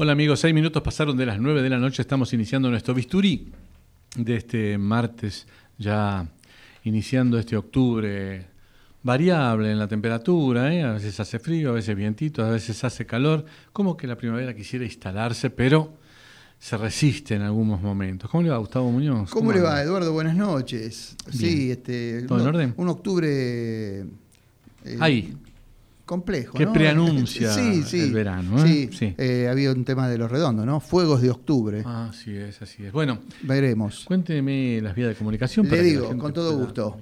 Hola 0.00 0.12
amigos, 0.12 0.38
seis 0.38 0.54
minutos 0.54 0.80
pasaron 0.80 1.16
de 1.16 1.26
las 1.26 1.40
nueve 1.40 1.60
de 1.60 1.68
la 1.68 1.78
noche, 1.78 2.02
estamos 2.02 2.32
iniciando 2.32 2.70
nuestro 2.70 2.94
bisturí 2.94 3.50
de 4.16 4.36
este 4.36 4.78
martes, 4.78 5.48
ya 5.76 6.24
iniciando 6.84 7.36
este 7.36 7.56
octubre 7.56 8.46
variable 9.02 9.72
en 9.72 9.76
la 9.76 9.88
temperatura, 9.88 10.72
¿eh? 10.72 10.84
a 10.84 10.92
veces 10.92 11.18
hace 11.18 11.40
frío, 11.40 11.70
a 11.70 11.72
veces 11.72 11.96
vientito, 11.96 12.44
a 12.44 12.50
veces 12.50 12.84
hace 12.84 13.06
calor, 13.06 13.44
como 13.72 13.96
que 13.96 14.06
la 14.06 14.16
primavera 14.16 14.54
quisiera 14.54 14.84
instalarse, 14.84 15.50
pero 15.50 15.94
se 16.60 16.76
resiste 16.76 17.34
en 17.34 17.42
algunos 17.42 17.82
momentos. 17.82 18.30
¿Cómo 18.30 18.44
le 18.44 18.50
va 18.50 18.58
Gustavo 18.58 18.92
Muñoz? 18.92 19.30
¿Cómo, 19.30 19.52
le 19.52 19.62
va 19.62 19.82
Eduardo? 19.82 20.12
Buenas 20.12 20.36
noches. 20.36 21.16
Sí, 21.28 21.72
este, 21.72 22.22
¿Todo 22.22 22.38
en 22.38 22.46
orden? 22.46 22.74
Un 22.76 22.88
octubre... 22.88 23.28
eh, 24.02 24.06
Ahí, 25.00 25.34
complejo. 26.08 26.58
que 26.58 26.66
¿no? 26.66 26.72
preanuncia 26.72 27.52
Sí, 27.52 27.84
sí. 27.84 28.00
el 28.00 28.12
verano. 28.12 28.64
¿eh? 28.64 28.88
Sí, 28.92 29.14
Eh, 29.16 29.46
había 29.48 29.70
un 29.70 29.84
tema 29.84 30.08
de 30.08 30.18
los 30.18 30.28
redondos, 30.28 30.66
¿no? 30.66 30.80
Fuegos 30.80 31.22
de 31.22 31.30
octubre. 31.30 31.82
Ah, 31.86 32.08
así 32.10 32.34
es, 32.34 32.60
así 32.60 32.84
es. 32.84 32.92
Bueno, 32.92 33.20
Veremos. 33.42 34.04
cuénteme 34.06 34.80
las 34.82 34.96
vías 34.96 35.10
de 35.10 35.14
comunicación. 35.14 35.66
Le 35.66 35.70
para 35.70 35.82
digo, 35.82 36.18
con 36.18 36.32
todo 36.32 36.58
gusto. 36.58 36.96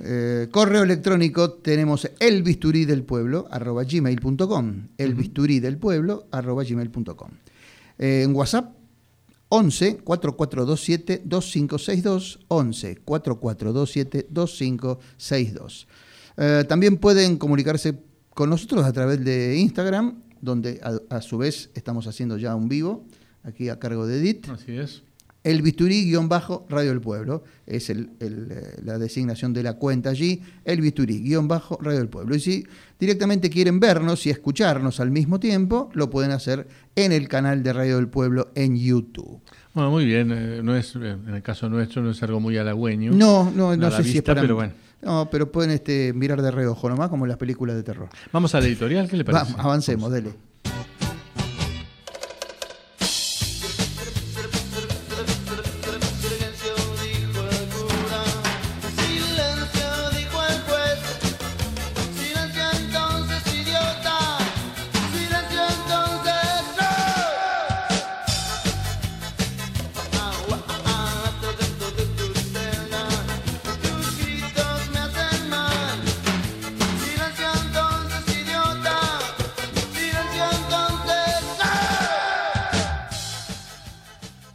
Eh, 0.00 0.46
correo 0.52 0.84
electrónico 0.84 1.54
tenemos 1.54 2.08
el 2.20 2.42
bisturí 2.44 2.84
del 2.84 3.02
pueblo 3.02 3.48
arroba 3.50 3.82
gmail.com 3.84 4.88
el 4.96 5.14
bisturí 5.14 5.58
del 5.60 5.76
pueblo 5.78 6.28
arroba 6.30 6.62
gmail.com 6.64 7.30
en 7.98 8.34
WhatsApp 8.34 8.74
11 9.50 9.98
4427 10.02 11.22
2562 11.26 12.38
11 12.48 12.96
4427 13.04 14.26
2562 14.30 15.86
Eh, 16.38 16.64
también 16.66 16.96
pueden 16.96 17.36
comunicarse 17.36 17.92
con 18.34 18.50
nosotros 18.50 18.84
a 18.84 18.92
través 18.92 19.24
de 19.24 19.56
Instagram 19.58 20.14
donde 20.40 20.80
a, 20.82 21.16
a 21.16 21.20
su 21.20 21.38
vez 21.38 21.70
estamos 21.74 22.06
haciendo 22.06 22.36
ya 22.38 22.54
un 22.56 22.68
vivo 22.68 23.04
aquí 23.44 23.68
a 23.68 23.78
cargo 23.78 24.06
de 24.06 24.18
Edith 24.18 24.48
Así 24.48 24.72
es. 24.72 25.02
el 25.44 25.62
bisturí-radio 25.62 26.90
del 26.90 27.00
pueblo, 27.00 27.44
es 27.66 27.90
el- 27.90 28.10
el, 28.20 28.48
eh, 28.50 28.80
la 28.84 28.98
designación 28.98 29.52
de 29.52 29.62
la 29.62 29.74
cuenta 29.74 30.10
allí, 30.10 30.40
el 30.64 30.80
bisturí-radio 30.80 31.98
del 31.98 32.08
pueblo. 32.08 32.34
Y 32.34 32.40
si 32.40 32.64
directamente 32.98 33.50
quieren 33.50 33.80
vernos 33.80 34.24
y 34.26 34.30
escucharnos 34.30 35.00
al 35.00 35.10
mismo 35.10 35.38
tiempo, 35.40 35.90
lo 35.94 36.10
pueden 36.10 36.30
hacer 36.32 36.66
en 36.94 37.12
el 37.12 37.28
canal 37.28 37.62
de 37.62 37.72
Radio 37.72 37.96
del 37.96 38.08
Pueblo 38.08 38.50
en 38.54 38.76
YouTube. 38.76 39.40
Bueno, 39.74 39.90
muy 39.90 40.04
bien. 40.04 40.30
eh, 40.32 40.60
no 40.62 40.76
es, 40.76 40.94
eh, 40.96 41.16
en 41.26 41.34
el 41.34 41.42
caso 41.42 41.68
nuestro 41.68 42.02
no 42.02 42.10
es 42.10 42.22
algo 42.22 42.38
muy 42.40 42.56
halagüeño. 42.58 43.12
No, 43.12 43.50
no, 43.50 43.76
no 43.76 43.90
sé 43.90 44.02
si 44.02 44.08
es 44.10 44.14
vista, 44.14 44.32
para... 44.32 44.42
pero 44.42 44.54
bueno. 44.54 44.72
No, 45.02 45.28
pero 45.30 45.50
pueden 45.50 45.70
este, 45.72 46.12
mirar 46.12 46.40
de 46.40 46.50
reojo 46.50 46.88
nomás, 46.88 47.08
como 47.08 47.24
en 47.24 47.28
las 47.28 47.38
películas 47.38 47.76
de 47.76 47.82
terror. 47.82 48.08
Vamos 48.32 48.54
al 48.54 48.64
editorial, 48.64 49.08
¿qué 49.08 49.16
le 49.16 49.24
parece? 49.24 49.52
Vamos, 49.52 49.64
avancemos, 49.64 50.12
dele. 50.12 50.32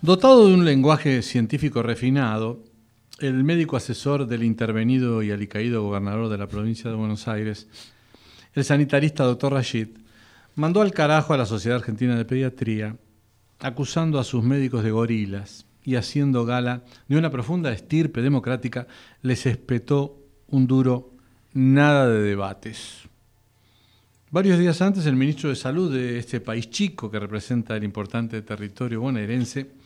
Dotado 0.07 0.47
de 0.47 0.53
un 0.53 0.63
lenguaje 0.63 1.21
científico 1.21 1.83
refinado, 1.83 2.63
el 3.19 3.43
médico 3.43 3.75
asesor 3.75 4.25
del 4.25 4.41
intervenido 4.41 5.21
y 5.21 5.31
alicaído 5.31 5.83
gobernador 5.83 6.29
de 6.29 6.37
la 6.37 6.47
provincia 6.47 6.89
de 6.89 6.95
Buenos 6.95 7.27
Aires, 7.27 7.67
el 8.53 8.63
sanitarista 8.63 9.25
doctor 9.25 9.51
Rashid, 9.51 9.89
mandó 10.55 10.79
al 10.79 10.93
carajo 10.93 11.33
a 11.33 11.37
la 11.37 11.45
Sociedad 11.45 11.79
Argentina 11.79 12.15
de 12.15 12.23
Pediatría, 12.23 12.95
acusando 13.59 14.17
a 14.17 14.23
sus 14.23 14.45
médicos 14.45 14.81
de 14.81 14.91
gorilas 14.91 15.65
y 15.83 15.95
haciendo 15.95 16.45
gala 16.45 16.85
de 17.09 17.17
una 17.17 17.29
profunda 17.29 17.73
estirpe 17.73 18.21
democrática, 18.21 18.87
les 19.23 19.45
espetó 19.45 20.23
un 20.47 20.67
duro 20.67 21.11
nada 21.53 22.07
de 22.07 22.21
debates. 22.21 23.09
Varios 24.31 24.57
días 24.57 24.81
antes, 24.81 25.05
el 25.05 25.17
ministro 25.17 25.49
de 25.49 25.57
Salud 25.57 25.93
de 25.93 26.17
este 26.17 26.39
país 26.39 26.69
chico 26.69 27.11
que 27.11 27.19
representa 27.19 27.75
el 27.75 27.83
importante 27.83 28.41
territorio 28.41 29.01
bonaerense 29.01 29.76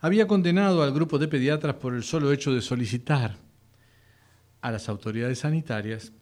había 0.00 0.26
condenado 0.26 0.82
al 0.82 0.92
grupo 0.92 1.18
de 1.18 1.28
pediatras 1.28 1.76
por 1.76 1.94
el 1.94 2.02
solo 2.02 2.32
hecho 2.32 2.54
de 2.54 2.60
solicitar 2.60 3.36
a 4.60 4.70
las 4.70 4.88
autoridades 4.88 5.40
sanitarias 5.40 6.12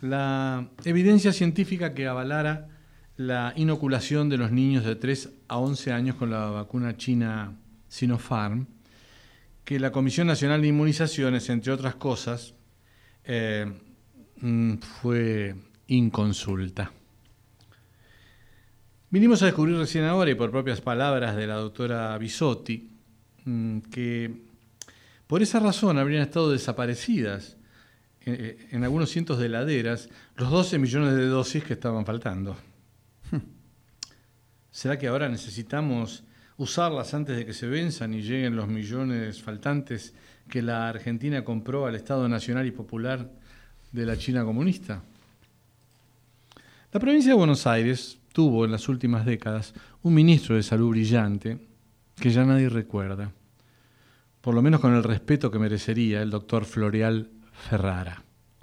la 0.00 0.68
evidencia 0.84 1.32
científica 1.32 1.94
que 1.94 2.06
avalara 2.06 2.68
la 3.16 3.52
inoculación 3.56 4.28
de 4.28 4.38
los 4.38 4.50
niños 4.50 4.84
de 4.84 4.96
3 4.96 5.30
a 5.48 5.58
11 5.58 5.92
años 5.92 6.16
con 6.16 6.30
la 6.30 6.46
vacuna 6.46 6.96
china 6.96 7.54
Sinopharm, 7.88 8.66
que 9.64 9.78
la 9.78 9.92
Comisión 9.92 10.26
Nacional 10.26 10.62
de 10.62 10.68
Inmunizaciones, 10.68 11.50
entre 11.50 11.72
otras 11.72 11.96
cosas, 11.96 12.54
eh, 13.24 13.70
mm, 14.40 14.76
fue 14.78 15.54
inconsulta. 15.88 16.92
Vinimos 19.10 19.42
a 19.42 19.46
descubrir 19.46 19.76
recién 19.76 20.04
ahora, 20.04 20.30
y 20.30 20.34
por 20.34 20.50
propias 20.50 20.80
palabras 20.80 21.36
de 21.36 21.46
la 21.46 21.56
doctora 21.56 22.16
Bisotti, 22.16 22.89
que 23.90 24.42
por 25.26 25.42
esa 25.42 25.60
razón 25.60 25.98
habrían 25.98 26.22
estado 26.22 26.50
desaparecidas 26.50 27.56
eh, 28.22 28.68
en 28.70 28.84
algunos 28.84 29.10
cientos 29.10 29.38
de 29.38 29.46
heladeras 29.46 30.08
los 30.36 30.50
12 30.50 30.78
millones 30.78 31.14
de 31.14 31.26
dosis 31.26 31.64
que 31.64 31.74
estaban 31.74 32.04
faltando. 32.04 32.56
¿Será 34.70 34.98
que 34.98 35.08
ahora 35.08 35.28
necesitamos 35.28 36.24
usarlas 36.56 37.14
antes 37.14 37.36
de 37.36 37.46
que 37.46 37.54
se 37.54 37.66
venzan 37.66 38.12
y 38.12 38.22
lleguen 38.22 38.56
los 38.56 38.68
millones 38.68 39.40
faltantes 39.40 40.12
que 40.48 40.62
la 40.62 40.88
Argentina 40.88 41.42
compró 41.44 41.86
al 41.86 41.94
Estado 41.94 42.28
Nacional 42.28 42.66
y 42.66 42.72
Popular 42.72 43.30
de 43.92 44.06
la 44.06 44.18
China 44.18 44.44
comunista? 44.44 45.02
La 46.92 47.00
provincia 47.00 47.30
de 47.30 47.38
Buenos 47.38 47.66
Aires 47.66 48.18
tuvo 48.32 48.64
en 48.64 48.72
las 48.72 48.88
últimas 48.88 49.24
décadas 49.24 49.72
un 50.02 50.12
ministro 50.12 50.56
de 50.56 50.62
salud 50.62 50.90
brillante 50.90 51.58
que 52.16 52.30
ya 52.30 52.44
nadie 52.44 52.68
recuerda, 52.68 53.32
por 54.40 54.54
lo 54.54 54.62
menos 54.62 54.80
con 54.80 54.94
el 54.94 55.04
respeto 55.04 55.50
que 55.50 55.58
merecería 55.58 56.22
el 56.22 56.30
doctor 56.30 56.64
Floreal 56.64 57.30
Ferrara. 57.52 58.22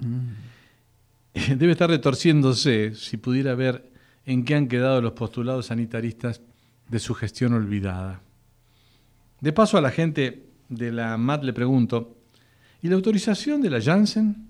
Debe 1.34 1.72
estar 1.72 1.88
retorciéndose 1.88 2.94
si 2.94 3.16
pudiera 3.16 3.54
ver 3.54 3.92
en 4.24 4.44
qué 4.44 4.54
han 4.54 4.68
quedado 4.68 5.00
los 5.00 5.12
postulados 5.12 5.66
sanitaristas 5.66 6.42
de 6.88 6.98
su 6.98 7.14
gestión 7.14 7.52
olvidada. 7.52 8.20
De 9.40 9.52
paso 9.52 9.78
a 9.78 9.80
la 9.80 9.90
gente 9.90 10.48
de 10.68 10.90
la 10.92 11.16
MAT 11.16 11.44
le 11.44 11.52
pregunto, 11.52 12.18
¿y 12.82 12.88
la 12.88 12.96
autorización 12.96 13.62
de 13.62 13.70
la 13.70 13.80
Janssen? 13.80 14.48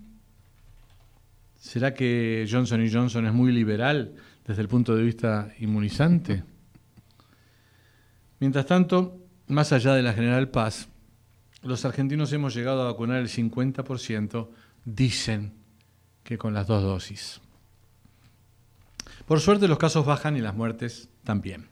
¿Será 1.57 1.93
que 1.93 2.47
Johnson 2.51 2.89
Johnson 2.91 3.27
es 3.27 3.33
muy 3.33 3.53
liberal 3.53 4.15
desde 4.47 4.63
el 4.63 4.69
punto 4.69 4.97
de 4.97 5.03
vista 5.03 5.53
inmunizante? 5.59 6.43
Mientras 8.41 8.67
tanto, 8.67 9.27
más 9.49 9.73
allá 9.73 9.95
de 9.95 10.03
la 10.03 10.15
General 10.15 10.49
Paz, 10.49 10.89
los 11.63 11.85
argentinos 11.85 12.33
hemos 12.33 12.55
llegado 12.55 12.83
a 12.83 12.93
vacunar 12.93 13.21
el 13.21 13.29
50%, 13.29 14.49
dicen 14.85 15.53
que 16.23 16.39
con 16.39 16.55
las 16.55 16.67
dos 16.67 16.83
dosis. 16.83 17.41
Por 19.27 19.41
suerte 19.41 19.69
los 19.69 19.79
casos 19.79 20.07
bajan 20.07 20.37
y 20.37 20.41
las 20.41 20.55
muertes 20.55 21.09
también. 21.25 21.69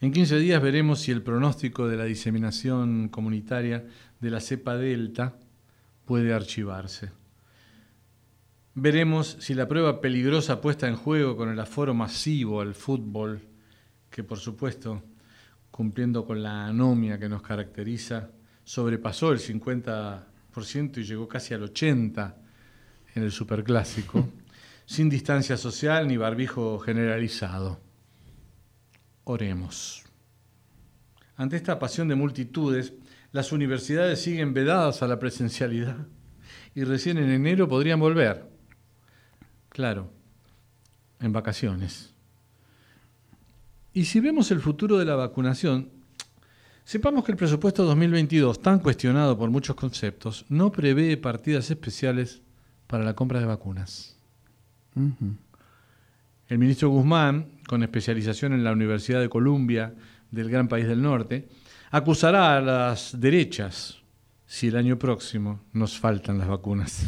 En 0.00 0.12
15 0.12 0.38
días 0.38 0.62
veremos 0.62 1.00
si 1.00 1.10
el 1.10 1.22
pronóstico 1.22 1.88
de 1.88 1.96
la 1.96 2.04
diseminación 2.04 3.08
comunitaria 3.08 3.86
de 4.20 4.30
la 4.30 4.40
cepa 4.40 4.76
delta 4.76 5.34
puede 6.04 6.32
archivarse. 6.32 7.10
Veremos 8.74 9.38
si 9.40 9.54
la 9.54 9.66
prueba 9.66 10.00
peligrosa 10.00 10.60
puesta 10.60 10.86
en 10.86 10.94
juego 10.94 11.36
con 11.36 11.48
el 11.48 11.58
aforo 11.58 11.94
masivo 11.94 12.60
al 12.60 12.74
fútbol, 12.74 13.40
que 14.08 14.22
por 14.22 14.38
supuesto, 14.38 15.02
cumpliendo 15.72 16.24
con 16.24 16.42
la 16.42 16.66
anomia 16.66 17.18
que 17.18 17.28
nos 17.28 17.42
caracteriza, 17.42 18.30
sobrepasó 18.68 19.32
el 19.32 19.38
50% 19.38 20.98
y 20.98 21.02
llegó 21.04 21.26
casi 21.26 21.54
al 21.54 21.72
80% 21.72 22.34
en 23.14 23.22
el 23.22 23.32
superclásico, 23.32 24.28
sin 24.84 25.08
distancia 25.08 25.56
social 25.56 26.06
ni 26.06 26.18
barbijo 26.18 26.78
generalizado. 26.78 27.80
Oremos. 29.24 30.04
Ante 31.36 31.56
esta 31.56 31.78
pasión 31.78 32.08
de 32.08 32.14
multitudes, 32.14 32.92
las 33.32 33.52
universidades 33.52 34.20
siguen 34.20 34.52
vedadas 34.52 35.02
a 35.02 35.08
la 35.08 35.18
presencialidad 35.18 36.06
y 36.74 36.84
recién 36.84 37.16
en 37.16 37.30
enero 37.30 37.68
podrían 37.68 38.00
volver. 38.00 38.50
Claro, 39.70 40.12
en 41.20 41.32
vacaciones. 41.32 42.12
Y 43.94 44.04
si 44.04 44.20
vemos 44.20 44.50
el 44.50 44.60
futuro 44.60 44.98
de 44.98 45.06
la 45.06 45.16
vacunación, 45.16 45.97
sepamos 46.88 47.22
que 47.22 47.32
el 47.32 47.36
presupuesto 47.36 47.84
2022, 47.84 48.62
tan 48.62 48.78
cuestionado 48.78 49.36
por 49.36 49.50
muchos 49.50 49.76
conceptos, 49.76 50.46
no 50.48 50.72
prevé 50.72 51.18
partidas 51.18 51.70
especiales 51.70 52.40
para 52.86 53.04
la 53.04 53.12
compra 53.12 53.40
de 53.40 53.44
vacunas. 53.44 54.16
El 56.48 56.58
ministro 56.58 56.88
Guzmán, 56.88 57.48
con 57.66 57.82
especialización 57.82 58.54
en 58.54 58.64
la 58.64 58.72
Universidad 58.72 59.20
de 59.20 59.28
Columbia 59.28 59.92
del 60.30 60.48
gran 60.48 60.66
país 60.66 60.88
del 60.88 61.02
norte, 61.02 61.46
acusará 61.90 62.56
a 62.56 62.62
las 62.62 63.20
derechas 63.20 63.98
si 64.46 64.68
el 64.68 64.76
año 64.76 64.98
próximo 64.98 65.60
nos 65.74 65.98
faltan 65.98 66.38
las 66.38 66.48
vacunas. 66.48 67.04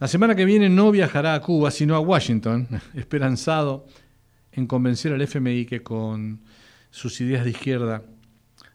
La 0.00 0.08
semana 0.08 0.34
que 0.34 0.46
viene 0.46 0.68
no 0.68 0.90
viajará 0.90 1.34
a 1.34 1.40
Cuba, 1.40 1.70
sino 1.70 1.94
a 1.94 2.00
Washington, 2.00 2.66
esperanzado 2.94 3.86
en 4.50 4.66
convencer 4.66 5.12
al 5.12 5.22
FMI 5.22 5.64
que 5.64 5.84
con 5.84 6.40
sus 6.90 7.20
ideas 7.20 7.44
de 7.44 7.50
izquierda 7.50 8.02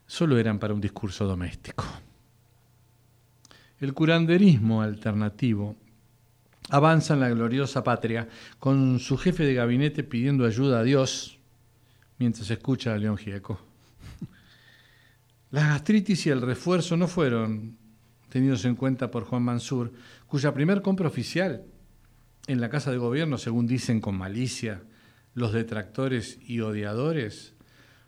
solo 0.07 0.37
eran 0.37 0.59
para 0.59 0.73
un 0.73 0.81
discurso 0.81 1.25
doméstico. 1.25 1.85
El 3.79 3.93
curanderismo 3.93 4.81
alternativo 4.81 5.75
avanza 6.69 7.13
en 7.13 7.19
la 7.19 7.29
gloriosa 7.29 7.83
patria 7.83 8.27
con 8.59 8.99
su 8.99 9.17
jefe 9.17 9.43
de 9.43 9.53
gabinete 9.53 10.03
pidiendo 10.03 10.45
ayuda 10.45 10.79
a 10.79 10.83
Dios 10.83 11.39
mientras 12.17 12.49
escucha 12.49 12.93
a 12.93 12.97
León 12.97 13.17
Gieco. 13.17 13.59
Las 15.51 15.67
gastritis 15.67 16.25
y 16.25 16.29
el 16.29 16.41
refuerzo 16.41 16.97
no 16.97 17.07
fueron 17.07 17.77
tenidos 18.29 18.65
en 18.65 18.75
cuenta 18.75 19.11
por 19.11 19.23
Juan 19.23 19.43
Mansur, 19.43 19.93
cuya 20.27 20.53
primer 20.53 20.81
compra 20.81 21.07
oficial 21.07 21.63
en 22.47 22.59
la 22.59 22.69
Casa 22.69 22.91
de 22.91 22.97
Gobierno, 22.97 23.37
según 23.37 23.67
dicen 23.67 24.01
con 24.01 24.17
malicia 24.17 24.83
los 25.33 25.53
detractores 25.53 26.39
y 26.41 26.61
odiadores, 26.61 27.54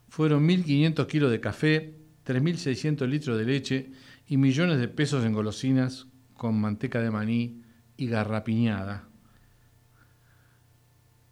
fueron 0.08 0.48
1.500 0.48 1.08
kilos 1.08 1.32
de 1.32 1.40
café, 1.40 1.96
3.600 2.26 3.08
litros 3.08 3.38
de 3.38 3.46
leche 3.46 3.92
y 4.28 4.38
millones 4.38 4.80
de 4.80 4.88
pesos 4.88 5.26
en 5.26 5.34
golosinas 5.34 6.08
con 6.34 6.60
manteca 6.60 7.02
de 7.02 7.12
maní 7.12 7.62
y 7.98 8.08
garrapiñada. 8.08 9.08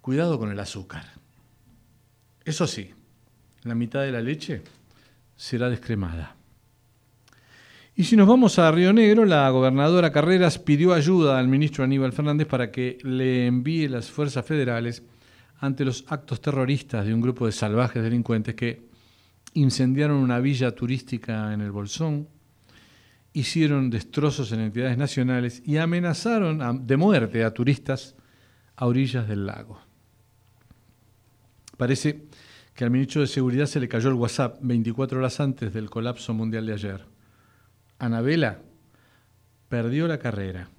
Cuidado 0.01 0.37
con 0.39 0.51
el 0.51 0.59
azúcar. 0.59 1.05
Eso 2.43 2.67
sí, 2.67 2.91
la 3.63 3.75
mitad 3.75 4.01
de 4.01 4.11
la 4.11 4.21
leche 4.21 4.61
será 5.35 5.69
descremada. 5.69 6.35
Y 7.97 8.03
si 8.03 8.17
nos 8.17 8.27
vamos 8.27 8.59
a 8.59 8.69
Río 8.71 8.91
Negro, 8.91 9.25
la 9.25 9.49
gobernadora 9.49 10.11
Carreras 10.11 10.59
pidió 10.59 10.93
ayuda 10.93 11.39
al 11.39 11.47
ministro 11.47 11.83
Aníbal 11.83 12.11
Fernández 12.11 12.45
para 12.45 12.69
que 12.69 12.97
le 13.03 13.47
envíe 13.47 13.87
las 13.87 14.11
fuerzas 14.11 14.45
federales 14.45 15.01
ante 15.65 15.85
los 15.85 16.05
actos 16.07 16.41
terroristas 16.41 17.05
de 17.05 17.13
un 17.13 17.21
grupo 17.21 17.45
de 17.45 17.51
salvajes 17.51 18.03
delincuentes 18.03 18.55
que 18.55 18.87
incendiaron 19.53 20.17
una 20.17 20.39
villa 20.39 20.75
turística 20.75 21.53
en 21.53 21.61
el 21.61 21.71
Bolsón, 21.71 22.27
hicieron 23.33 23.89
destrozos 23.89 24.51
en 24.51 24.61
entidades 24.61 24.97
nacionales 24.97 25.61
y 25.65 25.77
amenazaron 25.77 26.85
de 26.85 26.97
muerte 26.97 27.43
a 27.43 27.53
turistas 27.53 28.15
a 28.75 28.85
orillas 28.85 29.27
del 29.27 29.45
lago. 29.45 29.79
Parece 31.77 32.27
que 32.73 32.83
al 32.83 32.91
ministro 32.91 33.21
de 33.21 33.27
Seguridad 33.27 33.65
se 33.65 33.79
le 33.79 33.87
cayó 33.87 34.09
el 34.09 34.15
WhatsApp 34.15 34.57
24 34.61 35.19
horas 35.19 35.39
antes 35.39 35.73
del 35.73 35.89
colapso 35.89 36.33
mundial 36.33 36.65
de 36.65 36.73
ayer. 36.73 37.05
Anabela 37.99 38.59
perdió 39.69 40.07
la 40.07 40.19
carrera, 40.19 40.69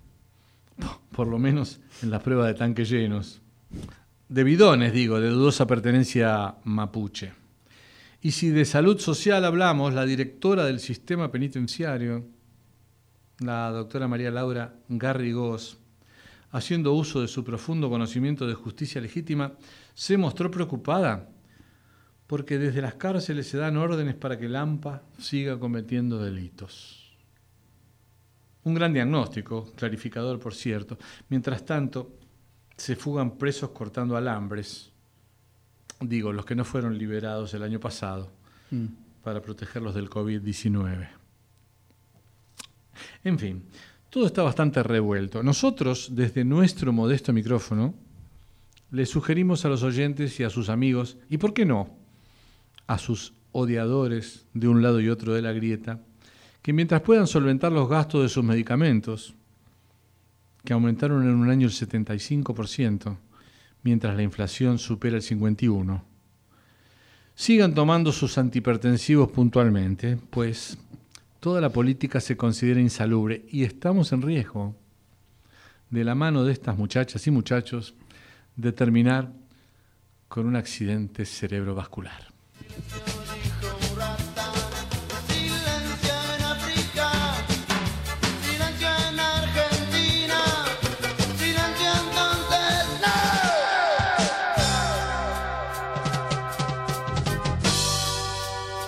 por 1.13 1.27
lo 1.27 1.39
menos 1.39 1.81
en 2.03 2.11
la 2.11 2.21
prueba 2.21 2.47
de 2.47 2.55
tanques 2.55 2.89
llenos. 2.89 3.41
De 4.29 4.43
bidones, 4.43 4.93
digo, 4.93 5.21
de 5.21 5.29
dudosa 5.29 5.69
pertenencia 5.69 6.57
mapuche. 6.65 7.33
Y 8.21 8.33
si 8.33 8.51
de 8.51 8.65
salud 8.65 8.99
social 8.99 9.45
hablamos, 9.45 9.95
la 9.95 10.05
directora 10.05 10.65
del 10.65 10.81
sistema 10.81 11.31
penitenciario, 11.31 12.27
la 13.39 13.71
doctora 13.71 14.09
María 14.09 14.33
Laura 14.33 14.75
Garrigós, 14.89 15.79
haciendo 16.51 16.93
uso 16.95 17.21
de 17.21 17.29
su 17.29 17.45
profundo 17.45 17.89
conocimiento 17.89 18.49
de 18.49 18.55
justicia 18.55 19.01
legítima, 19.01 19.53
se 19.95 20.17
mostró 20.17 20.51
preocupada 20.51 21.29
porque 22.27 22.59
desde 22.59 22.83
las 22.83 22.95
cárceles 22.95 23.47
se 23.47 23.59
dan 23.59 23.77
órdenes 23.77 24.17
para 24.17 24.37
que 24.37 24.49
Lampa 24.49 25.03
siga 25.19 25.57
cometiendo 25.61 26.19
delitos. 26.19 27.17
Un 28.65 28.75
gran 28.75 28.93
diagnóstico, 28.93 29.71
clarificador 29.77 30.41
por 30.41 30.53
cierto. 30.53 30.99
Mientras 31.29 31.65
tanto, 31.65 32.19
se 32.77 32.97
fugan 32.97 33.39
presos 33.39 33.71
cortando 33.71 34.17
alambres, 34.17 34.93
digo, 36.01 36.33
los 36.33 36.45
que 36.45 36.55
no 36.55 36.65
fueron 36.65 36.99
liberados 36.99 37.55
el 37.55 37.63
año 37.63 37.81
pasado, 37.81 38.31
Mm. 38.71 38.87
para 39.23 39.41
protegerlos 39.41 39.95
del 39.95 40.11
COVID-19. 40.11 41.09
En 43.25 43.39
fin, 43.39 43.63
todo 44.11 44.27
está 44.27 44.43
bastante 44.43 44.83
revuelto. 44.83 45.43
Nosotros, 45.43 46.11
desde 46.13 46.45
nuestro 46.45 46.93
modesto 46.93 47.33
micrófono, 47.33 47.95
le 48.91 49.07
sugerimos 49.07 49.65
a 49.65 49.69
los 49.69 49.83
oyentes 49.83 50.39
y 50.41 50.45
a 50.45 50.51
sus 50.51 50.69
amigos, 50.69 51.17
y 51.29 51.39
por 51.39 51.53
qué 51.55 51.65
no, 51.65 51.91
a 52.87 52.99
sus 52.99 53.35
odiadores 53.53 54.47
de 54.55 54.69
un 54.69 54.83
lado 54.83 55.01
y 55.01 55.09
otro 55.09 55.35
de 55.35 55.43
la 55.43 55.53
grieta, 55.53 56.01
que 56.63 56.73
mientras 56.73 57.03
puedan 57.03 57.27
solventar 57.27 57.73
los 57.73 57.89
gastos 57.89 58.23
de 58.23 58.29
sus 58.29 58.45
medicamentos, 58.45 59.35
que 60.67 60.75
aumentaron 60.75 61.23
en 61.23 61.35
un 61.35 61.49
año 61.49 61.67
el 61.67 61.73
75%, 61.73 63.17
mientras 63.83 64.15
la 64.15 64.23
inflación 64.23 64.79
supera 64.79 65.17
el 65.17 65.23
51%, 65.23 66.03
sigan 67.35 67.73
tomando 67.73 68.13
sus 68.13 68.37
antihipertensivos 68.37 69.31
puntualmente, 69.31 70.19
pues 70.29 70.77
toda 71.41 71.61
la 71.63 71.71
política 71.71 72.21
se 72.21 72.37
considera 72.37 72.81
insalubre 72.81 73.47
y 73.51 73.63
estamos 73.63 74.13
en 74.13 74.21
riesgo, 74.21 74.75
de 75.89 76.03
la 76.05 76.17
mano 76.17 76.45
de 76.45 76.53
estas 76.53 76.77
muchachas 76.77 77.27
y 77.27 77.31
muchachos, 77.31 77.95
de 78.57 78.73
terminar 78.73 79.33
con 80.29 80.47
un 80.47 80.57
accidente 80.57 81.25
cerebrovascular. 81.25 82.33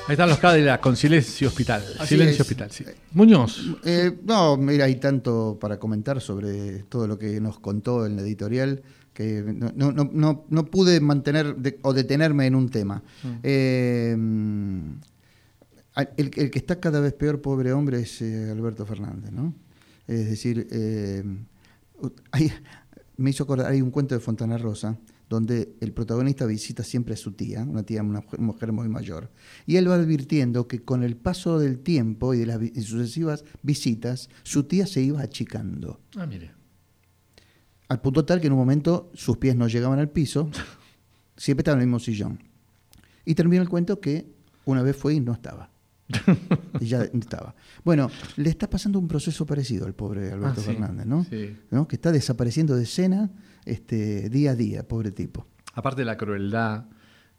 Ahí 0.08 0.12
están 0.14 0.28
los 0.30 0.38
Cadillacs 0.38 0.82
con 0.82 0.96
Silencio 0.96 1.48
Hospital. 1.48 1.84
Así 1.98 2.08
Silencio 2.14 2.34
es. 2.36 2.40
Hospital, 2.40 2.70
sí. 2.70 2.84
Muñoz. 3.12 3.76
Eh, 3.84 4.18
no, 4.24 4.56
mira, 4.56 4.86
hay 4.86 4.96
tanto 4.96 5.58
para 5.60 5.78
comentar 5.78 6.20
sobre 6.20 6.84
todo 6.84 7.06
lo 7.06 7.18
que 7.18 7.40
nos 7.40 7.58
contó 7.58 8.06
en 8.06 8.16
la 8.16 8.22
editorial 8.22 8.82
que 9.12 9.42
no, 9.42 9.70
no- 9.74 9.92
no- 10.12 10.44
no- 10.48 10.64
pude 10.66 11.00
mantener 11.00 11.56
de- 11.56 11.78
o 11.82 11.92
detenerme 11.92 12.46
en 12.46 12.54
un 12.54 12.70
tema. 12.70 13.02
Eh, 13.42 14.12
el, 16.16 16.30
el 16.36 16.50
que 16.50 16.58
está 16.58 16.80
cada 16.80 17.00
vez 17.00 17.12
peor, 17.12 17.40
pobre 17.42 17.72
hombre, 17.72 18.00
es 18.00 18.22
eh, 18.22 18.50
Alberto 18.50 18.86
Fernández, 18.86 19.30
¿no? 19.32 19.52
Es 20.06 20.26
decir, 20.30 20.66
hay- 22.30 22.52
me 23.16 23.30
hizo 23.30 23.42
acordar, 23.42 23.70
hay 23.70 23.82
un 23.82 23.90
cuento 23.90 24.14
de 24.14 24.20
Fontana 24.20 24.56
Rosa 24.56 24.96
donde 25.28 25.74
el 25.80 25.92
protagonista 25.92 26.46
visita 26.46 26.82
siempre 26.82 27.14
a 27.14 27.16
su 27.16 27.32
tía, 27.32 27.62
una 27.62 27.82
tía, 27.82 28.02
una 28.02 28.22
mujer- 28.38 28.72
muy 28.72 28.88
mayor. 28.88 29.30
Y 29.66 29.76
él 29.76 29.88
va 29.90 29.96
advirtiendo 29.96 30.66
que 30.68 30.80
con 30.82 31.02
el 31.02 31.16
paso 31.16 31.58
del 31.58 31.80
tiempo 31.80 32.32
y 32.34 32.38
de 32.38 32.46
las 32.46 32.62
y 32.62 32.82
sucesivas 32.82 33.44
visitas, 33.62 34.30
su 34.42 34.64
tía 34.64 34.86
se 34.86 35.02
iba 35.02 35.20
achicando. 35.20 36.00
Ah, 36.16 36.26
mire. 36.26 36.52
Al 37.88 38.00
punto 38.00 38.24
tal 38.24 38.40
que 38.40 38.46
en 38.46 38.52
un 38.52 38.58
momento 38.58 39.10
sus 39.14 39.36
pies 39.38 39.56
no 39.56 39.66
llegaban 39.68 39.98
al 39.98 40.10
piso, 40.10 40.50
siempre 41.36 41.60
estaba 41.62 41.76
en 41.76 41.82
el 41.82 41.86
mismo 41.88 41.98
sillón. 42.00 42.38
Y 43.24 43.34
termina 43.34 43.62
el 43.62 43.68
cuento 43.68 44.00
que 44.00 44.26
una 44.64 44.82
vez 44.82 44.96
fue 44.96 45.14
y 45.14 45.20
no 45.20 45.32
estaba. 45.32 45.70
Y 46.80 46.86
ya 46.86 47.02
estaba. 47.02 47.54
Bueno, 47.84 48.10
le 48.36 48.48
está 48.50 48.68
pasando 48.70 48.98
un 48.98 49.08
proceso 49.08 49.44
parecido 49.46 49.86
al 49.86 49.94
pobre 49.94 50.32
Alberto 50.32 50.60
Ah, 50.60 50.64
sí, 50.64 50.72
Fernández, 50.72 51.06
¿no? 51.06 51.24
sí. 51.24 51.56
¿no? 51.70 51.86
Que 51.86 51.96
está 51.96 52.12
desapareciendo 52.12 52.76
de 52.76 52.84
escena 52.84 53.30
este, 53.64 54.28
día 54.30 54.52
a 54.52 54.54
día, 54.54 54.86
pobre 54.88 55.10
tipo. 55.10 55.46
Aparte 55.74 56.00
de 56.02 56.06
la 56.06 56.16
crueldad 56.16 56.86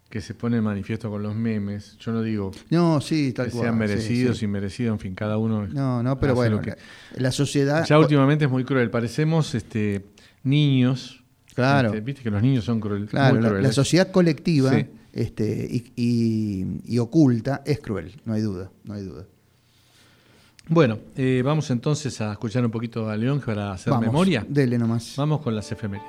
que 0.09 0.21
se 0.21 0.33
pone 0.33 0.57
en 0.57 0.63
manifiesto 0.63 1.09
con 1.09 1.21
los 1.21 1.35
memes, 1.35 1.95
yo 1.99 2.11
no 2.11 2.21
digo 2.23 2.51
No, 2.71 2.99
sí, 2.99 3.31
tal 3.33 3.47
que 3.47 3.51
cual. 3.51 3.63
sean 3.65 3.73
sí, 3.75 3.79
merecidos, 3.79 4.37
sí. 4.39 4.45
inmerecidos, 4.45 4.93
en 4.93 4.99
fin, 4.99 5.15
cada 5.15 5.37
uno. 5.37 5.67
No, 5.67 6.01
no, 6.01 6.19
pero 6.19 6.33
bueno, 6.35 6.55
lo 6.57 6.61
que- 6.61 6.71
la, 6.71 6.77
la 7.23 7.31
sociedad. 7.31 7.85
Ya 7.85 7.99
últimamente 7.99 8.45
es 8.45 8.51
muy 8.51 8.63
cruel. 8.63 8.89
Parecemos 8.89 9.53
este, 9.55 10.05
niños. 10.43 11.23
Claro. 11.53 11.89
Este, 11.89 12.01
Viste 12.01 12.23
que 12.23 12.31
los 12.31 12.41
niños 12.41 12.63
son 12.65 12.79
cruel, 12.79 13.05
Claro, 13.07 13.35
muy 13.35 13.43
la, 13.43 13.49
crueles. 13.49 13.67
la 13.69 13.73
sociedad 13.73 14.09
colectiva 14.11 14.71
Sí. 14.73 14.85
Este, 15.13 15.67
y, 15.69 15.91
y- 15.95 16.81
y 16.85 16.99
oculta 16.99 17.61
es 17.65 17.79
cruel, 17.79 18.19
no 18.25 18.33
hay 18.33 18.41
duda, 18.41 18.71
no 18.83 18.93
hay 18.93 19.03
duda. 19.03 19.25
Bueno, 20.67 20.99
eh, 21.17 21.41
vamos 21.43 21.69
entonces 21.71 22.21
a 22.21 22.31
escuchar 22.33 22.63
un 22.63 22.69
poquito 22.71 23.09
a 23.09 23.17
León 23.17 23.41
para 23.43 23.71
hacer 23.71 23.91
Vamos, 23.91 24.05
memoria. 24.05 24.45
Dele 24.47 24.77
nomás. 24.77 25.15
Vamos 25.17 25.41
con 25.41 25.55
las 25.55 25.71
efemérides. 25.71 26.05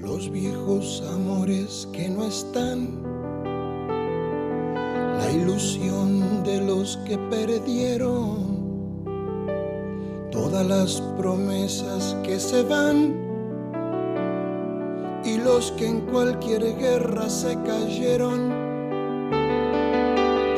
Los 0.00 0.30
viejos 0.30 1.02
amores 1.14 1.88
que 1.92 2.08
no 2.08 2.24
están, 2.26 3.02
la 5.18 5.30
ilusión 5.32 6.42
de 6.44 6.60
los 6.62 6.96
que 7.06 7.16
perdieron, 7.18 8.54
todas 10.30 10.66
las 10.66 11.00
promesas 11.18 12.16
que 12.24 12.38
se 12.40 12.62
van 12.64 13.23
y 15.24 15.38
los 15.38 15.72
que 15.72 15.86
en 15.86 16.00
cualquier 16.02 16.76
guerra 16.76 17.28
se 17.30 17.54
cayeron. 17.62 18.52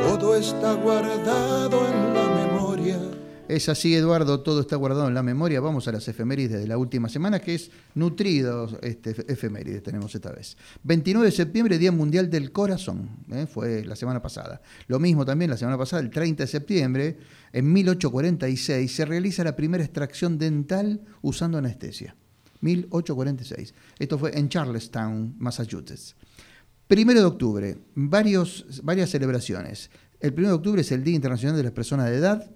Todo 0.03 0.35
está 0.35 0.73
guardado 0.73 1.87
en 1.87 2.13
la 2.13 2.27
memoria. 2.45 2.99
Es 3.47 3.69
así, 3.69 3.95
Eduardo, 3.95 4.41
todo 4.41 4.59
está 4.59 4.75
guardado 4.75 5.07
en 5.07 5.13
la 5.13 5.23
memoria. 5.23 5.61
Vamos 5.61 5.87
a 5.87 5.93
las 5.93 6.05
efemérides 6.09 6.59
de 6.59 6.67
la 6.67 6.77
última 6.77 7.07
semana, 7.07 7.39
que 7.39 7.55
es 7.55 7.71
nutridos 7.95 8.75
este, 8.81 9.15
efe- 9.15 9.31
efemérides 9.31 9.83
tenemos 9.83 10.13
esta 10.13 10.31
vez. 10.33 10.57
29 10.83 11.27
de 11.27 11.31
septiembre, 11.31 11.77
Día 11.77 11.93
Mundial 11.93 12.29
del 12.29 12.51
Corazón, 12.51 13.09
¿eh? 13.31 13.45
fue 13.47 13.85
la 13.85 13.95
semana 13.95 14.21
pasada. 14.21 14.61
Lo 14.87 14.99
mismo 14.99 15.23
también 15.23 15.49
la 15.51 15.55
semana 15.57 15.77
pasada, 15.77 16.01
el 16.01 16.09
30 16.09 16.43
de 16.43 16.47
septiembre, 16.47 17.17
en 17.53 17.71
1846, 17.71 18.93
se 18.93 19.05
realiza 19.05 19.45
la 19.45 19.55
primera 19.55 19.83
extracción 19.83 20.37
dental 20.37 20.99
usando 21.21 21.57
anestesia. 21.57 22.17
1846. 22.61 23.73
Esto 23.99 24.17
fue 24.17 24.37
en 24.37 24.49
Charlestown, 24.49 25.35
Massachusetts. 25.37 26.15
Primero 26.87 27.19
de 27.19 27.25
octubre, 27.25 27.77
varios, 27.95 28.65
varias 28.83 29.09
celebraciones. 29.09 29.89
El 30.19 30.33
primero 30.33 30.53
de 30.53 30.57
octubre 30.57 30.81
es 30.81 30.91
el 30.91 31.03
Día 31.03 31.15
Internacional 31.15 31.55
de 31.57 31.63
las 31.63 31.71
Personas 31.73 32.09
de 32.09 32.15
Edad. 32.17 32.49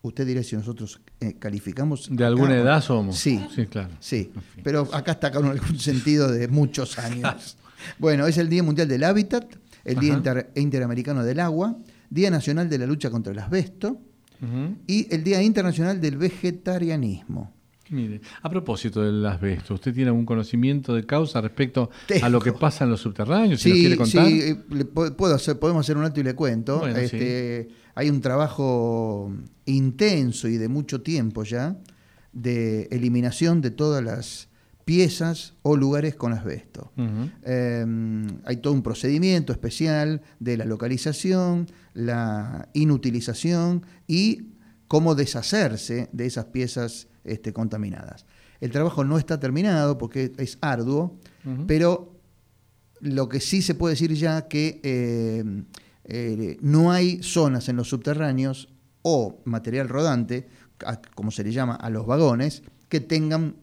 Usted 0.00 0.26
dirá 0.26 0.42
si 0.42 0.56
nosotros 0.56 1.00
eh, 1.20 1.34
calificamos. 1.38 2.08
¿De 2.10 2.24
alguna 2.24 2.56
edad 2.56 2.80
somos? 2.82 3.18
Sí. 3.18 3.44
Sí, 3.54 3.66
claro. 3.66 3.90
Sí, 4.00 4.30
En 4.34 4.42
fin. 4.42 4.62
pero 4.64 4.88
acá 4.94 5.12
está 5.12 5.30
con 5.32 5.44
algún 5.46 5.78
sentido 5.80 6.30
de 6.30 6.48
muchos 6.48 6.98
años. 6.98 7.56
Bueno, 7.98 8.26
es 8.26 8.36
el 8.38 8.48
Día 8.48 8.64
Mundial 8.64 8.88
del 8.88 9.04
Hábitat, 9.04 9.54
el 9.84 10.00
Día. 10.00 10.12
Inter- 10.14 10.50
Interamericano 10.56 11.22
del 11.22 11.38
Agua, 11.38 11.78
Día 12.10 12.28
Nacional 12.28 12.68
de 12.68 12.76
la 12.76 12.86
Lucha 12.86 13.08
contra 13.08 13.32
el 13.32 13.38
Asbesto 13.38 14.00
y 14.88 15.06
el 15.14 15.22
Día 15.22 15.40
Internacional 15.42 16.00
del 16.00 16.16
Vegetarianismo. 16.16 17.52
Mire, 17.90 18.20
a 18.42 18.50
propósito 18.50 19.02
del 19.02 19.24
asbesto, 19.24 19.74
¿usted 19.74 19.94
tiene 19.94 20.08
algún 20.08 20.26
conocimiento 20.26 20.94
de 20.94 21.04
causa 21.06 21.40
respecto 21.40 21.90
a 22.22 22.28
lo 22.28 22.40
que 22.40 22.52
pasa 22.52 22.84
en 22.84 22.90
los 22.90 23.00
subterráneos? 23.00 23.60
Si 23.60 23.72
Sí, 23.72 23.80
quiere 23.80 23.96
contar. 23.96 24.26
sí, 24.26 24.40
eh, 24.40 24.56
le 24.70 24.84
puedo 24.84 25.34
hacer, 25.34 25.58
podemos 25.58 25.86
hacer 25.86 25.96
un 25.96 26.04
alto 26.04 26.20
y 26.20 26.22
le 26.24 26.34
cuento. 26.34 26.78
Bueno, 26.80 26.96
Este, 26.98 27.68
Hay 27.94 28.10
un 28.10 28.20
trabajo 28.20 29.32
intenso 29.66 30.46
y 30.48 30.56
de 30.56 30.68
mucho 30.68 31.00
tiempo 31.02 31.42
ya 31.44 31.76
de 32.32 32.82
eliminación 32.92 33.60
de 33.60 33.70
todas 33.72 34.04
las 34.04 34.48
piezas 34.84 35.54
o 35.62 35.76
lugares 35.76 36.14
con 36.14 36.32
asbesto. 36.32 36.92
Eh, 37.44 37.84
hay 38.44 38.56
todo 38.58 38.72
un 38.72 38.82
procedimiento 38.82 39.52
especial 39.52 40.22
de 40.38 40.56
la 40.56 40.64
localización, 40.64 41.66
la 41.92 42.68
inutilización 42.72 43.84
y 44.06 44.52
cómo 44.86 45.14
deshacerse 45.14 46.08
de 46.12 46.26
esas 46.26 46.46
piezas 46.46 47.07
este, 47.24 47.52
contaminadas. 47.52 48.26
El 48.60 48.70
trabajo 48.70 49.04
no 49.04 49.18
está 49.18 49.38
terminado 49.38 49.98
porque 49.98 50.32
es 50.38 50.58
arduo, 50.60 51.16
pero 51.66 52.14
lo 53.00 53.28
que 53.28 53.40
sí 53.40 53.62
se 53.62 53.74
puede 53.74 53.94
decir 53.94 54.12
ya 54.14 54.48
que 54.48 54.80
eh, 54.82 55.44
eh, 56.04 56.56
no 56.60 56.90
hay 56.90 57.22
zonas 57.22 57.68
en 57.68 57.76
los 57.76 57.88
subterráneos 57.88 58.68
o 59.02 59.40
material 59.44 59.88
rodante, 59.88 60.48
a- 60.84 61.00
como 61.14 61.30
se 61.30 61.44
le 61.44 61.52
llama 61.52 61.74
a 61.76 61.90
los 61.90 62.06
vagones, 62.06 62.62
que 62.88 63.00
tengan 63.00 63.54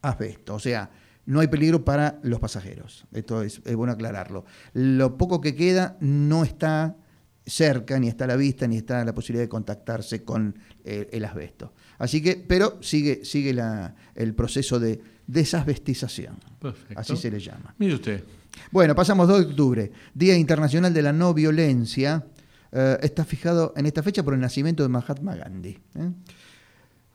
asbesto. 0.00 0.54
O 0.54 0.58
sea, 0.58 0.90
no 1.26 1.40
hay 1.40 1.48
peligro 1.48 1.84
para 1.84 2.18
los 2.22 2.40
pasajeros. 2.40 3.04
Esto 3.12 3.42
es, 3.42 3.60
es 3.64 3.74
bueno 3.76 3.92
aclararlo. 3.92 4.44
Lo 4.72 5.16
poco 5.18 5.40
que 5.40 5.54
queda 5.54 5.96
no 6.00 6.44
está 6.44 6.96
cerca, 7.44 7.98
ni 7.98 8.08
está 8.08 8.24
a 8.24 8.28
la 8.28 8.36
vista, 8.36 8.66
ni 8.68 8.76
está 8.76 9.04
la 9.04 9.14
posibilidad 9.14 9.44
de 9.44 9.48
contactarse 9.48 10.22
con 10.22 10.56
eh, 10.84 11.08
el 11.12 11.24
asbesto. 11.24 11.72
Así 12.02 12.20
que, 12.20 12.34
pero 12.36 12.78
sigue, 12.82 13.24
sigue 13.24 13.54
la- 13.54 13.94
el 14.16 14.34
proceso 14.34 14.80
de 14.80 15.00
desasbestización. 15.28 16.34
Perfecto. 16.60 16.98
Así 17.00 17.16
se 17.16 17.30
le 17.30 17.38
llama. 17.38 17.74
Mire 17.78 17.94
usted. 17.94 18.24
Bueno, 18.70 18.94
pasamos 18.94 19.28
2 19.28 19.38
de 19.40 19.46
octubre, 19.50 19.92
Día 20.12 20.36
Internacional 20.36 20.92
de 20.92 21.02
la 21.02 21.12
No 21.12 21.32
Violencia. 21.32 22.24
Eh, 22.72 22.98
está 23.02 23.24
fijado 23.24 23.72
en 23.76 23.86
esta 23.86 24.02
fecha 24.02 24.22
por 24.22 24.34
el 24.34 24.40
nacimiento 24.40 24.82
de 24.82 24.88
Mahatma 24.88 25.36
Gandhi. 25.36 25.70
¿eh? 25.94 26.10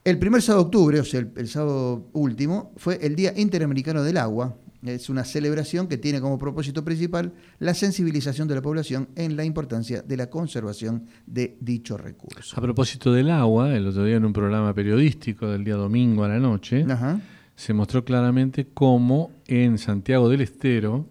El 0.03 0.19
primer 0.19 0.41
sábado 0.41 0.63
de 0.63 0.67
octubre, 0.67 0.99
o 0.99 1.03
sea, 1.03 1.19
el, 1.19 1.31
el 1.35 1.47
sábado 1.49 2.07
último, 2.13 2.71
fue 2.77 2.97
el 3.05 3.15
Día 3.15 3.33
Interamericano 3.35 4.03
del 4.03 4.17
Agua. 4.17 4.55
Es 4.83 5.09
una 5.09 5.23
celebración 5.23 5.87
que 5.87 5.97
tiene 5.97 6.21
como 6.21 6.37
propósito 6.37 6.83
principal 6.83 7.33
la 7.59 7.73
sensibilización 7.73 8.47
de 8.47 8.55
la 8.55 8.61
población 8.61 9.09
en 9.15 9.35
la 9.35 9.43
importancia 9.43 10.01
de 10.01 10.17
la 10.17 10.29
conservación 10.29 11.07
de 11.25 11.57
dicho 11.59 11.97
recurso. 11.97 12.55
A 12.57 12.61
propósito 12.61 13.11
del 13.11 13.31
agua, 13.31 13.75
el 13.75 13.87
otro 13.87 14.03
día 14.05 14.17
en 14.17 14.25
un 14.25 14.33
programa 14.33 14.73
periodístico 14.73 15.47
del 15.47 15.63
día 15.63 15.75
domingo 15.75 16.23
a 16.23 16.27
la 16.27 16.39
noche, 16.39 16.85
Ajá. 16.87 17.19
se 17.55 17.73
mostró 17.73 18.05
claramente 18.05 18.67
cómo 18.73 19.31
en 19.47 19.77
Santiago 19.77 20.29
del 20.29 20.41
Estero 20.41 21.07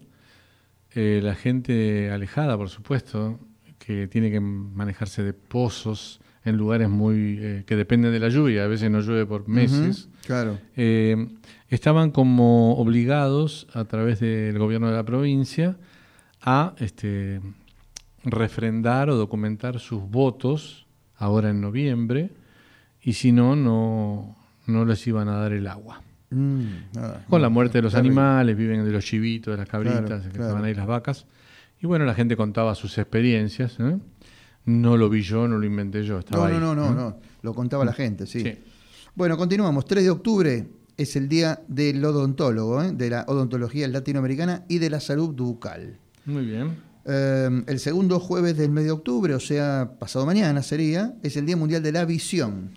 eh, 0.91 1.19
la 1.21 1.35
gente 1.35 2.09
alejada, 2.11 2.57
por 2.57 2.69
supuesto, 2.69 3.39
que 3.77 4.07
tiene 4.07 4.31
que 4.31 4.39
manejarse 4.39 5.23
de 5.23 5.33
pozos 5.33 6.21
en 6.47 6.57
lugares 6.57 6.89
muy 6.89 7.37
eh, 7.41 7.63
que 7.65 7.75
dependen 7.75 8.11
de 8.11 8.19
la 8.19 8.29
lluvia, 8.29 8.63
a 8.63 8.67
veces 8.67 8.89
no 8.89 9.01
llueve 9.01 9.25
por 9.25 9.47
meses, 9.47 10.09
Claro. 10.25 10.57
eh, 10.75 11.27
estaban 11.69 12.11
como 12.11 12.75
obligados 12.77 13.67
a 13.73 13.83
través 13.85 14.19
del 14.19 14.57
gobierno 14.57 14.87
de 14.89 14.93
la 14.95 15.03
provincia 15.03 15.77
a 16.41 16.73
este, 16.79 17.41
refrendar 18.23 19.09
o 19.09 19.15
documentar 19.15 19.79
sus 19.79 20.01
votos 20.09 20.85
ahora 21.17 21.49
en 21.49 21.61
noviembre 21.61 22.29
y 23.01 23.13
si 23.13 23.31
no, 23.31 23.55
no, 23.55 24.35
no 24.65 24.85
les 24.85 25.05
iban 25.07 25.27
a 25.29 25.37
dar 25.37 25.53
el 25.53 25.67
agua. 25.67 26.01
Mm, 26.29 26.61
nada, 26.93 27.25
Con 27.29 27.41
la 27.41 27.49
muerte 27.49 27.77
de 27.77 27.83
los 27.83 27.93
terrible. 27.93 28.09
animales, 28.21 28.57
viven 28.57 28.83
de 28.85 28.91
los 28.91 29.05
chivitos, 29.05 29.53
de 29.53 29.57
las 29.57 29.69
cabritas, 29.69 30.01
Claro, 30.05 30.23
que 30.23 30.29
claro. 30.29 30.43
estaban 30.45 30.65
ahí 30.65 30.73
las 30.73 30.87
vacas. 30.87 31.25
Y 31.81 31.87
bueno, 31.87 32.05
la 32.05 32.13
gente 32.15 32.35
contaba 32.35 32.75
sus 32.75 32.97
experiencias. 32.97 33.77
¿eh? 33.79 33.97
No 34.67 34.97
lo 34.97 35.09
vi 35.09 35.21
yo, 35.21 35.47
no 35.47 35.57
lo 35.57 35.65
inventé 35.65 36.03
yo, 36.03 36.19
estaba 36.19 36.49
No, 36.49 36.59
no, 36.59 36.75
no, 36.75 36.89
no, 36.89 36.93
no. 36.93 37.19
Lo 37.41 37.53
contaba 37.53 37.85
la 37.85 37.93
gente, 37.93 38.27
sí. 38.27 38.41
Sí. 38.41 38.53
Bueno, 39.15 39.37
continuamos. 39.37 39.85
3 39.85 40.03
de 40.03 40.09
octubre 40.09 40.67
es 40.97 41.15
el 41.15 41.29
día 41.29 41.61
del 41.69 42.03
odontólogo, 42.03 42.83
¿eh? 42.83 42.91
de 42.91 43.09
la 43.09 43.25
odontología 43.29 43.87
latinoamericana 43.87 44.65
y 44.67 44.79
de 44.79 44.89
la 44.89 44.99
salud 44.99 45.29
bucal. 45.29 45.97
Muy 46.25 46.45
bien. 46.45 46.75
Eh, 47.05 47.63
el 47.65 47.79
segundo 47.79 48.19
jueves 48.19 48.57
del 48.57 48.69
mes 48.69 48.83
de 48.83 48.91
octubre, 48.91 49.33
o 49.33 49.39
sea, 49.39 49.93
pasado 49.97 50.25
mañana 50.25 50.61
sería, 50.61 51.15
es 51.23 51.37
el 51.37 51.45
Día 51.45 51.55
Mundial 51.55 51.81
de 51.81 51.93
la 51.93 52.03
Visión. 52.03 52.71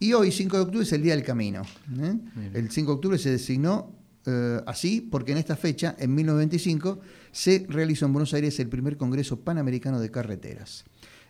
Y 0.00 0.14
hoy, 0.14 0.32
5 0.32 0.56
de 0.56 0.62
octubre, 0.62 0.84
es 0.84 0.92
el 0.94 1.02
Día 1.02 1.14
del 1.14 1.24
Camino. 1.24 1.62
¿eh? 2.00 2.14
El 2.54 2.70
5 2.70 2.90
de 2.90 2.94
octubre 2.94 3.18
se 3.18 3.30
designó 3.30 3.92
eh, 4.24 4.60
así 4.66 5.00
porque 5.00 5.32
en 5.32 5.38
esta 5.38 5.56
fecha, 5.56 5.94
en 5.98 6.14
1925, 6.14 7.00
se 7.32 7.66
realizó 7.68 8.06
en 8.06 8.14
Buenos 8.14 8.32
Aires 8.32 8.58
el 8.60 8.68
primer 8.68 8.96
Congreso 8.96 9.40
Panamericano 9.40 10.00
de 10.00 10.10
Carreteras. 10.10 10.84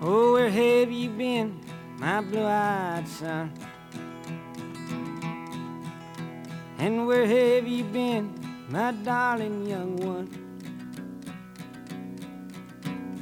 Oh, 0.03 0.33
where 0.33 0.49
have 0.49 0.91
you 0.91 1.11
been, 1.15 1.51
my 2.01 2.19
blue-eyed 2.19 3.07
son? 3.07 3.53
And 6.79 7.05
where 7.05 7.27
have 7.27 7.67
you 7.67 7.83
been, 7.83 8.33
my 8.69 8.91
darling 8.91 9.67
young 9.67 9.97
one? 9.97 10.27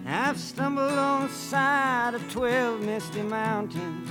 I've 0.08 0.40
stumbled 0.40 0.98
on 0.98 1.28
the 1.28 1.34
side 1.34 2.14
of 2.14 2.32
twelve 2.32 2.80
misty 2.80 3.22
mountains. 3.22 4.10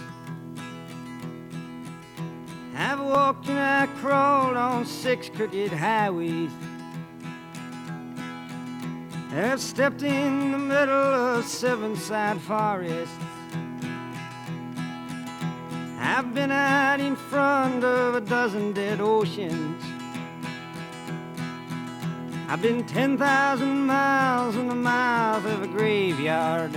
I've 2.76 3.00
walked 3.00 3.48
and 3.48 3.58
I 3.58 3.86
crawled 4.00 4.58
on 4.58 4.84
six 4.84 5.30
crooked 5.30 5.72
highways. 5.72 6.52
I've 9.32 9.62
stepped 9.62 10.02
in 10.02 10.52
the 10.52 10.58
middle 10.58 10.92
of 10.92 11.46
seven 11.46 11.96
side 11.96 12.38
forests. 12.42 13.14
I've 16.10 16.32
been 16.32 16.50
out 16.50 17.00
in 17.00 17.16
front 17.16 17.84
of 17.84 18.14
a 18.14 18.20
dozen 18.22 18.72
dead 18.72 18.98
oceans. 18.98 19.84
I've 22.48 22.62
been 22.62 22.86
10,000 22.86 23.86
miles 23.86 24.56
in 24.56 24.68
the 24.68 24.74
mouth 24.74 25.44
of 25.44 25.62
a 25.62 25.66
graveyard. 25.66 26.74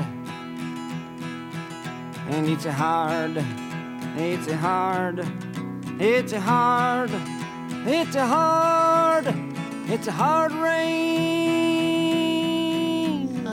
And 2.27 2.45
it's 2.49 2.65
a 2.65 2.73
hard, 2.73 3.37
it's 4.17 4.47
a 4.47 4.57
hard, 4.57 5.25
it's 5.97 6.33
a 6.33 6.41
hard, 6.41 7.11
it's 7.87 8.15
a 8.15 8.27
hard, 8.27 9.33
it's 9.87 10.07
a 10.07 10.11
hard 10.11 10.51
rain. 10.51 11.70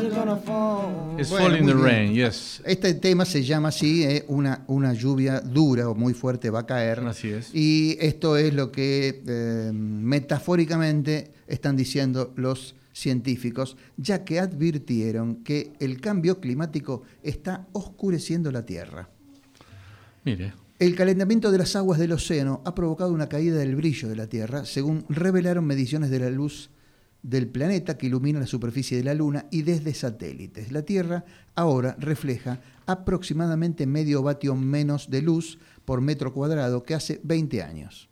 It's 0.00 1.30
Bueno, 1.30 1.48
Fall 1.48 1.58
in 1.58 1.66
the. 1.66 1.74
Rain, 1.74 2.14
yes. 2.14 2.62
Este 2.64 2.94
tema 2.94 3.24
se 3.24 3.42
llama 3.42 3.68
así, 3.68 4.04
eh, 4.04 4.24
una, 4.28 4.64
una 4.68 4.92
lluvia 4.92 5.40
dura 5.40 5.88
o 5.88 5.94
muy 5.94 6.14
fuerte 6.14 6.50
va 6.50 6.60
a 6.60 6.66
caer. 6.66 7.00
Así 7.00 7.30
es. 7.30 7.52
Y 7.52 7.96
esto 8.00 8.36
es 8.36 8.54
lo 8.54 8.70
que 8.70 9.22
eh, 9.26 9.72
metafóricamente 9.72 11.32
están 11.48 11.76
diciendo 11.76 12.32
los 12.36 12.76
científicos, 12.92 13.76
ya 13.96 14.24
que 14.24 14.38
advirtieron 14.40 15.42
que 15.42 15.72
el 15.80 16.00
cambio 16.00 16.40
climático 16.40 17.02
está 17.22 17.66
oscureciendo 17.72 18.52
la 18.52 18.64
Tierra. 18.64 19.08
Mire, 20.24 20.52
El 20.78 20.94
calentamiento 20.94 21.50
de 21.50 21.58
las 21.58 21.74
aguas 21.74 21.98
del 21.98 22.12
océano 22.12 22.60
ha 22.64 22.74
provocado 22.74 23.12
una 23.12 23.28
caída 23.28 23.56
del 23.56 23.74
brillo 23.74 24.08
de 24.08 24.16
la 24.16 24.26
Tierra, 24.28 24.64
según 24.64 25.04
revelaron 25.08 25.64
mediciones 25.64 26.10
de 26.10 26.20
la 26.20 26.30
luz 26.30 26.70
del 27.22 27.48
planeta 27.48 27.98
que 27.98 28.06
ilumina 28.06 28.38
la 28.40 28.46
superficie 28.46 28.96
de 28.96 29.04
la 29.04 29.14
Luna 29.14 29.46
y 29.50 29.62
desde 29.62 29.92
satélites. 29.94 30.70
La 30.72 30.82
Tierra 30.82 31.24
ahora 31.54 31.96
refleja 31.98 32.60
aproximadamente 32.86 33.86
medio 33.86 34.22
vatio 34.22 34.54
menos 34.54 35.10
de 35.10 35.22
luz 35.22 35.58
por 35.84 36.00
metro 36.00 36.32
cuadrado 36.32 36.82
que 36.84 36.94
hace 36.94 37.20
20 37.24 37.62
años. 37.62 38.08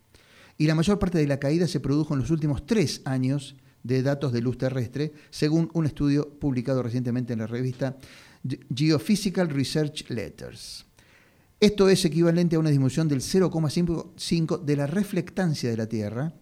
Y 0.57 0.67
la 0.67 0.75
mayor 0.75 0.99
parte 0.99 1.17
de 1.19 1.27
la 1.27 1.39
caída 1.39 1.67
se 1.67 1.79
produjo 1.79 2.13
en 2.13 2.19
los 2.21 2.31
últimos 2.31 2.65
tres 2.65 3.01
años 3.05 3.55
de 3.83 4.01
datos 4.01 4.33
de 4.33 4.41
luz 4.41 4.57
terrestre, 4.57 5.13
según 5.29 5.69
un 5.73 5.85
estudio 5.85 6.29
publicado 6.39 6.83
recientemente 6.83 7.33
en 7.33 7.39
la 7.39 7.47
revista 7.47 7.95
Ge- 8.47 8.59
Geophysical 8.75 9.49
Research 9.49 10.09
Letters. 10.09 10.85
Esto 11.59 11.87
es 11.89 12.03
equivalente 12.05 12.55
a 12.55 12.59
una 12.59 12.69
disminución 12.69 13.07
del 13.07 13.21
0,5 13.21 14.63
de 14.63 14.75
la 14.75 14.87
reflectancia 14.87 15.69
de 15.69 15.77
la 15.77 15.87
Tierra, 15.87 16.33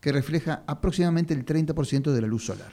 que 0.00 0.12
refleja 0.12 0.62
aproximadamente 0.66 1.34
el 1.34 1.44
30% 1.44 2.12
de 2.12 2.20
la 2.20 2.26
luz 2.26 2.44
solar. 2.46 2.72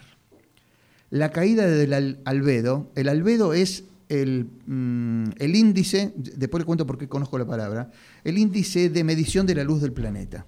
La 1.10 1.32
caída 1.32 1.66
del 1.68 1.94
al- 1.94 2.20
albedo, 2.26 2.92
el 2.96 3.08
albedo 3.10 3.54
es 3.54 3.84
el, 4.10 4.48
mm, 4.66 5.32
el 5.38 5.56
índice, 5.56 6.14
después 6.16 6.62
le 6.62 6.66
cuento 6.66 6.86
por 6.88 6.98
qué 6.98 7.08
conozco 7.10 7.38
la 7.38 7.46
palabra, 7.46 7.92
el 8.24 8.38
índice 8.38 8.90
de 8.90 9.04
medición 9.04 9.46
de 9.46 9.56
la 9.56 9.64
luz 9.64 9.82
del 9.82 9.92
planeta. 9.94 10.46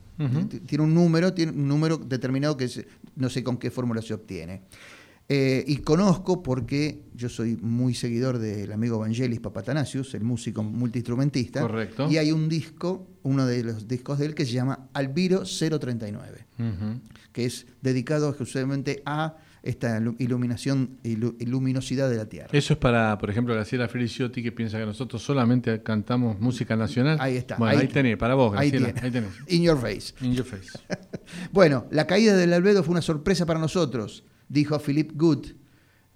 Tiene 0.66 0.84
un 0.84 0.94
número, 0.94 1.34
tiene 1.34 1.52
un 1.54 1.68
número 1.68 1.98
determinado 1.98 2.58
que 2.58 2.70
no 3.16 3.30
sé 3.30 3.44
con 3.44 3.58
qué 3.58 3.72
fórmula 3.72 4.02
se 4.02 4.14
obtiene. 4.14 4.62
Eh, 5.32 5.64
y 5.68 5.78
conozco 5.78 6.42
porque 6.42 7.04
yo 7.14 7.30
soy 7.30 7.56
muy 7.62 7.94
seguidor 7.94 8.40
del 8.40 8.72
amigo 8.72 8.98
Vangelis 8.98 9.40
Papatanasius, 9.40 10.16
el 10.16 10.24
músico 10.24 10.64
multiinstrumentista. 10.64 11.62
Correcto. 11.62 12.10
Y 12.10 12.18
hay 12.18 12.32
un 12.32 12.50
disco, 12.50 13.08
uno 13.22 13.46
de 13.46 13.64
los 13.64 13.88
discos 13.88 14.18
de 14.18 14.26
él, 14.26 14.34
que 14.36 14.46
se 14.46 14.54
llama 14.54 14.90
Albiro 14.94 15.44
039, 15.44 16.48
ujú, 16.58 17.00
que 17.32 17.46
es 17.46 17.68
dedicado 17.82 18.34
justamente 18.34 19.04
a 19.06 19.38
esta 19.62 20.00
ilu- 20.00 20.16
iluminación 20.18 20.98
y 21.04 21.16
lu- 21.18 21.36
y 21.40 21.46
luminosidad 21.46 22.10
de 22.10 22.16
la 22.18 22.26
Tierra. 22.28 22.48
eso 22.54 22.74
es 22.74 22.80
para, 22.80 23.16
por 23.20 23.30
ejemplo, 23.30 23.54
Graciela 23.54 23.88
Feliciotti, 23.88 24.42
que 24.42 24.52
piensa 24.52 24.80
que 24.80 24.86
nosotros 24.88 25.22
solamente 25.22 25.84
cantamos 25.84 26.40
música 26.40 26.76
nacional. 26.76 27.18
Ahí 27.22 27.36
está, 27.36 27.58
Bueno, 27.58 27.78
ahí, 27.78 27.86
ahí- 27.86 27.94
tenés, 27.94 28.18
para 28.18 28.34
vos, 28.34 28.58
Ahí 28.58 28.72
Graciela. 28.72 28.94
tiene. 28.94 29.06
Ahí, 29.06 29.12
tenés. 29.12 29.32
In 29.54 29.62
your 29.62 29.78
face. 29.80 30.14
In 30.22 30.34
your 30.34 30.46
face. 30.46 30.72
Bueno, 31.52 31.86
la 31.92 32.08
caída 32.08 32.36
del 32.36 32.52
albedo 32.54 32.82
fue 32.84 32.94
una 32.94 33.02
sorpresa 33.04 33.46
para 33.46 33.60
nosotros, 33.60 34.24
dijo 34.50 34.78
Philip 34.80 35.12
Good, 35.16 35.48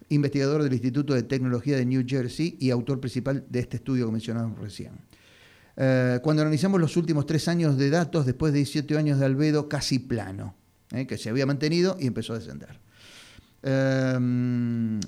investigador 0.09 0.63
del 0.63 0.73
Instituto 0.73 1.13
de 1.13 1.23
Tecnología 1.23 1.77
de 1.77 1.85
New 1.85 2.03
Jersey 2.05 2.57
y 2.59 2.71
autor 2.71 2.99
principal 2.99 3.45
de 3.49 3.59
este 3.59 3.77
estudio 3.77 4.07
que 4.07 4.11
mencionamos 4.11 4.59
recién. 4.59 4.91
Eh, 5.75 6.19
cuando 6.21 6.41
analizamos 6.41 6.79
los 6.79 6.97
últimos 6.97 7.25
tres 7.25 7.47
años 7.47 7.77
de 7.77 7.89
datos, 7.89 8.25
después 8.25 8.53
de 8.53 8.57
17 8.59 8.97
años 8.97 9.19
de 9.19 9.25
albedo 9.25 9.69
casi 9.69 9.99
plano, 9.99 10.55
eh, 10.91 11.07
que 11.07 11.17
se 11.17 11.29
había 11.29 11.45
mantenido 11.45 11.97
y 11.99 12.07
empezó 12.07 12.33
a 12.33 12.39
descender. 12.39 12.79
Eh, 13.63 14.99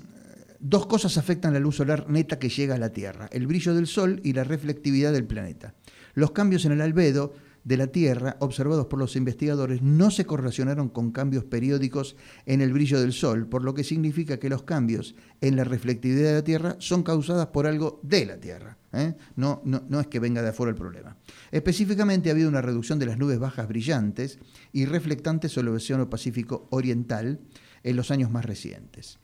dos 0.60 0.86
cosas 0.88 1.18
afectan 1.18 1.54
la 1.54 1.60
luz 1.60 1.76
solar 1.76 2.10
neta 2.10 2.40
que 2.40 2.50
llega 2.50 2.76
a 2.76 2.80
la 2.80 2.90
Tierra, 2.90 3.28
el 3.32 3.46
brillo 3.48 3.76
del 3.76 3.88
Sol 3.88 4.22
y 4.24 4.34
la 4.34 4.44
reflectividad 4.44 5.14
del 5.14 5.26
planeta. 5.26 5.76
Los 6.14 6.32
cambios 6.32 6.66
en 6.66 6.72
el 6.72 6.82
albedo 6.82 7.34
de 7.66 7.78
la 7.78 7.88
Tierra, 7.88 8.38
observados 8.40 8.86
por 8.86 9.00
los 9.00 9.16
investigadores, 9.16 9.82
no 9.82 10.12
se 10.12 10.26
correlacionaron 10.26 10.88
con 10.88 11.12
cambios 11.12 11.44
periódicos 11.44 12.16
en 12.46 12.62
el 12.62 12.72
brillo 12.72 13.02
del 13.02 13.12
Sol, 13.12 13.48
por 13.48 13.64
lo 13.64 13.74
que 13.74 13.84
significa 13.84 14.38
que 14.38 14.50
los 14.50 14.64
cambios 14.64 15.16
en 15.42 15.56
la 15.56 15.64
reflectividad 15.64 16.30
de 16.30 16.34
la 16.36 16.44
Tierra 16.44 16.76
son 16.78 17.02
causadas 17.02 17.48
por 17.48 17.66
algo 17.66 18.00
de 18.04 18.28
la 18.28 18.40
Tierra. 18.40 18.78
¿eh? 18.94 19.16
No, 19.36 19.64
no, 19.66 19.84
no 19.90 20.00
es 20.00 20.06
que 20.08 20.20
venga 20.20 20.44
de 20.44 20.50
afuera 20.50 20.70
el 20.70 20.78
problema. 20.78 21.18
Específicamente 21.52 22.30
ha 22.30 22.34
habido 22.34 22.50
una 22.50 22.62
reducción 22.62 23.00
de 23.00 23.08
las 23.08 23.18
nubes 23.18 23.40
bajas 23.40 23.68
brillantes 23.68 24.38
y 24.72 24.86
reflectantes 24.86 25.52
sobre 25.52 25.70
el 25.70 25.76
Océano 25.76 26.08
Pacífico 26.08 26.68
Oriental 26.70 27.40
en 27.82 27.96
los 27.96 28.12
años 28.12 28.30
más 28.30 28.46
recientes. 28.46 29.18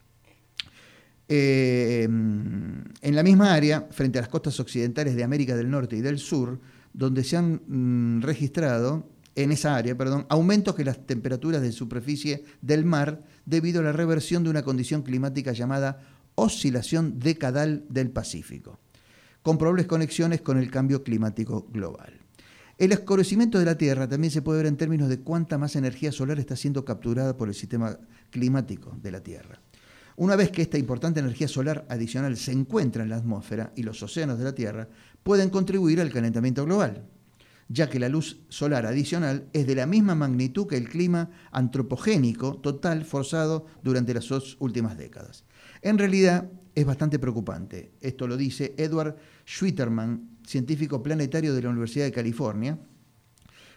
Eh, 1.28 2.04
en 2.04 3.16
la 3.16 3.24
misma 3.24 3.54
área, 3.54 3.88
frente 3.92 4.18
a 4.18 4.22
las 4.22 4.30
costas 4.30 4.60
occidentales 4.60 5.16
de 5.16 5.24
América 5.24 5.56
del 5.56 5.70
Norte 5.70 5.96
y 5.96 6.02
del 6.02 6.18
Sur, 6.18 6.60
donde 6.94 7.24
se 7.24 7.38
han 7.38 7.62
mm, 7.68 8.22
registrado, 8.22 9.08
en 9.36 9.52
esa 9.52 9.76
área, 9.76 9.98
perdón, 9.98 10.26
aumentos 10.30 10.76
que 10.76 10.84
las 10.84 11.06
temperaturas 11.06 11.62
de 11.62 11.72
superficie 11.72 12.44
del 12.62 12.86
mar 12.86 13.24
debido 13.46 13.80
a 13.80 13.84
la 13.84 13.94
reversión 13.94 14.44
de 14.44 14.50
una 14.50 14.64
condición 14.64 15.04
climática 15.04 15.54
llamada 15.54 16.02
oscilación 16.36 17.20
decadal 17.20 17.86
del 17.90 18.10
Pacífico, 18.10 18.80
con 19.42 19.58
probables 19.58 19.88
conexiones 19.88 20.42
con 20.42 20.58
el 20.58 20.70
cambio 20.70 21.04
climático 21.04 21.68
global. 21.72 22.20
El 22.78 22.94
oscurecimiento 22.94 23.60
de 23.60 23.66
la 23.66 23.78
Tierra 23.78 24.08
también 24.08 24.32
se 24.32 24.42
puede 24.42 24.58
ver 24.60 24.66
en 24.66 24.78
términos 24.78 25.08
de 25.08 25.20
cuánta 25.20 25.58
más 25.58 25.76
energía 25.76 26.12
solar 26.12 26.40
está 26.40 26.56
siendo 26.56 26.84
capturada 26.84 27.38
por 27.38 27.48
el 27.48 27.54
sistema 27.54 27.98
climático 28.32 28.98
de 29.02 29.12
la 29.12 29.22
Tierra. 29.22 29.62
Una 30.16 30.36
vez 30.36 30.52
que 30.52 30.62
esta 30.62 30.78
importante 30.78 31.20
energía 31.20 31.48
solar 31.48 31.86
adicional 31.90 32.38
se 32.38 32.52
encuentra 32.52 33.04
en 33.04 33.10
la 33.10 33.18
atmósfera 33.18 33.72
y 33.76 33.84
los 33.84 34.02
océanos 34.04 34.38
de 34.38 34.44
la 34.44 34.56
Tierra, 34.56 34.88
pueden 35.24 35.50
contribuir 35.50 36.02
al 36.02 36.12
calentamiento 36.12 36.66
global, 36.66 37.08
ya 37.70 37.90
que 37.90 38.00
la 38.00 38.10
luz 38.10 38.42
solar 38.50 38.86
adicional 38.86 39.48
es 39.54 39.66
de 39.66 39.76
la 39.76 39.86
misma 39.86 40.16
magnitud 40.16 40.68
que 40.68 40.78
el 40.78 40.90
clima 40.90 41.30
antropogénico 41.52 42.58
total 42.58 43.06
forzado 43.06 43.66
durante 43.84 44.14
las 44.14 44.28
dos 44.28 44.58
últimas 44.60 44.98
décadas. 44.98 45.46
En 45.82 45.98
realidad 45.98 46.50
es 46.76 46.86
bastante 46.86 47.20
preocupante. 47.20 47.94
Esto 48.02 48.28
lo 48.28 48.38
dice 48.38 48.74
Edward 48.78 49.16
Schwitterman, 49.48 50.38
científico 50.46 51.02
planetario 51.02 51.54
de 51.54 51.62
la 51.62 51.70
Universidad 51.70 52.06
de 52.06 52.12
California, 52.12 52.80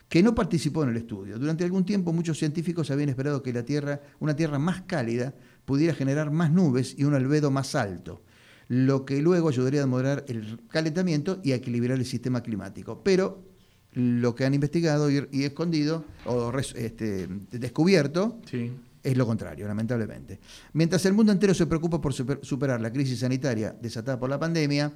que 0.08 0.22
no 0.22 0.34
participó 0.34 0.82
en 0.84 0.90
el 0.90 0.96
estudio. 0.96 1.38
Durante 1.38 1.64
algún 1.64 1.84
tiempo 1.84 2.12
muchos 2.12 2.38
científicos 2.38 2.90
habían 2.90 3.08
esperado 3.08 3.42
que 3.42 3.52
la 3.52 3.64
Tierra, 3.64 4.00
una 4.20 4.36
Tierra 4.36 4.58
más 4.58 4.82
cálida, 4.82 5.34
pudiera 5.64 5.94
generar 5.94 6.30
más 6.30 6.50
nubes 6.50 6.94
y 6.98 7.04
un 7.04 7.14
albedo 7.14 7.50
más 7.50 7.74
alto, 7.74 8.22
lo 8.68 9.04
que 9.04 9.20
luego 9.20 9.48
ayudaría 9.48 9.82
a 9.82 9.86
moderar 9.86 10.24
el 10.28 10.58
calentamiento 10.68 11.40
y 11.42 11.52
a 11.52 11.56
equilibrar 11.56 11.98
el 11.98 12.04
sistema 12.06 12.42
climático. 12.42 13.02
Pero 13.04 13.42
lo 13.92 14.34
que 14.34 14.44
han 14.44 14.54
investigado 14.54 15.10
y, 15.10 15.28
y 15.30 15.44
escondido 15.44 16.04
o 16.26 16.50
res- 16.50 16.74
este, 16.74 17.28
descubierto 17.52 18.40
Sí. 18.50 18.72
es 19.02 19.16
lo 19.16 19.26
contrario, 19.26 19.66
lamentablemente. 19.68 20.40
Mientras 20.72 21.04
el 21.06 21.12
mundo 21.12 21.30
entero 21.32 21.54
se 21.54 21.66
preocupa 21.66 22.00
por 22.00 22.12
super- 22.12 22.40
superar 22.42 22.80
la 22.80 22.92
crisis 22.92 23.20
sanitaria 23.20 23.74
desatada 23.80 24.18
por 24.18 24.30
la 24.30 24.38
pandemia, 24.38 24.92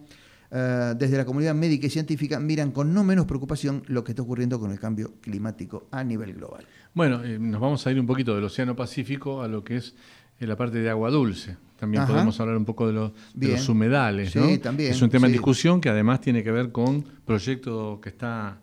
eh, 0.50 0.94
desde 0.98 1.16
la 1.18 1.24
comunidad 1.26 1.54
médica 1.54 1.87
y 1.87 1.90
científica 1.90 2.40
miran 2.40 2.72
con 2.72 2.92
no 2.94 3.04
menos 3.04 3.26
preocupación 3.26 3.83
lo 3.87 4.02
que 4.02 4.12
está 4.12 4.22
ocurriendo 4.22 4.59
con 4.59 4.70
el 4.72 4.81
cambio 4.81 5.12
climático 5.20 5.88
a 5.90 6.02
nivel 6.02 6.33
global. 6.35 6.64
Bueno, 6.94 7.22
eh, 7.22 7.38
nos 7.38 7.61
vamos 7.61 7.87
a 7.87 7.92
ir 7.92 8.00
un 8.00 8.07
poquito 8.07 8.35
del 8.35 8.44
Océano 8.44 8.74
Pacífico 8.74 9.42
a 9.42 9.48
lo 9.48 9.62
que 9.62 9.76
es 9.76 9.94
eh, 10.40 10.46
la 10.46 10.57
parte 10.57 10.79
de 10.79 10.88
agua 10.90 11.11
dulce. 11.11 11.57
También 11.79 12.03
Ajá. 12.03 12.12
podemos 12.12 12.38
hablar 12.40 12.57
un 12.57 12.64
poco 12.64 12.87
de, 12.88 12.92
los- 12.92 13.12
de 13.35 13.46
Bien. 13.46 13.53
los 13.53 13.68
humedales, 13.68 14.33
Sí, 14.33 14.38
¿no? 14.38 14.59
también, 14.61 14.90
Es 14.92 15.01
un 15.03 15.11
tema 15.11 15.27
en 15.27 15.33
sí. 15.33 15.38
discusión 15.38 15.81
que 15.81 15.88
además 15.88 16.20
tiene 16.20 16.42
que 16.42 16.51
ver 16.51 16.72
con 16.72 17.03
proyecto 17.24 18.01
que 18.03 18.09
está 18.09 18.61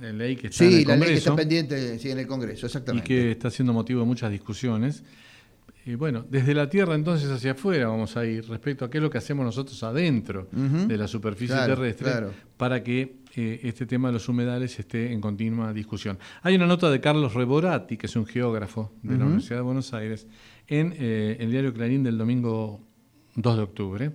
en 0.00 0.16
ley 0.16 0.36
que 0.36 0.46
está 0.46 0.64
en 0.64 0.70
Sí, 0.70 0.76
el 0.82 0.88
la 0.88 0.96
ley 0.96 1.08
que 1.08 1.14
está 1.14 1.30
Congreso 1.30 1.36
pendiente 1.36 1.98
sí, 1.98 2.10
en 2.10 2.18
el 2.20 2.26
Congreso, 2.26 2.66
y 2.66 2.68
exactamente. 2.68 3.06
que 3.08 3.30
está 3.32 3.50
siendo 3.50 3.72
motivo 3.72 4.00
de 4.00 4.06
muchas 4.06 4.30
discusiones. 4.30 5.02
Y 5.86 5.94
bueno, 5.94 6.26
desde 6.28 6.52
la 6.52 6.68
Tierra 6.68 6.96
entonces 6.96 7.30
hacia 7.30 7.52
afuera 7.52 7.86
vamos 7.86 8.16
a 8.16 8.26
ir 8.26 8.44
respecto 8.48 8.84
a 8.84 8.90
qué 8.90 8.98
es 8.98 9.02
lo 9.02 9.08
que 9.08 9.18
hacemos 9.18 9.46
nosotros 9.46 9.80
adentro 9.84 10.48
de 10.50 10.96
la 10.98 11.06
superficie 11.06 11.54
Claro, 11.54 11.76
terrestre 11.76 12.10
claro. 12.10 12.32
para 12.56 12.82
que 12.82 13.18
eh, 13.36 13.60
este 13.62 13.86
tema 13.86 14.08
de 14.08 14.14
los 14.14 14.28
humedales 14.28 14.76
esté 14.80 15.12
en 15.12 15.20
continua 15.20 15.72
discusión. 15.72 16.18
Hay 16.42 16.56
una 16.56 16.66
nota 16.66 16.90
de 16.90 17.00
Carlos 17.00 17.34
Reborati, 17.34 17.96
que 17.96 18.06
es 18.06 18.16
un 18.16 18.26
geógrafo 18.26 18.94
de 19.04 19.16
la. 19.16 19.26
Universidad 19.26 19.58
de 19.58 19.62
Buenos 19.62 19.94
Aires, 19.94 20.26
en 20.66 20.92
eh, 20.98 21.36
el 21.38 21.52
diario 21.52 21.72
Clarín 21.72 22.02
del 22.02 22.18
domingo 22.18 22.80
2 23.36 23.56
de 23.56 23.62
octubre, 23.62 24.12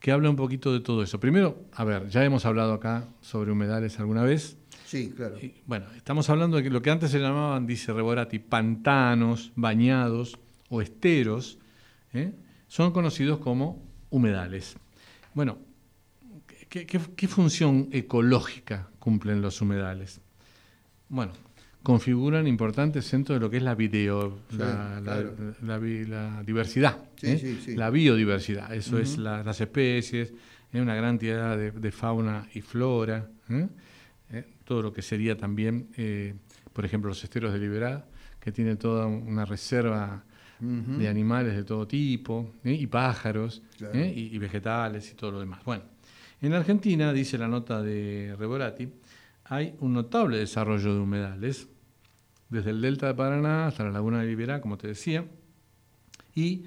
que 0.00 0.12
habla 0.12 0.28
un 0.28 0.36
poquito 0.36 0.74
de 0.74 0.80
todo 0.80 1.02
eso. 1.02 1.18
Primero, 1.20 1.64
a 1.72 1.84
ver, 1.84 2.06
ya 2.10 2.22
hemos 2.22 2.44
hablado 2.44 2.74
acá 2.74 3.08
sobre 3.22 3.50
humedales 3.50 3.98
alguna 3.98 4.24
vez. 4.24 4.58
Sí, 4.84 5.10
claro. 5.16 5.38
Y, 5.40 5.54
Bueno, 5.64 5.86
estamos 5.96 6.28
hablando 6.28 6.58
de 6.58 6.68
lo 6.68 6.82
que 6.82 6.90
antes 6.90 7.10
se 7.10 7.18
llamaban, 7.18 7.66
dice 7.66 7.94
Reborati, 7.94 8.40
pantanos, 8.40 9.52
bañados 9.56 10.38
o 10.70 10.80
esteros, 10.80 11.58
¿eh? 12.12 12.32
son 12.68 12.92
conocidos 12.92 13.38
como 13.38 13.82
humedales. 14.10 14.76
Bueno, 15.34 15.58
¿qué, 16.68 16.86
qué- 16.86 17.00
qué 17.16 17.28
función 17.28 17.88
ecológica 17.92 18.88
cumplen 18.98 19.42
los 19.42 19.60
humedales? 19.60 20.20
Bueno, 21.08 21.32
configuran 21.82 22.46
importantes 22.46 23.04
centros 23.06 23.36
de 23.36 23.40
lo 23.40 23.50
que 23.50 23.58
es 23.58 23.62
la 23.62 23.74
video, 23.74 24.38
Sí, 24.50 24.56
la, 24.56 24.94
la- 24.96 25.02
claro. 25.02 25.34
la 25.62 25.78
vi- 25.78 26.04
la 26.06 26.42
diversidad, 26.42 26.98
Sí, 27.16 27.26
¿eh? 27.28 27.58
sí, 27.64 27.76
la 27.76 27.90
biodiversidad, 27.90 28.72
eso 28.74 28.98
es 28.98 29.18
la- 29.18 29.42
las 29.42 29.60
especies, 29.60 30.32
una 30.72 30.94
gran 30.96 31.12
cantidad 31.18 31.56
de, 31.56 31.70
de 31.70 31.92
fauna 31.92 32.48
y 32.54 32.60
flora, 32.60 33.28
¿eh? 33.48 33.68
¿eh? 34.30 34.44
todo 34.64 34.82
lo 34.82 34.92
que 34.92 35.02
sería 35.02 35.36
también, 35.36 35.88
por 36.72 36.84
ejemplo, 36.84 37.10
los 37.10 37.22
esteros 37.22 37.52
de 37.52 37.58
Liberá, 37.60 38.06
que 38.40 38.50
tiene 38.50 38.74
toda 38.76 39.06
una 39.06 39.44
reserva 39.44 40.24
De 40.98 41.08
animales 41.08 41.54
de 41.56 41.64
todo 41.64 41.86
tipo, 41.86 42.52
¿eh? 42.64 42.72
y 42.72 42.86
pájaros, 42.86 43.62
Claro. 43.76 43.94
¿eh? 43.98 44.12
y, 44.14 44.34
y 44.34 44.38
vegetales 44.38 45.10
y 45.10 45.14
todo 45.14 45.32
lo 45.32 45.40
demás. 45.40 45.60
Bueno, 45.64 45.82
en 46.40 46.50
la 46.52 46.58
Argentina, 46.58 47.12
dice 47.12 47.36
la 47.38 47.48
nota 47.48 47.82
de 47.82 48.34
Reborati, 48.38 48.88
hay 49.44 49.74
un 49.80 49.92
notable 49.92 50.38
desarrollo 50.38 50.94
de 50.94 51.00
humedales, 51.00 51.68
desde 52.48 52.70
el 52.70 52.80
delta 52.80 53.06
de 53.08 53.14
Paraná 53.14 53.66
hasta 53.66 53.84
la 53.84 53.90
laguna 53.90 54.20
de 54.20 54.26
Liberá, 54.26 54.60
como 54.60 54.76
te 54.78 54.86
decía, 54.88 55.24
y 56.34 56.64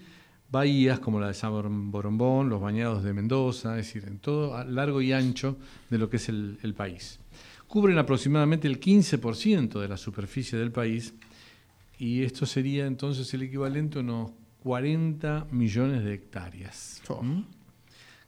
bahías 0.51 0.99
como 0.99 1.19
la 1.19 1.27
de 1.27 1.33
San 1.33 1.91
Borombón, 1.91 2.49
los 2.49 2.61
bañados 2.61 3.03
de 3.03 3.13
Mendoza, 3.13 3.77
es 3.79 3.87
decir, 3.87 4.07
en 4.07 4.19
todo 4.19 4.55
a 4.55 4.63
largo 4.63 5.01
y 5.01 5.11
ancho 5.13 5.57
de 5.89 5.97
lo 5.97 6.09
que 6.09 6.17
es 6.17 6.29
el, 6.29 6.57
el 6.63 6.73
país. 6.73 7.19
Cubren 7.67 7.97
aproximadamente 7.97 8.67
el 8.67 8.79
15% 8.79 9.79
de 9.81 9.87
la 9.87 9.97
superficie 9.97 10.57
del 10.57 10.71
país 10.71 11.13
y 11.99 12.23
esto 12.23 12.45
sería 12.45 12.85
entonces 12.85 13.33
el 13.33 13.43
equivalente 13.43 13.97
a 13.99 14.01
unos 14.01 14.31
40 14.63 15.47
millones 15.51 16.03
de 16.03 16.13
hectáreas. 16.13 17.01
Oh. 17.07 17.21
¿Mm? 17.23 17.45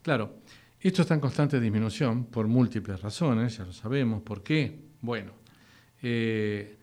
Claro, 0.02 0.38
esto 0.80 1.02
está 1.02 1.14
en 1.14 1.20
constante 1.20 1.60
disminución 1.60 2.26
por 2.26 2.48
múltiples 2.48 3.02
razones, 3.02 3.58
ya 3.58 3.66
lo 3.66 3.74
sabemos. 3.74 4.22
¿Por 4.24 4.42
qué? 4.44 4.80
Bueno, 5.02 5.32
eh, 6.02 6.78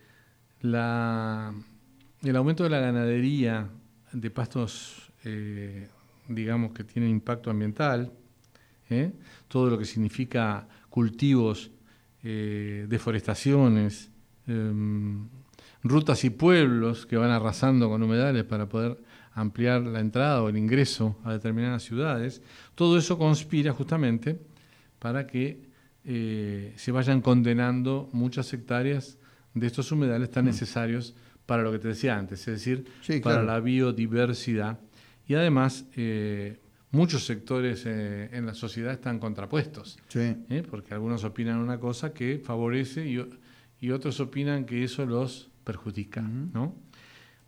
la- 0.61 1.53
el 2.23 2.37
aumento 2.37 2.65
de 2.65 2.71
la 2.71 2.81
ganadería 2.81 3.69
de 4.13 4.31
pastos, 4.31 5.11
eh, 5.25 5.89
digamos, 6.29 6.73
que 6.73 6.85
tienen 6.85 7.11
impacto 7.11 7.51
ambiental, 7.51 8.13
¿eh? 8.91 9.13
todo 9.49 9.71
lo 9.71 9.79
que 9.79 9.85
significa 9.85 10.69
cultivos, 10.91 11.71
deforestaciones, 12.89 14.11
em, 14.47 15.29
rutas 15.89 16.25
y 16.25 16.31
pueblos 16.31 17.07
que 17.07 17.17
van 17.17 17.31
arrasando 17.31 17.89
con 17.89 18.03
humedales 18.03 18.45
para 18.45 18.69
poder 18.69 18.99
ampliar 19.33 19.83
la 19.83 20.01
entrada 20.01 20.43
o 20.43 20.49
el 20.49 20.57
ingreso 20.57 21.19
a 21.25 21.33
determinadas 21.33 21.83
ciudades, 21.83 22.43
todo 22.75 22.97
eso 22.99 23.19
conspira 23.19 23.73
justamente 23.73 24.41
para 24.99 25.27
que 25.27 25.67
eh, 26.05 26.73
se 26.77 26.93
vayan 26.93 27.21
condenando 27.21 28.09
muchas 28.13 28.53
hectáreas 28.53 29.19
de 29.55 29.67
estos 29.67 29.91
humedales 29.93 30.31
tan 30.31 30.45
necesarios 30.47 31.15
para 31.45 31.63
lo 31.63 31.71
que 31.73 31.79
te 31.79 31.89
decía 31.89 32.17
antes, 32.19 32.41
es 32.41 32.47
decir, 32.55 32.81
Mm. 32.81 33.03
Sí, 33.03 33.21
para 33.21 33.37
claro. 33.37 33.47
la 33.47 33.61
biodiversidad. 33.61 34.79
Y 35.29 35.35
además, 35.35 35.85
eh, 35.97 36.59
muchos 36.91 37.25
sectores 37.25 37.85
eh, 37.87 38.31
en 38.33 38.47
la 38.47 38.55
sociedad 38.55 38.93
están 38.93 39.19
contrapuestos. 39.19 39.99
Sí. 40.09 40.37
porque 40.71 40.95
algunos 40.95 41.25
opinan 41.25 41.59
una 41.59 41.79
cosa 41.79 42.13
que 42.13 42.39
favorece 42.43 43.07
y 43.81 43.91
otros 43.91 44.21
opinan 44.21 44.65
que 44.65 44.83
eso 44.85 45.05
los 45.05 45.51
perjudica. 45.67 46.23
¿no? 46.23 46.75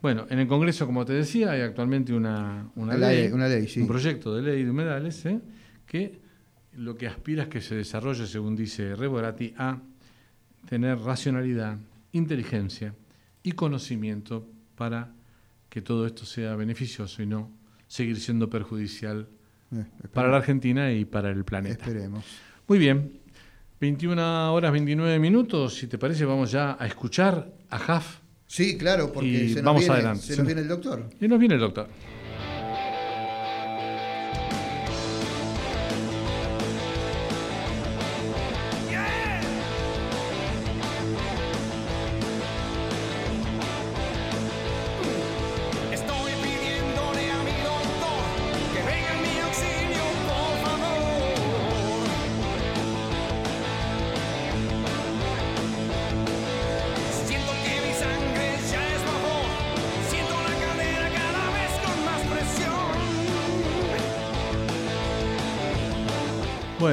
Bueno, 0.03 0.27
en 0.29 0.41
el 0.41 0.49
Congreso, 0.49 0.85
como 0.85 1.05
te 1.05 1.13
decía, 1.13 1.53
hay 1.53 1.63
actualmente 1.63 2.13
una, 2.13 2.69
una 2.75 2.97
ley, 2.97 3.23
ley, 3.23 3.33
una 3.33 3.49
ley, 3.49 3.69
sí. 3.69 3.81
un 3.81 3.87
proyecto 3.87 4.35
de 4.35 4.43
ley 4.43 4.65
de 4.65 4.71
humedales 4.71 5.25
¿eh? 5.27 5.41
que 5.87 6.21
lo 6.77 6.97
que 6.97 7.07
aspira 7.07 7.45
es 7.45 7.49
que 7.49 7.61
se 7.61 7.77
desarrolle, 7.77 8.27
según 8.27 8.57
dice 8.57 8.97
Reborati, 8.97 9.55
a 9.57 9.81
tener 10.69 10.99
racionalidad, 10.99 11.79
inteligencia 12.13 12.95
y 13.43 13.53
conocimiento 13.53 14.47
para 14.75 15.15
que 15.69 15.81
todo 15.81 16.07
esto 16.07 16.27
sea 16.27 16.57
beneficioso 16.57 17.23
y 17.23 17.27
no 17.27 17.51
seguir 17.87 18.19
siendo 18.21 18.51
perjudicial 18.51 19.29
Eh, 19.71 19.85
para 20.13 20.29
la 20.29 20.39
Argentina 20.39 20.91
y 20.93 21.05
para 21.05 21.31
el 21.31 21.45
planeta. 21.45 21.85
Esperemos. 21.85 22.25
Muy 22.67 22.79
bien. 22.79 23.21
21 23.81 24.53
horas 24.53 24.73
29 24.73 25.19
minutos. 25.19 25.75
Si 25.75 25.87
te 25.87 25.99
parece, 25.99 26.25
vamos 26.25 26.51
ya 26.51 26.77
a 26.79 26.87
escuchar 26.87 27.53
a 27.71 27.79
Jaf. 27.79 28.19
Sí, 28.47 28.79
claro, 28.79 29.13
porque 29.13 29.29
Y 29.29 29.49
se, 29.51 29.55
nos 29.57 29.65
vamos 29.65 29.81
viene, 29.83 29.95
adelante. 29.95 30.23
se 30.23 30.37
nos 30.37 30.47
viene 30.47 30.61
el 30.63 30.69
doctor. 30.69 31.11
Y 31.21 31.29
nos 31.29 31.39
viene 31.39 31.55
el 31.55 31.61
doctor. 31.61 31.89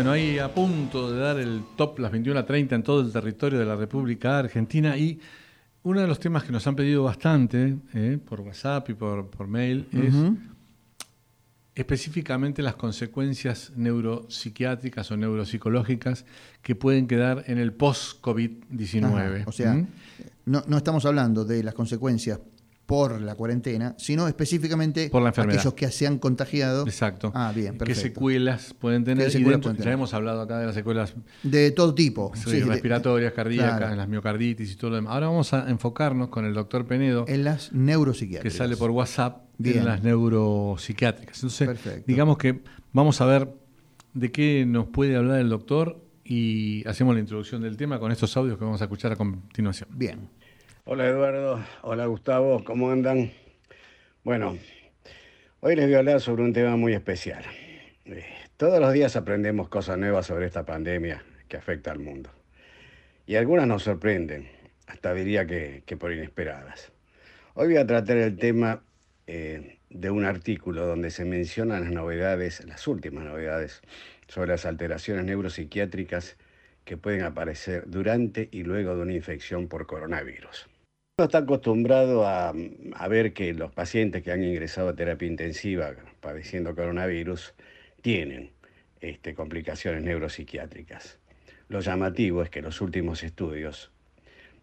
Bueno, 0.05 0.21
ahí 0.23 0.37
a 0.37 0.53
punto 0.53 1.11
de 1.11 1.19
dar 1.19 1.39
el 1.39 1.63
top, 1.75 1.97
las 1.97 2.11
21.30 2.11 2.73
en 2.73 2.83
todo 2.83 3.01
el 3.01 3.11
territorio 3.11 3.57
de 3.57 3.65
la 3.65 3.75
República 3.75 4.37
Argentina. 4.37 4.95
Y 4.95 5.19
uno 5.81 5.99
de 5.99 6.05
los 6.05 6.19
temas 6.19 6.43
que 6.43 6.51
nos 6.51 6.67
han 6.67 6.75
pedido 6.75 7.01
bastante, 7.01 7.75
eh, 7.95 8.19
por 8.23 8.41
WhatsApp 8.41 8.87
y 8.91 8.93
por, 8.93 9.31
por 9.31 9.47
mail, 9.47 9.87
es 9.91 10.13
específicamente 11.73 12.61
las 12.61 12.75
consecuencias 12.75 13.71
neuropsiquiátricas 13.75 15.09
o 15.09 15.17
neuropsicológicas 15.17 16.25
que 16.61 16.75
pueden 16.75 17.07
quedar 17.07 17.43
en 17.47 17.57
el 17.57 17.73
post-COVID-19. 17.73 19.05
Ajá, 19.05 19.43
O 19.47 19.51
sea, 19.51 19.73
¿Mm? 19.73 19.87
no, 20.45 20.63
no 20.67 20.77
estamos 20.77 21.03
hablando 21.07 21.45
de 21.45 21.63
las 21.63 21.73
consecuencias 21.73 22.39
por 22.85 23.19
la 23.21 23.33
cuarentena, 23.35 23.95
sino 23.97 24.27
específicamente 24.27 25.09
Por 25.09 25.23
la 25.23 25.29
enfermedad. 25.29 25.59
aquellos 25.59 25.73
que 25.73 25.89
se 25.89 26.05
han 26.05 26.19
contagiado. 26.19 26.85
Exacto. 26.85 27.31
Ah, 27.33 27.51
bien, 27.55 27.73
¿Qué 27.73 27.79
perfecto. 27.79 28.01
secuelas 28.01 28.75
pueden 28.77 29.03
tener? 29.03 29.25
¿Qué 29.25 29.31
secuelas 29.31 29.53
dentro- 29.53 29.71
pueden 29.71 29.85
ya 29.85 29.91
hemos 29.91 30.13
hablado 30.13 30.41
acá 30.41 30.59
de 30.59 30.67
las 30.67 30.75
secuelas 30.75 31.15
De 31.41 31.71
todo 31.71 31.95
tipo. 31.95 32.31
sí, 32.35 32.43
sí, 32.51 32.59
de- 32.59 32.65
respiratorias, 32.65 33.33
cardíacas, 33.33 33.77
claro. 33.77 33.95
las 33.95 34.07
miocarditis 34.07 34.71
y 34.71 34.75
todo 34.75 34.91
lo 34.91 34.95
demás. 34.97 35.13
Ahora 35.13 35.27
vamos 35.27 35.51
a 35.53 35.67
enfocarnos 35.69 36.29
con 36.29 36.45
el 36.45 36.53
doctor 36.53 36.85
Penedo, 36.85 37.25
En 37.27 37.43
las 37.43 37.69
que 37.69 37.75
neuropsiquiátricas. 37.77 38.55
sale 38.57 38.77
por 38.77 38.91
WhatsApp 38.91 39.45
Bien. 39.57 39.79
en 39.79 39.85
las 39.85 40.03
neuropsiquiátricas. 40.03 41.37
Entonces, 41.37 41.67
Perfecto. 41.67 42.03
digamos 42.07 42.37
que 42.37 42.61
vamos 42.93 43.19
a 43.21 43.25
ver 43.25 43.49
de 44.13 44.31
qué 44.31 44.65
nos 44.67 44.87
puede 44.87 45.15
hablar 45.15 45.39
el 45.39 45.49
doctor 45.49 46.01
y 46.23 46.87
hacemos 46.87 47.13
la 47.15 47.19
introducción 47.21 47.61
del 47.61 47.77
tema 47.77 47.99
con 47.99 48.11
estos 48.11 48.35
audios 48.37 48.57
que 48.57 48.63
vamos 48.65 48.81
a 48.81 48.85
escuchar 48.85 49.11
a 49.11 49.15
continuación. 49.15 49.89
Bien. 49.91 50.29
Hola 50.87 51.07
Eduardo, 51.07 51.65
hola 51.81 52.05
Gustavo, 52.05 52.63
¿cómo 52.63 52.91
andan? 52.91 53.31
Bueno, 54.23 54.55
hoy 55.61 55.75
les 55.75 55.85
voy 55.85 55.95
a 55.95 55.97
hablar 55.97 56.21
sobre 56.21 56.43
un 56.43 56.53
tema 56.53 56.75
muy 56.75 56.93
especial. 56.93 57.43
Eh, 58.05 58.23
Todos 58.55 58.79
los 58.79 58.93
días 58.93 59.15
aprendemos 59.15 59.67
cosas 59.67 59.97
nuevas 59.97 60.27
sobre 60.27 60.45
esta 60.45 60.63
pandemia 60.63 61.23
que 61.47 61.57
afecta 61.57 61.91
al 61.91 61.97
mundo. 61.97 62.29
Y 63.25 63.35
algunas 63.35 63.65
nos 63.65 63.81
sorprenden, 63.81 64.47
hasta 64.85 65.11
diría 65.15 65.47
que, 65.47 65.81
que 65.87 65.97
por 65.97 66.13
inesperadas. 66.13 66.91
Hoy 67.55 67.69
voy 67.69 67.77
a 67.77 67.87
tratar 67.87 68.17
el 68.17 68.37
tema 68.37 68.83
eh, 69.25 69.79
de 69.89 70.11
un 70.11 70.23
artículo 70.23 70.85
donde 70.85 71.09
se 71.09 71.25
mencionan 71.25 71.81
las 71.81 71.91
novedades, 71.93 72.63
las 72.63 72.87
últimas 72.87 73.25
novedades, 73.25 73.81
sobre 74.27 74.49
las 74.49 74.67
alteraciones 74.67 75.25
neuropsiquiátricas 75.25 76.37
que 76.83 76.95
pueden 76.95 77.23
aparecer 77.23 77.85
durante 77.87 78.49
y 78.51 78.61
luego 78.61 78.95
de 78.95 79.01
una 79.01 79.13
infección 79.13 79.67
por 79.67 79.87
coronavirus. 79.87 80.69
Uno 81.17 81.27
está 81.27 81.37
acostumbrado 81.37 82.27
a, 82.27 82.53
a 82.93 83.07
ver 83.07 83.31
que 83.31 83.53
los 83.53 83.71
pacientes 83.71 84.21
que 84.21 84.33
han 84.33 84.43
ingresado 84.43 84.89
a 84.89 84.95
terapia 84.97 85.29
intensiva 85.29 85.93
padeciendo 86.19 86.75
coronavirus 86.75 87.53
tienen 88.01 88.51
este, 88.99 89.33
complicaciones 89.33 90.03
neuropsiquiátricas. 90.03 91.17
Lo 91.69 91.79
llamativo 91.79 92.43
es 92.43 92.49
que 92.49 92.61
los 92.61 92.81
últimos 92.81 93.23
estudios 93.23 93.93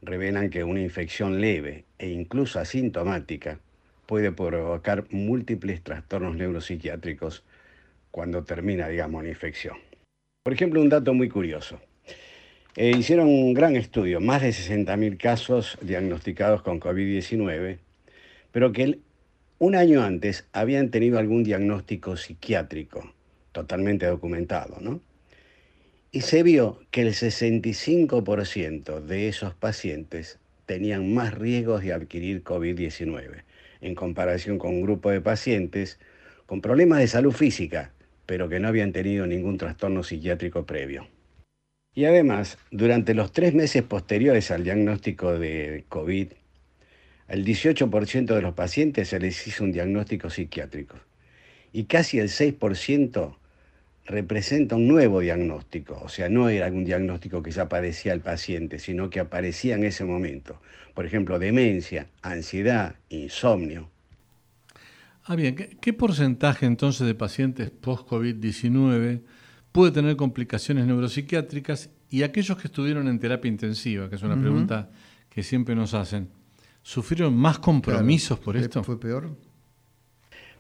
revelan 0.03 0.51
que 0.51 0.63
una 0.63 0.83
infección 0.83 1.41
leve 1.41 1.87
e 1.99 2.11
incluso 2.11 2.61
asintomática 2.61 3.59
puede 4.05 4.31
provocar 4.31 5.07
múltiples 5.09 5.83
trastornos 5.83 6.37
neuropsiquiátricos 6.37 7.45
cuando 8.11 8.45
termina, 8.45 8.89
digamos, 8.89 9.23
la 9.23 9.31
infección. 9.31 9.79
Por 10.45 10.53
ejemplo, 10.53 10.83
un 10.83 10.91
dato 10.91 11.15
muy 11.15 11.31
curioso. 11.31 11.81
Eh, 12.75 12.95
hicieron 12.97 13.29
un 13.29 13.53
gran 13.53 13.77
estudio, 13.77 14.19
más 14.19 14.41
de 14.41 14.49
60.000 14.49 15.19
casos 15.19 15.77
diagnosticados 15.83 16.63
con 16.63 16.81
COVID-19, 16.81 17.77
pero 18.51 18.73
que 18.73 18.99
un 19.59 19.75
año 19.75 20.03
antes 20.03 20.49
habían 20.55 20.91
tenido 20.91 21.19
algún 21.19 21.45
diagnóstico 21.45 22.17
psiquiátrico, 22.17 23.13
totalmente 23.53 24.07
documentado, 24.07 24.79
¿no? 24.81 25.03
Y 26.13 26.23
se 26.23 26.43
vio 26.43 26.81
que 26.91 27.03
el 27.03 27.09
65% 27.09 29.01
de 29.01 29.29
esos 29.29 29.53
pacientes 29.53 30.39
tenían 30.65 31.13
más 31.13 31.35
riesgos 31.35 31.83
de 31.83 31.93
adquirir 31.93 32.43
COVID-19 32.43 33.45
en 33.83 33.95
comparación 33.95 34.59
con 34.59 34.71
un 34.71 34.81
grupo 34.81 35.11
de 35.11 35.21
pacientes 35.21 36.01
con 36.47 36.63
problemas 36.63 37.01
de 37.01 37.09
salud 37.09 37.33
física, 37.33 37.93
pero 38.25 38.49
que 38.49 38.61
no 38.61 38.69
habían 38.69 38.93
tenido 38.93 39.27
ningún 39.27 39.59
trastorno 39.59 40.03
psiquiátrico 40.03 40.65
previo. 40.65 41.07
Y 41.95 42.07
además, 42.07 42.59
durante 42.71 43.15
los 43.15 43.33
tres 43.33 43.55
meses 43.55 43.83
posteriores 43.83 44.51
al 44.51 44.65
diagnóstico 44.65 45.39
de 45.39 45.85
COVID, 45.89 46.29
al 47.29 47.45
18% 47.45 48.35
de 48.35 48.43
los 48.43 48.55
pacientes 48.55 49.09
se 49.09 49.21
les 49.21 49.47
hizo 49.47 49.65
un 49.65 49.73
diagnóstico 49.73 50.31
psiquiátrico 50.31 50.97
y 51.73 51.85
casi 51.85 52.19
el 52.19 52.29
6% 52.29 53.37
representa 54.05 54.77
un 54.77 54.89
nuevo 54.89 55.21
diagnóstico, 55.21 56.01
o 56.03 56.09
sea, 56.09 56.29
no 56.29 56.49
era 56.49 56.67
un 56.69 56.85
diagnóstico 56.85 57.43
que 57.43 57.51
ya 57.51 57.69
padecía 57.69 58.13
el 58.13 58.21
paciente, 58.21 58.79
sino 58.79 59.11
que 59.11 59.21
aparecía 59.21 59.77
en 59.77 59.85
ese 59.85 60.05
momento. 60.05 60.61
Por 60.95 61.07
ejemplo, 61.07 61.39
demencia, 61.39 62.09
ansiedad, 62.21 62.97
insomnio. 63.11 63.89
Ah, 65.25 65.37
bien, 65.37 65.55
¿qué, 65.55 65.77
qué 65.81 65.93
porcentaje 65.93 66.67
entonces 66.67 67.07
de 67.07 67.15
pacientes 67.15 67.71
post-COVID-19 67.71 69.21
puede 69.73 69.91
tener 69.91 70.17
complicaciones 70.17 70.87
neuropsiquiátricas 70.87 71.91
y 72.11 72.23
aquellos 72.23 72.59
que 72.59 72.69
estuvieron 72.69 73.09
en 73.09 73.19
terapia 73.19 73.49
intensiva, 73.49 74.09
que 74.09 74.17
es 74.17 74.23
una 74.23 74.39
pregunta 74.39 74.91
que 75.31 75.43
siempre 75.43 75.75
nos 75.75 75.95
hacen, 75.95 76.29
¿sufrieron 76.83 77.35
más 77.35 77.59
compromisos 77.59 78.39
Claro, 78.39 78.45
por 78.45 78.57
¿le 78.57 78.61
esto? 78.63 78.85
¿Fue 78.85 79.01
peor? 79.01 79.31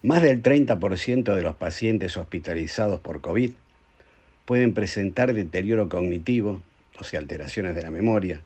Más 0.02 0.22
del 0.22 0.42
30% 0.42 1.34
de 1.34 1.42
los 1.42 1.54
pacientes 1.56 2.16
hospitalizados 2.16 3.00
por 3.00 3.20
COVID 3.20 3.52
pueden 4.46 4.74
presentar 4.74 5.32
deterioro 5.34 5.88
cognitivo, 5.88 6.62
o 6.98 7.04
sea, 7.04 7.20
alteraciones 7.20 7.76
de 7.76 7.82
la 7.82 7.90
memoria, 7.90 8.40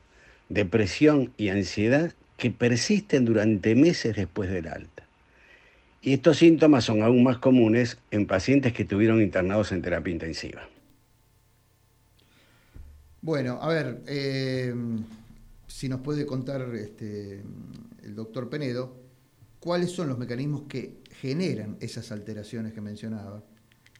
depresión 0.49 1.31
y 1.37 1.49
ansiedad 1.49 2.13
que 2.37 2.51
persisten 2.51 3.25
durante 3.25 3.73
meses 3.73 4.15
después 4.15 4.51
del 4.51 4.67
alta. 4.67 5.06
Y 6.01 6.13
estos 6.13 6.37
síntomas 6.37 6.85
son 6.85 7.03
aún 7.03 7.23
más 7.23 7.37
comunes 7.37 7.99
en 8.11 8.25
pacientes 8.25 8.73
que 8.73 8.83
estuvieron 8.83 9.21
internados 9.21 9.71
en 9.71 9.83
terapia 9.83 10.11
intensiva. 10.13 10.67
Bueno, 13.21 13.59
a 13.61 13.67
ver, 13.69 14.03
eh, 14.07 14.73
si 15.67 15.89
nos 15.89 16.01
puede 16.01 16.25
contar 16.25 16.61
este, 16.75 17.41
el 18.03 18.15
doctor 18.15 18.49
Penedo, 18.49 18.95
¿cuáles 19.59 19.91
son 19.91 20.07
los 20.09 20.17
mecanismos 20.17 20.63
que 20.69 21.01
generan 21.19 21.77
esas 21.81 22.11
alteraciones 22.11 22.73
que 22.73 22.81
mencionaba? 22.81 23.43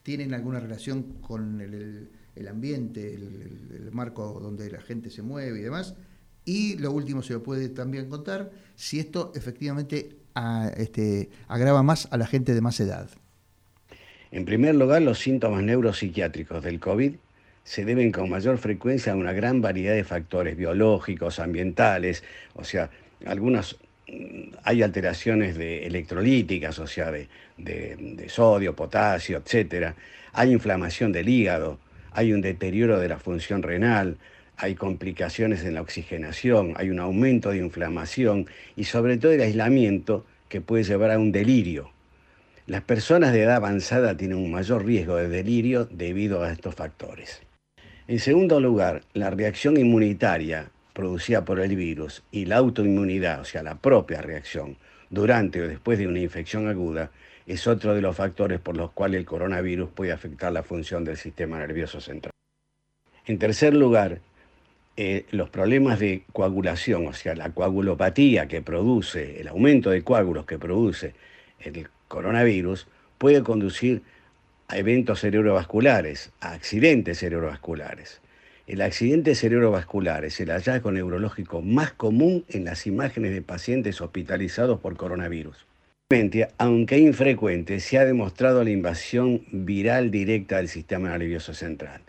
¿Tienen 0.03 0.33
alguna 0.33 0.59
relación 0.59 1.19
con 1.21 1.61
el, 1.61 1.73
el- 1.73 2.09
el 2.35 2.47
ambiente, 2.47 3.15
el, 3.15 3.23
el- 3.71 3.81
el 3.87 3.91
marco 3.91 4.39
donde 4.39 4.69
la 4.71 4.81
gente 4.81 5.09
se 5.09 5.23
mueve 5.23 5.59
y 5.59 5.63
demás? 5.63 5.95
Y 6.45 6.77
lo 6.77 6.91
último, 6.91 7.21
se 7.23 7.33
lo 7.33 7.43
puede 7.43 7.69
también 7.69 8.07
contar, 8.09 8.51
si 8.75 8.99
esto 8.99 9.33
efectivamente 9.35 10.16
este, 10.77 11.29
agrava 11.47 11.83
más 11.83 12.07
a 12.11 12.17
la 12.17 12.27
gente 12.27 12.53
de 12.53 12.61
más 12.61 12.79
edad. 12.79 13.09
En 14.31 14.45
primer 14.45 14.75
lugar, 14.75 15.01
los 15.01 15.19
síntomas 15.19 15.63
neuropsiquiátricos 15.63 16.63
del 16.63 16.79
COVID 16.79 17.13
se 17.63 17.85
deben 17.85 18.11
con 18.11 18.29
mayor 18.29 18.57
frecuencia 18.57 19.13
a 19.13 19.15
una 19.15 19.33
gran 19.33 19.61
variedad 19.61 19.93
de 19.93 20.03
factores 20.03 20.55
biológicos, 20.57 21.39
ambientales, 21.39 22.23
o 22.55 22.63
sea, 22.63 22.89
algunas 23.25 23.75
mm, 24.07 24.55
hay 24.63 24.83
alteraciones 24.83 25.57
de 25.57 25.85
electrolíticas, 25.85 26.79
o 26.79 26.87
sea, 26.87 27.11
de, 27.11 27.27
de- 27.57 28.29
sodio, 28.29 28.75
potasio, 28.75 29.37
etcétera. 29.37 29.95
Hay 30.33 30.51
inflamación 30.51 31.11
del 31.11 31.27
hígado, 31.29 31.79
hay 32.11 32.31
un 32.33 32.41
deterioro 32.41 32.99
de 32.99 33.09
la 33.09 33.17
función 33.19 33.63
renal, 33.63 34.17
hay 34.57 34.73
complicaciones 34.73 35.63
en 35.63 35.75
la 35.75 35.81
oxigenación, 35.81 36.73
hay 36.77 36.89
un 36.89 36.99
aumento 36.99 37.51
de 37.51 37.59
inflamación 37.59 38.47
y 38.75 38.85
sobre 38.85 39.17
todo 39.17 39.31
el 39.31 39.41
aislamiento 39.41 40.25
que 40.49 40.61
puede 40.61 40.83
llevar 40.83 41.11
a 41.11 41.19
un 41.19 41.31
delirio. 41.31 41.91
Las 42.65 42.81
personas 42.81 43.33
de 43.33 43.43
edad 43.43 43.57
avanzada 43.57 44.17
tienen 44.17 44.39
un 44.39 44.51
mayor 44.51 44.83
riesgo 44.83 45.15
de 45.15 45.29
delirio 45.29 45.85
debido 45.85 46.43
a 46.43 46.51
estos 46.51 46.75
factores. 46.75 47.41
En 48.07 48.19
segundo 48.19 48.59
lugar, 48.59 49.03
la 49.13 49.29
reacción 49.29 49.77
inmunitaria 49.77 50.71
producida 50.93 51.45
por 51.45 51.59
el 51.59 51.75
virus 51.75 52.23
y 52.31 52.45
la 52.45 52.57
autoinmunidad, 52.57 53.41
o 53.41 53.45
sea, 53.45 53.61
la 53.61 53.75
propia 53.75 54.21
reacción 54.21 54.75
durante 55.09 55.61
o 55.61 55.67
después 55.67 55.99
de 55.99 56.07
una 56.07 56.19
infección 56.19 56.67
aguda, 56.67 57.11
es 57.45 57.67
otro 57.67 57.93
de 57.93 58.01
los 58.01 58.15
factores 58.15 58.59
por 58.59 58.75
los 58.75 58.91
cuales 58.91 59.19
el 59.19 59.25
coronavirus 59.25 59.89
puede 59.91 60.11
afectar 60.11 60.51
la 60.51 60.63
función 60.63 61.05
del 61.05 61.15
sistema 61.15 61.59
nervioso 61.59 62.01
central. 62.01 62.31
En 63.25 63.37
tercer 63.37 63.73
lugar, 63.73 64.19
eh, 64.99 65.25
los 65.29 65.49
problemas 65.51 65.99
de 65.99 66.23
coagulación, 66.33 67.05
o 67.05 67.13
sea, 67.13 67.35
la 67.35 67.51
coagulopatía 67.51 68.47
que 68.47 68.63
produce, 68.63 69.39
el 69.39 69.47
aumento 69.47 69.91
de 69.91 70.01
coágulos 70.01 70.47
que 70.47 70.57
produce 70.57 71.13
el 71.59 71.87
coronavirus, 72.07 72.87
puede 73.19 73.43
conducir 73.43 74.01
a 74.67 74.77
eventos 74.77 75.21
cerebrovasculares, 75.21 76.31
a 76.41 76.53
accidentes 76.53 77.19
cerebrovasculares. 77.19 78.21
El 78.65 78.81
accidente 78.81 79.35
cerebrovascular 79.35 80.25
es 80.25 80.39
el 80.39 80.49
hallazgo 80.49 80.91
neurológico 80.91 81.61
más 81.61 81.93
común 81.93 82.43
en 82.49 82.65
las 82.65 82.87
imágenes 82.87 83.33
de 83.33 83.43
pacientes 83.43 84.01
hospitalizados 84.01 84.79
por 84.79 84.97
coronavirus. 84.97 85.67
Aunque 86.57 86.97
infrecuente, 86.97 87.79
se 87.81 87.97
ha 87.97 88.05
demostrado 88.05 88.63
la 88.63 88.71
invasión 88.71 89.43
viral 89.51 90.09
directa 90.09 90.57
del 90.57 90.69
sistema 90.69 91.09
nervioso 91.09 91.53
central. 91.53 92.01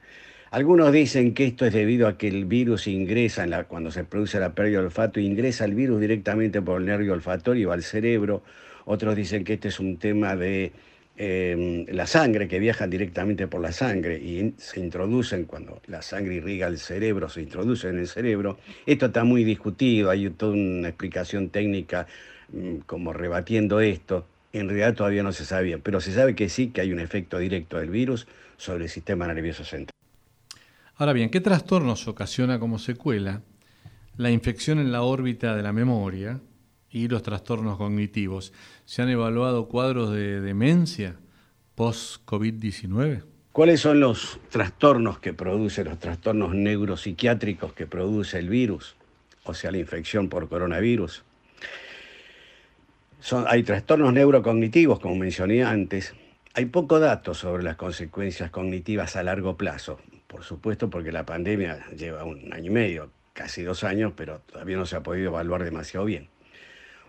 Algunos 0.51 0.93
dicen 0.93 1.35
que 1.35 1.45
esto 1.45 1.67
es 1.67 1.75
debido 1.75 2.09
a 2.09 2.17
que 2.17 2.27
el 2.27 2.47
virus 2.47 2.87
ingresa 2.87 3.65
cuando 3.65 3.91
se 3.91 4.05
produce 4.05 4.41
la 4.41 4.55
pérdida 4.55 4.79
de 4.79 4.87
olfato, 4.87 5.21
ingresa 5.21 5.67
el 5.67 5.75
virus 5.75 6.01
directamente 6.01 6.63
por 6.63 6.81
el 6.81 6.87
nervio 6.87 7.13
olfatorio 7.13 7.71
al 7.71 7.83
cerebro. 7.83 8.43
Otros 8.87 9.15
dicen 9.15 9.45
que 9.45 9.55
este 9.55 9.69
es 9.69 9.79
un 9.79 9.99
tema 9.99 10.37
de 10.37 10.73
eh, 11.19 11.85
la 11.91 12.07
sangre, 12.07 12.49
que 12.49 12.59
viajan 12.59 12.89
directamente 12.89 13.47
por 13.47 13.61
la 13.61 13.73
sangre 13.73 14.17
y 14.17 14.55
se 14.57 14.81
introducen 14.81 15.45
cuando 15.45 15.83
la 15.87 16.01
sangre 16.01 16.37
irriga 16.37 16.67
el 16.67 16.79
cerebro, 16.79 17.29
se 17.29 17.43
introduce 17.43 17.89
en 17.91 17.99
el 17.99 18.09
cerebro. 18.09 18.59
Esto 18.87 19.07
está 19.07 19.25
muy 19.25 19.45
discutido, 19.45 20.09
hay 20.09 20.31
toda 20.31 20.53
una 20.53 20.89
explicación 20.89 21.51
técnica 21.51 22.07
mm, 22.53 22.79
como 22.87 23.13
rebatiendo 23.13 23.81
esto. 23.81 24.27
En 24.55 24.67
realidad 24.69 24.95
todavía 24.95 25.23
no 25.23 25.33
se 25.33 25.45
sabía, 25.45 25.77
pero 25.77 26.01
se 26.01 26.13
sabe 26.13 26.35
que 26.35 26.49
sí, 26.49 26.69
que 26.69 26.81
hay 26.81 26.91
un 26.91 27.01
efecto 27.01 27.37
directo 27.37 27.77
del 27.77 27.91
virus 27.91 28.27
sobre 28.57 28.85
el 28.85 28.91
sistema 28.91 29.27
nervioso 29.27 29.63
central. 29.63 29.98
Ahora 31.01 31.13
bien, 31.13 31.31
¿qué 31.31 31.41
trastornos 31.41 32.09
ocasiona 32.09 32.59
como 32.59 32.81
secuela 32.81 33.43
la 34.17 34.33
infección 34.33 34.81
en 34.81 34.91
la 34.91 35.03
órbita 35.03 35.55
de 35.55 35.63
la 35.63 35.73
memoria 35.73 36.41
y 36.91 37.07
los 37.07 37.23
trastornos 37.23 37.79
cognitivos? 37.79 38.53
¿Se 38.85 39.03
han 39.03 39.09
evaluado 39.09 39.69
cuadros 39.69 40.11
de 40.11 40.41
demencia 40.41 41.15
post-COVID-19? 41.77 43.23
¿Cuáles 43.53 43.79
son 43.79 44.01
los 44.01 44.41
trastornos 44.51 45.21
que 45.21 45.33
produce, 45.33 45.85
los 45.85 46.01
trastornos 46.01 46.53
neuropsiquiátricos 46.53 47.75
que 47.75 47.87
produce 47.87 48.41
el 48.41 48.49
virus? 48.49 48.97
O 49.45 49.55
sea, 49.55 49.71
la 49.71 49.79
infección 49.79 50.29
por 50.29 50.49
coronavirus. 50.49 51.23
Son, 53.21 53.45
hay 53.47 53.63
trastornos 53.63 54.13
neurocognitivos, 54.13 54.99
como 54.99 55.15
mencioné 55.15 55.63
antes. 55.63 56.13
Hay 56.55 56.67
poco 56.67 56.99
dato 56.99 57.35
sobre 57.35 57.63
las 57.63 57.77
consecuencias 57.77 58.51
cognitivas 58.51 59.15
a 59.15 59.23
largo 59.23 59.57
plazo. 59.57 60.01
Por 60.29 60.45
supuesto, 60.45 60.91
porque 60.91 61.11
la 61.11 61.25
pandemia 61.27 61.87
lleva 61.97 62.23
un 62.25 62.53
año 62.53 62.67
y 62.67 62.75
medio, 62.75 63.11
casi 63.33 63.63
dos 63.63 63.83
años, 63.83 64.13
pero 64.15 64.41
todavía 64.41 64.77
no 64.77 64.87
se 64.87 64.95
ha 64.95 65.03
podido 65.03 65.31
evaluar 65.31 65.65
demasiado 65.65 66.05
bien. 66.05 66.29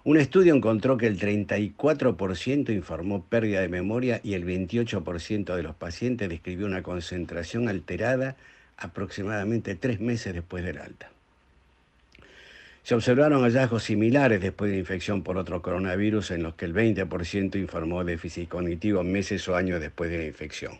Un 0.05 0.17
estudio 0.17 0.55
encontró 0.55 0.97
que 0.97 1.07
el 1.07 1.19
34% 1.19 2.73
informó 2.73 3.25
pérdida 3.25 3.59
de 3.59 3.67
memoria 3.67 4.21
y 4.23 4.33
el 4.33 4.45
28% 4.45 5.53
de 5.53 5.63
los 5.63 5.75
pacientes 5.75 6.29
describió 6.29 6.65
una 6.65 6.81
concentración 6.81 7.67
alterada 7.67 8.37
aproximadamente 8.77 9.75
tres 9.75 9.99
meses 9.99 10.33
después 10.33 10.63
del 10.63 10.77
alta. 10.77 11.11
Se 12.83 12.95
observaron 12.95 13.43
hallazgos 13.43 13.83
similares 13.83 14.39
después 14.39 14.71
de 14.71 14.77
infección 14.77 15.21
por 15.21 15.37
otro 15.37 15.61
coronavirus 15.61 16.31
en 16.31 16.43
los 16.43 16.55
que 16.55 16.63
el 16.63 16.73
20% 16.73 17.57
informó 17.59 18.05
déficit 18.05 18.47
cognitivo 18.47 19.03
meses 19.03 19.47
o 19.49 19.57
años 19.57 19.81
después 19.81 20.09
de 20.09 20.19
la 20.19 20.25
infección. 20.25 20.79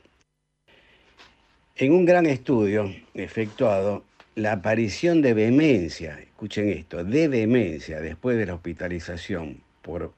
En 1.81 1.93
un 1.93 2.03
gran 2.03 2.25
estudio 2.25 2.93
efectuado, 3.13 4.03
la 4.35 4.51
aparición 4.51 5.21
de 5.21 5.33
demencia, 5.33 6.19
escuchen 6.19 6.67
esto, 6.67 7.05
de 7.05 7.29
demencia 7.29 8.01
después 8.01 8.37
de 8.37 8.45
la 8.45 8.55
hospitalización 8.55 9.61
por 9.81 10.11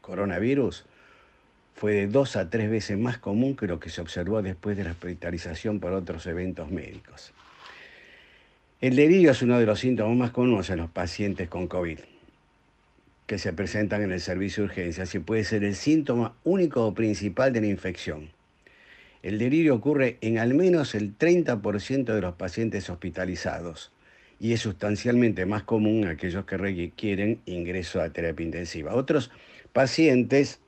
coronavirus 0.00 0.84
fue 1.76 1.92
de 1.92 2.06
dos 2.08 2.34
a 2.34 2.50
tres 2.50 2.68
veces 2.68 2.98
más 2.98 3.18
común 3.18 3.54
que 3.54 3.68
lo 3.68 3.78
que 3.78 3.88
se 3.88 4.00
observó 4.00 4.42
después 4.42 4.76
de 4.76 4.82
la 4.82 4.90
hospitalización 4.90 5.78
por 5.78 5.92
otros 5.92 6.26
eventos 6.26 6.72
médicos. 6.72 7.32
El 8.80 8.96
delirio 8.96 9.30
es 9.30 9.42
uno 9.42 9.60
de 9.60 9.66
los 9.66 9.78
síntomas 9.78 10.16
más 10.16 10.30
comunes 10.32 10.70
en 10.70 10.78
los 10.78 10.90
pacientes 10.90 11.48
con 11.48 11.68
COVID 11.68 12.00
que 13.28 13.38
se 13.38 13.52
presentan 13.52 14.02
en 14.02 14.10
el 14.10 14.20
servicio 14.20 14.64
de 14.64 14.70
urgencias 14.70 15.14
y 15.14 15.20
puede 15.20 15.44
ser 15.44 15.62
el 15.62 15.76
síntoma 15.76 16.34
único 16.42 16.84
o 16.84 16.94
principal 16.94 17.52
de 17.52 17.60
la 17.60 17.68
infección. 17.68 18.39
El 19.22 19.38
delirio 19.38 19.74
ocurre 19.74 20.16
en 20.20 20.38
al 20.38 20.54
menos 20.54 20.94
el 20.94 21.16
30% 21.16 22.14
de 22.14 22.20
los 22.20 22.34
pacientes 22.34 22.88
hospitalizados 22.88 23.92
y 24.38 24.54
es 24.54 24.60
sustancialmente 24.60 25.44
más 25.44 25.64
común 25.64 26.06
aquellos 26.06 26.46
que 26.46 26.56
requieren 26.56 27.40
ingreso 27.44 28.00
a 28.00 28.08
terapia 28.08 28.46
intensiva. 28.46 28.94
Otros 28.94 29.30
pacientes 29.72 30.60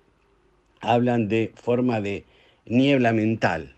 hablan 0.80 1.28
de 1.28 1.52
forma 1.54 2.02
de 2.02 2.24
niebla 2.66 3.12
mental, 3.12 3.74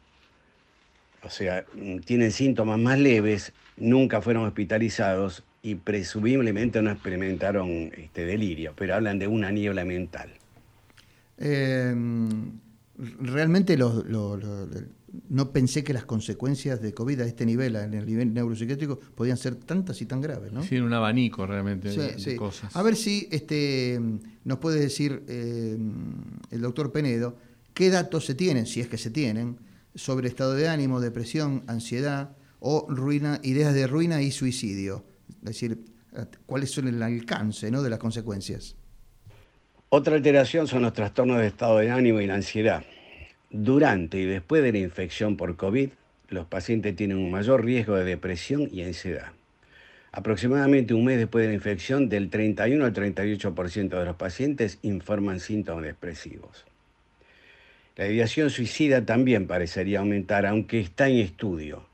o 1.23 1.31
sea, 1.31 1.65
tienen 2.05 2.33
síntomas 2.33 2.79
más 2.79 2.99
leves, 2.99 3.53
nunca 3.77 4.21
fueron 4.21 4.45
hospitalizados 4.45 5.45
y 5.63 5.77
presumiblemente 5.77 6.83
no 6.83 6.91
experimentaron 6.91 7.93
este 7.97 8.27
delirio, 8.27 8.75
pero 8.77 8.95
hablan 8.95 9.19
de 9.19 9.27
una 9.27 9.51
niebla 9.51 9.85
mental. 9.87 10.31
Eh, 11.39 11.95
realmente 12.97 13.77
lo, 13.77 14.03
lo, 14.05 14.37
lo, 14.37 14.69
no 15.29 15.53
pensé 15.53 15.85
que 15.85 15.93
las 15.93 16.05
consecuencias 16.05 16.81
de 16.81 16.93
COVID 16.93 17.21
a 17.21 17.27
este 17.27 17.47
nivel, 17.47 17.77
en 17.77 17.95
el 17.95 18.07
nivel 18.07 18.33
neuropsiquiátrico, 18.33 18.99
podían 18.99 19.37
ser 19.37 19.57
tantas 19.57 20.01
y 20.03 20.07
tan 20.07 20.21
graves, 20.21 20.53
¿no? 20.53 20.63
Sí, 20.63 20.79
un 20.79 20.93
abanico 20.93 21.47
realmente 21.47 21.93
Sí, 22.19 22.31
de, 22.31 22.37
cosas. 22.37 22.75
A 22.75 22.83
ver 22.83 22.97
si 22.97 23.29
este, 23.31 24.01
nos 24.45 24.59
puede 24.59 24.81
decir 24.81 25.23
eh, 25.29 25.77
el 26.51 26.61
doctor 26.61 26.93
Penedo 26.93 27.37
qué 27.73 27.91
datos 27.91 28.25
se 28.25 28.35
tienen, 28.35 28.67
si 28.67 28.81
es 28.81 28.89
que 28.89 28.99
se 28.99 29.11
tienen, 29.11 29.59
sobre 29.95 30.29
estado 30.29 30.55
de 30.55 30.69
ánimo, 30.69 31.01
depresión, 31.01 31.63
ansiedad 31.67 32.37
o 32.61 32.87
ruina, 32.89 33.41
ideas 33.43 33.75
de 33.75 33.87
ruina 33.87 34.23
y 34.23 34.31
suicidio. 34.31 35.05
Es 35.43 35.45
decir, 35.45 35.85
cuáles 36.47 36.71
son 36.71 36.89
el 36.89 37.03
alcance 37.03 37.71
¿no? 37.71 37.83
de 37.83 37.91
las 37.91 37.99
consecuencias. 37.99 38.77
Otra 39.97 40.17
alteración 40.17 40.67
son 40.67 40.83
los 40.83 40.93
trastornos 40.93 41.39
de 41.39 41.47
estado 41.47 41.79
de 41.79 41.89
ánimo 41.89 42.21
y 42.21 42.27
la 42.27 42.35
ansiedad. 42.35 42.83
Durante 43.49 44.19
y 44.19 44.25
después 44.25 44.61
de 44.65 44.73
la 44.73 44.79
infección 44.79 45.37
por 45.37 45.55
COVID, 45.55 45.91
los 46.31 46.47
pacientes 46.47 46.97
tienen 46.97 47.19
un 47.19 47.31
mayor 47.31 47.65
riesgo 47.65 47.95
de 47.95 48.03
depresión 48.03 48.69
y 48.73 48.83
ansiedad. 48.83 49.31
Aproximadamente 50.11 50.95
un 50.95 51.05
mes 51.05 51.19
después 51.19 51.45
de 51.45 51.51
la 51.51 51.55
infección, 51.55 52.09
del 52.09 52.29
31 52.29 52.85
al 52.85 52.93
38% 52.93 53.89
de 53.97 54.05
los 54.05 54.17
pacientes 54.17 54.81
informan 54.83 55.39
síntomas 55.39 55.85
depresivos. 55.85 56.65
La 57.95 58.09
ideación 58.09 58.51
suicida 58.51 59.07
también 59.07 59.47
parecería 59.47 60.01
aumentar, 60.01 60.45
aunque 60.45 60.81
está 60.81 61.09
en 61.09 61.19
estudio. 61.19 61.87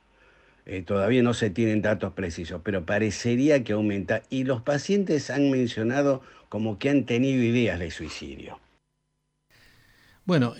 Eh, 0.72 0.82
todavía 0.82 1.20
no 1.24 1.34
se 1.34 1.50
tienen 1.50 1.82
datos 1.82 2.12
precisos, 2.12 2.60
pero 2.62 2.86
parecería 2.86 3.64
que 3.64 3.72
aumenta. 3.72 4.22
Y 4.30 4.44
los 4.44 4.62
pacientes 4.62 5.28
han 5.28 5.50
mencionado 5.50 6.22
como 6.48 6.78
que 6.78 6.90
han 6.90 7.06
tenido 7.06 7.42
ideas 7.42 7.80
de 7.80 7.90
suicidio. 7.90 8.60
Bueno, 10.24 10.54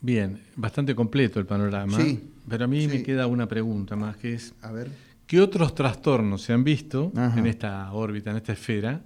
bien, 0.00 0.42
bastante 0.56 0.94
completo 0.94 1.38
el 1.38 1.44
panorama. 1.44 2.00
Sí, 2.00 2.32
Pero 2.48 2.64
a 2.64 2.66
mí 2.66 2.88
me 2.88 3.02
queda 3.02 3.26
una 3.26 3.46
pregunta 3.46 3.94
más, 3.94 4.16
que 4.16 4.32
es, 4.32 4.54
A 4.62 4.72
ver. 4.72 4.88
¿qué 5.26 5.38
otros 5.38 5.74
trastornos 5.74 6.40
se 6.40 6.54
han 6.54 6.64
visto 6.64 7.12
Ajá. 7.14 7.38
en 7.38 7.46
esta 7.46 7.92
órbita, 7.92 8.30
en 8.30 8.38
esta 8.38 8.54
esfera? 8.54 9.02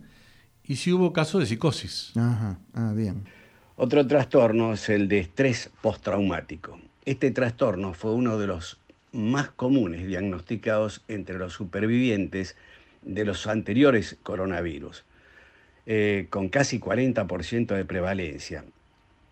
Y 0.62 0.76
si 0.76 0.92
hubo 0.92 1.12
casos 1.12 1.40
de 1.40 1.46
psicosis. 1.46 2.12
Ajá, 2.16 2.60
ah, 2.72 2.92
bien. 2.94 3.24
Otro 3.74 4.06
trastorno 4.06 4.74
es 4.74 4.88
el 4.90 5.08
de 5.08 5.18
estrés 5.18 5.72
postraumático. 5.82 6.78
Este 7.04 7.32
trastorno 7.32 7.94
fue 7.94 8.14
uno 8.14 8.38
de 8.38 8.46
los 8.46 8.78
más 9.16 9.50
comunes 9.50 10.06
diagnosticados 10.06 11.02
entre 11.08 11.38
los 11.38 11.52
supervivientes 11.54 12.56
de 13.02 13.24
los 13.24 13.46
anteriores 13.46 14.16
coronavirus, 14.22 15.04
eh, 15.86 16.26
con 16.30 16.48
casi 16.48 16.78
40% 16.78 17.74
de 17.74 17.84
prevalencia. 17.84 18.64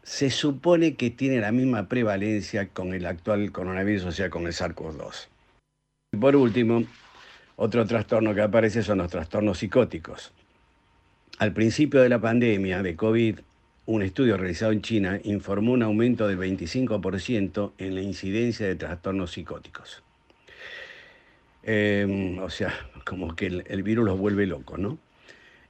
Se 0.02 0.30
supone 0.30 0.94
que 0.94 1.10
tiene 1.10 1.40
la 1.40 1.52
misma 1.52 1.88
prevalencia 1.88 2.68
con 2.68 2.94
el 2.94 3.06
actual 3.06 3.52
coronavirus, 3.52 4.04
o 4.04 4.12
sea, 4.12 4.30
con 4.30 4.46
el 4.46 4.52
SARS-CoV-2. 4.52 5.28
Y 6.12 6.16
por 6.16 6.36
último, 6.36 6.84
otro 7.56 7.86
trastorno 7.86 8.34
que 8.34 8.42
aparece 8.42 8.82
son 8.82 8.98
los 8.98 9.10
trastornos 9.10 9.58
psicóticos. 9.58 10.32
Al 11.38 11.52
principio 11.52 12.00
de 12.00 12.08
la 12.08 12.20
pandemia 12.20 12.82
de 12.82 12.96
COVID, 12.96 13.40
un 13.86 14.02
estudio 14.02 14.36
realizado 14.36 14.72
en 14.72 14.82
China 14.82 15.20
informó 15.24 15.72
un 15.72 15.82
aumento 15.82 16.26
del 16.26 16.38
25% 16.38 17.72
en 17.78 17.94
la 17.94 18.00
incidencia 18.00 18.66
de 18.66 18.76
trastornos 18.76 19.32
psicóticos. 19.32 20.02
Eh, 21.62 22.38
o 22.42 22.50
sea, 22.50 22.72
como 23.04 23.34
que 23.36 23.46
el, 23.46 23.64
el 23.68 23.82
virus 23.82 24.06
los 24.06 24.18
vuelve 24.18 24.46
locos, 24.46 24.78
¿no? 24.78 24.98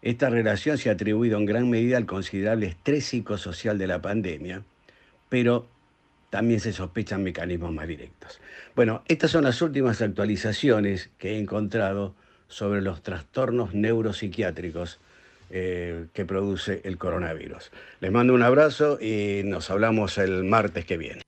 Esta 0.02 0.28
relación 0.28 0.76
se 0.76 0.90
ha 0.90 0.92
atribuido 0.92 1.38
en 1.38 1.46
gran 1.46 1.70
medida 1.70 1.96
al 1.96 2.04
considerable 2.04 2.66
estrés 2.66 3.06
psicosocial 3.06 3.78
de 3.78 3.86
la 3.86 4.02
pandemia, 4.02 4.62
pero 5.30 5.66
también 6.28 6.60
se 6.60 6.72
sospechan 6.72 7.22
mecanismos 7.22 7.72
más 7.72 7.88
directos. 7.88 8.40
Bueno, 8.76 9.02
estas 9.06 9.30
son 9.30 9.44
las 9.44 9.62
últimas 9.62 10.02
actualizaciones 10.02 11.10
que 11.16 11.32
he 11.32 11.38
encontrado 11.38 12.14
sobre 12.48 12.82
los 12.82 13.02
trastornos 13.02 13.72
neuropsiquiátricos 13.72 15.00
eh, 15.56 16.06
que 16.12 16.24
produce 16.24 16.80
el 16.84 16.98
coronavirus. 16.98 17.70
Les 18.00 18.10
mando 18.10 18.34
un 18.34 18.42
abrazo 18.42 18.98
y 19.00 19.42
nos 19.44 19.70
hablamos 19.70 20.18
el 20.18 20.42
martes 20.42 20.84
que 20.84 20.96
viene. 20.96 21.22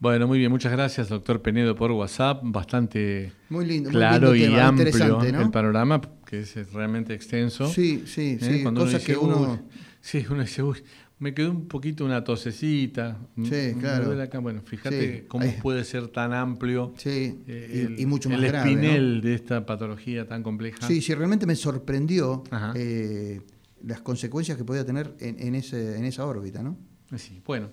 Bueno, 0.00 0.26
muy 0.26 0.38
bien, 0.38 0.50
muchas 0.50 0.72
gracias, 0.72 1.08
doctor 1.10 1.40
Penedo, 1.40 1.76
por 1.76 1.92
WhatsApp. 1.92 2.40
Bastante 2.42 3.32
Muy 3.50 3.66
lindo, 3.66 3.90
muy 3.90 3.98
claro 3.98 4.32
lindo 4.32 4.34
y 4.34 4.40
tema, 4.40 4.66
amplio 4.66 5.20
el 5.42 5.50
panorama, 5.50 6.00
que 6.26 6.40
es 6.40 6.72
realmente 6.72 7.14
extenso. 7.14 7.68
Sí, 7.68 8.02
sí, 8.06 8.38
¿eh? 8.40 8.44
sí. 8.44 8.62
Cuando 8.62 8.80
uno 8.80 8.88
Cosas 8.90 9.02
dice, 9.02 9.12
que 9.12 9.18
uno. 9.18 9.52
"Uy", 9.52 9.58
sí, 10.00 10.26
uno 10.28 10.40
dice, 10.40 10.62
"Uy, 10.62 10.82
me 11.20 11.32
quedó 11.32 11.52
un 11.52 11.68
poquito 11.68 12.04
una 12.04 12.24
tosecita. 12.24 13.18
Sí, 13.36 13.42
me 13.50 13.74
claro. 13.74 14.06
duele 14.06 14.22
acá". 14.24 14.40
Bueno, 14.40 14.62
fíjate 14.64 15.18
Sí, 15.20 15.24
cómo 15.28 15.44
ahí. 15.44 15.56
puede 15.62 15.84
ser 15.84 16.08
tan 16.08 16.32
amplio 16.32 16.92
Sí, 16.96 17.42
eh, 17.46 17.94
y, 17.96 18.02
y 18.02 18.06
mucho 18.06 18.28
más 18.28 18.42
el 18.42 18.48
grave. 18.48 18.70
¿no? 18.74 18.80
espinel 18.80 19.20
de 19.20 19.34
esta 19.34 19.64
patología 19.64 20.26
tan 20.26 20.42
compleja. 20.42 20.86
Sí, 20.86 21.00
sí, 21.00 21.14
realmente 21.14 21.46
me 21.46 21.54
sorprendió 21.54 22.42
eh, 22.74 23.40
las 23.84 24.00
consecuencias 24.00 24.58
que 24.58 24.64
podía 24.64 24.84
tener 24.84 25.14
en, 25.20 25.38
en 25.38 25.54
ese, 25.54 25.96
en 25.96 26.04
esa 26.04 26.26
órbita, 26.26 26.62
¿no? 26.62 26.76
Sí, 27.16 27.42
bueno, 27.44 27.70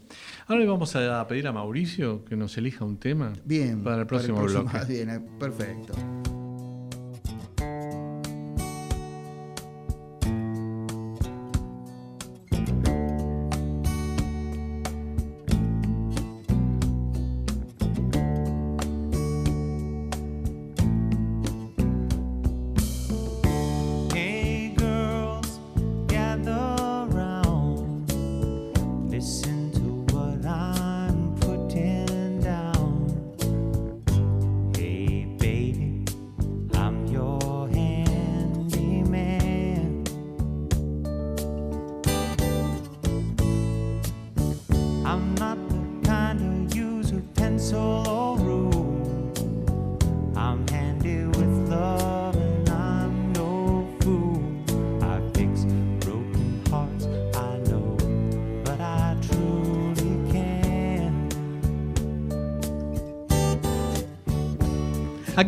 ahora 0.47 0.61
le 0.61 0.67
vamos 0.67 0.95
a 0.95 1.27
pedir 1.27 1.45
a 1.47 1.51
Mauricio 1.53 2.25
que 2.25 2.35
nos 2.35 2.57
elija 2.57 2.83
un 2.85 2.97
tema 2.97 3.33
Bien. 3.45 3.83
para 3.83 4.01
el 4.01 4.07
próximo, 4.07 4.41
bloque. 4.43 4.77
Bien, 4.87 5.09
eh, 5.11 5.19
perfecto. 5.39 5.93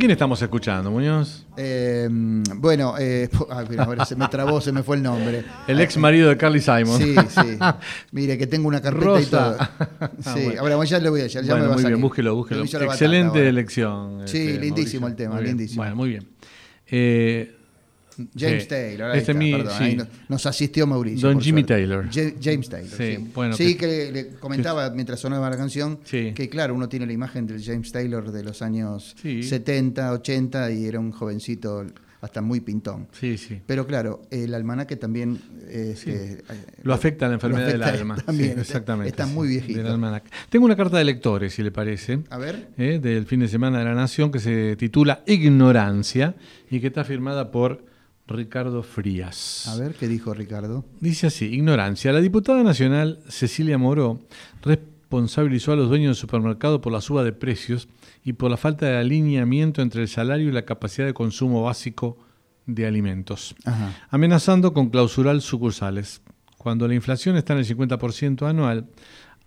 Quién 0.09 0.15
estamos 0.15 0.41
escuchando, 0.41 0.89
Muñoz? 0.89 1.45
Eh, 1.55 2.07
bueno, 2.09 2.95
eh, 2.97 3.29
ah, 3.51 3.63
mira, 3.69 3.83
ahora 3.83 4.05
se 4.05 4.15
me 4.15 4.27
trabó, 4.27 4.59
se 4.59 4.71
me 4.71 4.81
fue 4.81 4.95
el 4.95 5.03
nombre. 5.03 5.45
El 5.67 5.79
ex 5.79 5.97
marido 5.97 6.29
de 6.29 6.35
Carly 6.35 6.61
Simon. 6.61 6.97
Sí, 6.99 7.15
sí. 7.29 7.59
Mire, 8.11 8.35
que 8.35 8.47
tengo 8.47 8.67
una 8.67 8.81
carpeta 8.81 9.21
y 9.21 9.25
todo. 9.25 9.51
Rosa. 9.51 9.71
Sí, 10.33 10.45
bueno. 10.45 10.61
ahora 10.61 10.85
ya 10.85 10.97
le 10.99 11.09
voy 11.11 11.21
a 11.21 11.27
ya, 11.27 11.41
ya 11.41 11.53
Bueno, 11.53 11.55
me 11.57 11.61
va 11.61 11.65
a 11.65 11.75
muy 11.75 11.83
bien, 11.83 11.91
salir. 11.91 12.03
búsquelo, 12.03 12.35
búsquelo. 12.35 12.63
Excelente 12.63 13.47
elección. 13.47 14.27
Sí, 14.27 14.39
este, 14.39 14.59
lindísimo 14.59 15.01
Mauricio. 15.01 15.07
el 15.07 15.15
tema, 15.15 15.35
Muy 15.35 15.43
lindísimo. 15.43 15.83
Bueno, 15.83 15.95
muy 15.95 16.09
bien. 16.09 16.27
Eh, 16.87 17.58
James 18.37 18.63
sí. 18.63 18.69
Taylor, 18.69 19.11
ahí 19.11 19.19
Este 19.19 19.31
está, 19.31 19.39
mi- 19.39 19.51
perdón, 19.51 19.73
sí. 19.77 19.83
ahí 19.83 19.95
nos- 19.95 20.07
nos 20.27 20.45
asistió 20.45 20.87
Mauricio. 20.87 21.27
Don 21.29 21.39
Jimmy 21.41 21.61
suerte. 21.61 21.73
Taylor. 21.73 22.05
Ja- 22.11 22.33
James 22.41 22.69
Taylor. 22.69 22.89
Sí, 22.97 23.15
Sí, 23.17 23.31
bueno, 23.33 23.55
Sí, 23.55 23.75
que- 23.75 23.87
que, 23.87 24.11
le 24.11 24.27
comentaba 24.39 24.89
mientras 24.91 25.19
sonaba 25.19 25.49
la 25.49 25.57
canción 25.57 25.99
Sí. 26.03 26.33
que, 26.35 26.49
claro, 26.49 26.73
uno 26.75 26.89
tiene 26.89 27.05
la 27.05 27.13
imagen 27.13 27.47
del 27.47 27.63
James 27.63 27.91
Taylor 27.91 28.31
de 28.31 28.43
los 28.43 28.61
años 28.61 29.15
Sí. 29.21 29.43
70, 29.43 30.11
80 30.11 30.71
y 30.71 30.85
era 30.85 30.99
un 30.99 31.11
jovencito 31.11 31.85
hasta 32.21 32.41
muy 32.41 32.59
pintón. 32.59 33.07
Sí, 33.17 33.37
sí. 33.37 33.61
Pero 33.65 33.87
claro, 33.87 34.23
el 34.29 34.53
almanaque 34.53 34.97
también 34.97 35.39
eh, 35.69 35.95
Lo 36.83 36.93
afecta 36.93 37.27
la 37.29 37.35
enfermedad 37.35 37.67
del 37.67 37.81
alma. 37.83 38.15
También, 38.25 38.49
Sí, 38.55 38.59
está- 38.59 38.61
exactamente. 38.61 39.09
Está 39.09 39.25
sí, 39.25 39.33
muy 39.33 39.47
viejito. 39.47 39.83
del. 39.83 40.21
Tengo 40.49 40.65
una 40.65 40.75
carta 40.75 40.97
de 40.97 41.05
lectores, 41.05 41.53
si 41.53 41.63
le 41.63 41.71
parece. 41.71 42.19
A 42.29 42.37
ver. 42.37 42.67
eh, 42.77 42.99
del 43.01 43.25
fin 43.25 43.39
de 43.39 43.47
semana 43.47 43.79
de 43.79 43.85
la 43.85 43.93
Nación 43.93 44.31
que 44.31 44.39
se 44.39 44.75
titula 44.75 45.23
Ignorancia 45.27 46.35
y 46.69 46.79
que 46.81 46.87
está 46.87 47.03
firmada 47.05 47.51
por 47.51 47.85
Ricardo 48.29 48.83
Frías. 48.83 49.67
A 49.67 49.75
ver, 49.77 49.95
¿qué 49.95 50.07
dijo 50.07 50.33
Ricardo? 50.33 50.85
Dice 50.99 51.27
así, 51.27 51.45
ignorancia. 51.45 52.11
La 52.13 52.21
diputada 52.21 52.63
nacional 52.63 53.19
Cecilia 53.27 53.77
Moró 53.77 54.19
responsabilizó 54.63 55.71
a 55.73 55.75
los 55.75 55.89
dueños 55.89 56.09
del 56.09 56.21
supermercado 56.21 56.81
por 56.81 56.93
la 56.93 57.01
suba 57.01 57.23
de 57.23 57.33
precios 57.33 57.87
y 58.23 58.33
por 58.33 58.51
la 58.51 58.57
falta 58.57 58.85
de 58.85 58.97
alineamiento 58.97 59.81
entre 59.81 60.01
el 60.01 60.07
salario 60.07 60.49
y 60.49 60.51
la 60.51 60.65
capacidad 60.65 61.07
de 61.07 61.13
consumo 61.13 61.63
básico 61.63 62.17
de 62.65 62.85
alimentos, 62.85 63.55
Ajá. 63.65 63.93
amenazando 64.09 64.73
con 64.73 64.89
clausurar 64.89 65.41
sucursales. 65.41 66.21
Cuando 66.57 66.87
la 66.87 66.93
inflación 66.93 67.35
está 67.37 67.53
en 67.53 67.59
el 67.59 67.65
50% 67.65 68.47
anual, 68.47 68.87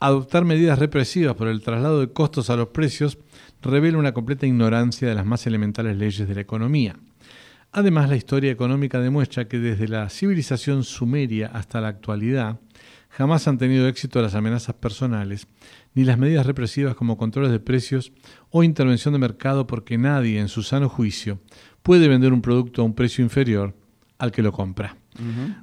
adoptar 0.00 0.44
medidas 0.44 0.78
represivas 0.78 1.36
por 1.36 1.46
el 1.46 1.62
traslado 1.62 2.00
de 2.00 2.12
costos 2.12 2.50
a 2.50 2.56
los 2.56 2.68
precios 2.68 3.18
revela 3.62 3.98
una 3.98 4.12
completa 4.12 4.46
ignorancia 4.46 5.08
de 5.08 5.14
las 5.14 5.24
más 5.24 5.46
elementales 5.46 5.96
leyes 5.96 6.26
de 6.26 6.34
la 6.34 6.40
economía. 6.40 6.96
Además, 7.74 8.10
la 8.10 8.16
historia 8.16 8.52
económica 8.52 9.00
demuestra 9.00 9.48
que 9.48 9.58
desde 9.58 9.88
la 9.88 10.10
civilización 10.10 10.84
sumeria 10.84 11.46
hasta 11.48 11.80
la 11.80 11.88
actualidad 11.88 12.60
jamás 13.08 13.48
han 13.48 13.56
tenido 13.56 13.88
éxito 13.88 14.20
las 14.20 14.34
amenazas 14.34 14.74
personales, 14.74 15.46
ni 15.94 16.04
las 16.04 16.18
medidas 16.18 16.44
represivas 16.46 16.94
como 16.94 17.16
controles 17.16 17.50
de 17.50 17.60
precios 17.60 18.12
o 18.50 18.62
intervención 18.62 19.12
de 19.12 19.20
mercado 19.20 19.66
porque 19.66 19.96
nadie 19.96 20.38
en 20.38 20.48
su 20.48 20.62
sano 20.62 20.88
juicio 20.88 21.40
puede 21.82 22.08
vender 22.08 22.32
un 22.32 22.42
producto 22.42 22.82
a 22.82 22.84
un 22.84 22.94
precio 22.94 23.24
inferior 23.24 23.74
al 24.18 24.32
que 24.32 24.42
lo 24.42 24.52
compra. 24.52 24.96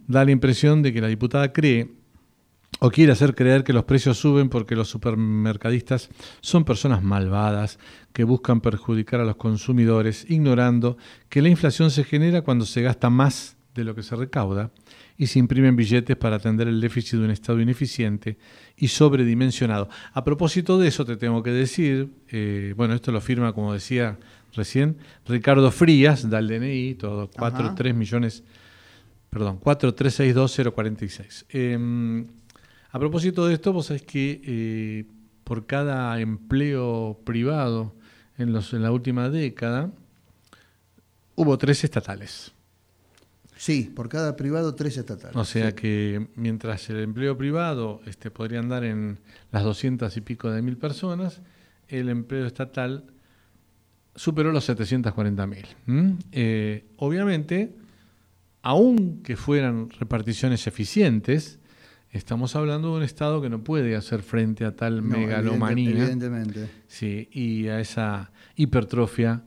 Da 0.07 0.25
la 0.25 0.31
impresión 0.31 0.81
de 0.81 0.93
que 0.93 1.01
la 1.01 1.07
diputada 1.07 1.53
cree 1.53 1.91
o 2.79 2.91
quiere 2.91 3.11
hacer 3.11 3.35
creer 3.35 3.63
que 3.63 3.73
los 3.73 3.83
precios 3.83 4.17
suben 4.17 4.49
porque 4.49 4.75
los 4.75 4.89
supermercadistas 4.89 6.09
son 6.41 6.63
personas 6.63 7.03
malvadas 7.03 7.79
que 8.13 8.23
buscan 8.23 8.61
perjudicar 8.61 9.19
a 9.19 9.25
los 9.25 9.35
consumidores, 9.35 10.25
ignorando 10.29 10.97
que 11.27 11.41
la 11.41 11.49
inflación 11.49 11.91
se 11.91 12.03
genera 12.03 12.41
cuando 12.41 12.65
se 12.65 12.81
gasta 12.81 13.09
más 13.09 13.57
de 13.75 13.83
lo 13.83 13.95
que 13.95 14.03
se 14.03 14.15
recauda 14.15 14.71
y 15.17 15.27
se 15.27 15.39
imprimen 15.39 15.75
billetes 15.75 16.15
para 16.15 16.37
atender 16.37 16.67
el 16.67 16.79
déficit 16.79 17.19
de 17.19 17.25
un 17.25 17.31
Estado 17.31 17.59
ineficiente 17.59 18.37
y 18.77 18.87
sobredimensionado. 18.87 19.89
A 20.13 20.23
propósito 20.23 20.79
de 20.79 20.87
eso 20.87 21.05
te 21.05 21.17
tengo 21.17 21.43
que 21.43 21.51
decir, 21.51 22.09
eh, 22.29 22.73
bueno, 22.77 22.93
esto 22.93 23.11
lo 23.11 23.19
firma, 23.19 23.53
como 23.53 23.73
decía 23.73 24.17
recién, 24.55 24.97
Ricardo 25.27 25.69
Frías, 25.71 26.29
da 26.29 26.39
el 26.39 26.47
DNI, 26.47 26.95
todo, 26.95 27.29
4, 27.37 27.65
Ajá. 27.65 27.75
3 27.75 27.93
millones, 27.95 28.43
perdón, 29.29 29.59
4362046. 29.59 31.45
Eh, 31.49 32.25
a 32.91 32.99
propósito 32.99 33.45
de 33.47 33.53
esto, 33.55 33.71
vos 33.73 33.87
sabés 33.87 34.01
que 34.03 34.41
eh, 34.43 35.05
por 35.43 35.65
cada 35.65 36.19
empleo 36.19 37.19
privado 37.23 37.93
en, 38.37 38.53
los, 38.53 38.73
en 38.73 38.81
la 38.83 38.91
última 38.91 39.29
década, 39.29 39.91
hubo 41.35 41.57
tres 41.57 41.83
estatales. 41.83 42.51
Sí, 43.55 43.91
por 43.93 44.07
cada 44.07 44.35
privado, 44.37 44.73
tres 44.75 44.97
estatales. 44.97 45.35
O 45.35 45.43
sea 45.43 45.69
Sí. 45.69 45.75
que 45.75 46.27
mientras 46.35 46.89
el 46.89 46.99
empleo 46.99 47.37
privado 47.37 48.01
este, 48.05 48.31
podría 48.31 48.59
andar 48.59 48.85
en 48.85 49.19
las 49.51 49.63
200 49.63 50.15
y 50.15 50.21
pico 50.21 50.49
de 50.49 50.61
mil 50.61 50.77
personas, 50.77 51.41
el 51.89 52.07
empleo 52.09 52.45
estatal 52.45 53.03
superó 54.15 54.51
los 54.53 54.63
740 54.65 55.45
mil. 55.47 55.65
Eh, 56.31 56.85
obviamente, 56.97 57.75
aunque 58.61 59.35
fueran 59.35 59.89
reparticiones 59.89 60.65
eficientes, 60.67 61.59
estamos 62.11 62.55
hablando 62.55 62.91
de 62.91 62.97
un 62.97 63.03
Estado 63.03 63.41
que 63.41 63.49
no 63.49 63.63
puede 63.63 63.95
hacer 63.95 64.23
frente 64.23 64.65
a 64.65 64.75
tal 64.75 64.97
No, 65.07 65.17
megalomanía 65.17 65.89
evidente- 65.91 66.25
evidentemente. 66.25 66.69
sí, 66.87 67.29
y 67.31 67.67
a 67.67 67.79
esa 67.79 68.31
hipertrofia 68.55 69.43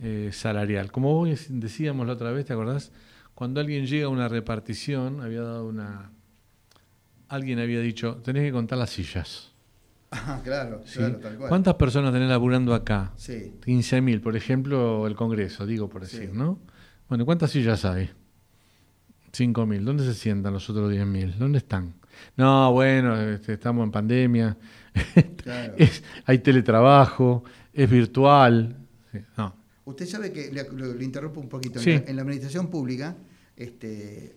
eh, 0.00 0.30
salarial. 0.32 0.92
Como 0.92 1.12
vos 1.14 1.46
decíamos 1.48 2.06
la 2.06 2.12
otra 2.12 2.30
vez, 2.30 2.46
¿te 2.46 2.52
acordás? 2.52 2.92
Cuando 3.34 3.60
alguien 3.60 3.86
llega 3.86 4.06
a 4.06 4.10
una 4.10 4.28
repartición, 4.28 5.20
había 5.20 5.42
dado 5.42 5.66
una... 5.66 6.10
Alguien 7.28 7.58
había 7.58 7.80
dicho, 7.80 8.16
tenés 8.24 8.44
que 8.44 8.52
contar 8.52 8.78
las 8.78 8.90
sillas. 8.90 9.52
Ah, 10.10 10.40
claro, 10.42 10.80
¿sí? 10.86 10.98
claro, 11.00 11.18
tal 11.18 11.36
cual. 11.36 11.48
¿Cuántas 11.50 11.74
personas 11.74 12.14
tenés 12.14 12.30
laburando 12.30 12.72
acá? 12.74 13.12
Sí. 13.16 13.52
15.000, 13.66 14.22
por 14.22 14.36
ejemplo, 14.36 15.06
el 15.06 15.14
Congreso, 15.14 15.66
digo 15.66 15.90
por 15.90 16.00
decir, 16.00 16.30
Sí. 16.32 16.38
¿no? 16.38 16.58
Bueno, 17.10 17.26
¿cuántas 17.26 17.50
sillas 17.50 17.84
hay? 17.84 18.08
5.000. 19.32 19.84
¿Dónde 19.84 20.04
se 20.04 20.14
sientan 20.14 20.52
los 20.52 20.68
otros 20.70 20.92
10.000? 20.92 21.34
¿Dónde 21.36 21.58
están? 21.58 21.94
No, 22.36 22.72
bueno, 22.72 23.20
este, 23.20 23.52
estamos 23.54 23.84
en 23.84 23.90
pandemia, 23.92 24.56
Claro. 25.42 25.74
es- 25.76 26.02
hay 26.24 26.38
teletrabajo, 26.38 27.44
es 27.72 27.88
virtual. 27.88 28.76
Sí, 29.12 29.18
no. 29.36 29.54
Usted 29.84 30.06
sabe 30.06 30.32
que, 30.32 30.50
le, 30.52 31.04
interrumpo 31.04 31.40
un 31.40 31.48
poquito, 31.48 31.78
Sí. 31.78 31.90
en, 31.92 32.04
la, 32.04 32.10
en 32.10 32.16
la 32.16 32.22
administración 32.22 32.68
pública, 32.68 33.16
este, 33.56 34.36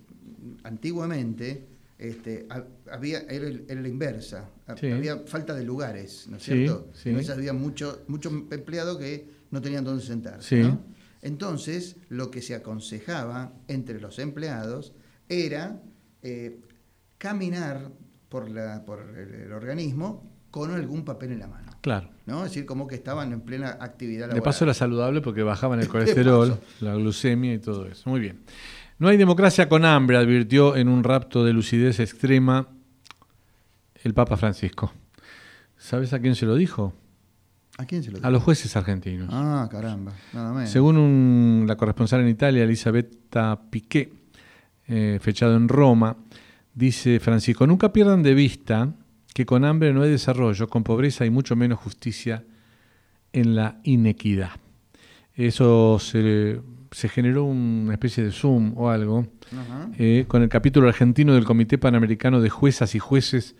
antiguamente, 0.63 1.65
este, 1.97 2.45
ha- 2.49 2.63
había, 2.93 3.19
era, 3.21 3.49
la 3.81 3.87
inversa, 3.87 4.49
Sí. 4.79 4.89
había 4.91 5.17
falta 5.25 5.53
de 5.53 5.63
lugares, 5.63 6.27
¿no 6.29 6.37
es 6.37 6.43
cierto? 6.43 6.89
Entonces 7.05 7.29
había 7.31 7.53
muchos 7.53 7.99
muchos 8.07 8.31
empleados 8.51 8.97
que 8.97 9.27
no 9.51 9.61
tenían 9.61 9.83
dónde 9.83 10.03
sentarse. 10.03 10.47
Sí. 10.61 10.67
¿no? 10.67 10.79
Entonces, 11.22 11.97
lo 12.09 12.32
que 12.32 12.41
se 12.41 12.55
aconsejaba 12.55 13.53
entre 13.67 13.99
los 13.99 14.19
empleados 14.19 14.93
era 15.30 15.82
eh, 16.24 16.61
caminar 17.17 17.91
por, 18.30 18.49
la, 18.49 18.84
por 18.86 19.01
el, 19.17 19.34
el 19.34 19.51
organismo 19.51 20.32
con 20.51 20.72
algún 20.72 21.05
papel 21.05 21.32
en 21.32 21.39
la 21.39 21.47
mano. 21.47 21.72
Claro. 21.82 22.09
¿no? 22.26 22.43
Es 22.43 22.51
decir, 22.51 22.65
como 22.65 22.88
que 22.88 22.95
estaban 22.95 23.32
en 23.32 23.41
plena 23.41 23.78
actividad 23.80 24.22
laboral. 24.22 24.36
De 24.36 24.41
paso 24.41 24.65
era 24.65 24.74
saludable 24.74 25.22
porque 25.22 25.43
bajaban 25.43 25.80
el 25.80 25.88
colesterol, 25.89 26.59
la 26.82 26.93
glucemia 26.95 27.53
y 27.53 27.59
todo 27.59 27.88
eso. 27.88 28.09
Muy 28.09 28.19
bien. 28.19 28.41
No 28.99 29.07
hay 29.07 29.17
democracia 29.17 29.67
con 29.67 29.84
hambre, 29.86 30.17
advirtió 30.17 30.76
en 30.76 30.88
un 30.88 31.03
rapto 31.03 31.43
de 31.43 31.53
lucidez 31.53 31.99
extrema 31.99 32.67
el 34.03 34.13
Papa 34.13 34.38
Francisco. 34.38 34.93
¿Sabes 35.78 36.13
a 36.13 36.19
quién 36.19 36.36
se 36.36 36.45
lo 36.45 36.55
dijo? 36.55 36.93
¿A 37.78 37.86
quién 37.86 38.03
se 38.03 38.11
lo 38.11 38.17
dijo? 38.17 38.28
A 38.28 38.32
los 38.32 38.43
jueces 38.43 38.76
argentinos. 38.76 39.30
Ah, 39.32 39.67
caramba. 39.72 40.11
Nada 40.34 40.53
menos. 40.53 40.69
Según 40.69 40.97
un- 40.97 41.65
la 41.67 41.76
corresponsal 41.78 42.22
en 42.22 42.28
Italia, 42.30 42.63
Elisabetta 42.63 43.59
Piqué, 43.69 44.13
eh, 44.88 45.19
fechado 45.22 45.55
en 45.55 45.67
Roma, 45.67 46.17
dice 46.74 47.19
Francisco, 47.19 47.65
nunca 47.65 47.91
pierdan 47.93 48.24
de 48.24 48.34
vista 48.34 48.93
que 49.34 49.45
con 49.45 49.63
hambre 49.65 49.93
no 49.93 50.01
hay 50.03 50.09
desarrollo, 50.11 50.67
con 50.67 50.84
pobreza 50.84 51.24
hay 51.24 51.30
mucho 51.30 51.55
menos 51.55 51.80
justicia 51.80 52.43
en 53.34 53.55
la 53.55 53.80
inequidad. 53.84 54.51
Eso 55.34 55.97
se, 55.99 56.61
se 56.91 57.07
generó 57.07 57.45
una 57.45 57.93
especie 57.93 58.24
de 58.24 58.32
Zoom 58.32 58.74
o 58.78 58.89
algo 58.89 59.26
eh, 59.97 60.26
con 60.28 60.41
el 60.43 60.49
capítulo 60.49 60.89
argentino 60.89 61.34
del 61.34 61.45
Comité 61.45 61.78
Panamericano 61.78 62.41
de 62.41 62.49
Juezas 62.49 62.93
y 62.95 62.99
Jueces 62.99 63.55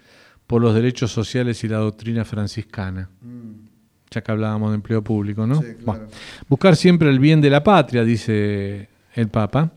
por 0.48 0.62
los 0.62 0.74
Derechos 0.76 1.12
Sociales 1.14 1.64
y 1.64 1.70
la 1.70 1.78
Doctrina 1.78 2.26
Franciscana. 2.26 3.10
Ya 4.14 4.22
que 4.22 4.32
hablábamos 4.32 4.72
de 4.72 4.76
empleo 4.76 5.02
público, 5.02 5.48
¿no? 5.48 5.56
Sí, 5.56 5.62
claro. 5.62 5.84
Bueno, 5.86 6.06
buscar 6.50 6.76
siempre 6.76 7.10
el 7.10 7.20
bien 7.20 7.40
de 7.40 7.50
la 7.50 7.64
patria, 7.64 8.04
dice 8.04 8.90
el 9.14 9.30
Papa, 9.30 9.72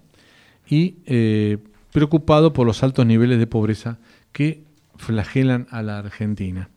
y 0.68 0.96
eh, 1.06 1.58
preocupado 1.92 2.52
por 2.52 2.66
los 2.66 2.82
altos 2.82 3.06
niveles 3.06 3.38
de 3.38 3.46
pobreza 3.46 3.98
que 4.32 4.64
flagelan 4.96 5.68
a 5.70 5.82
la 5.82 6.00
Argentina. 6.00 6.68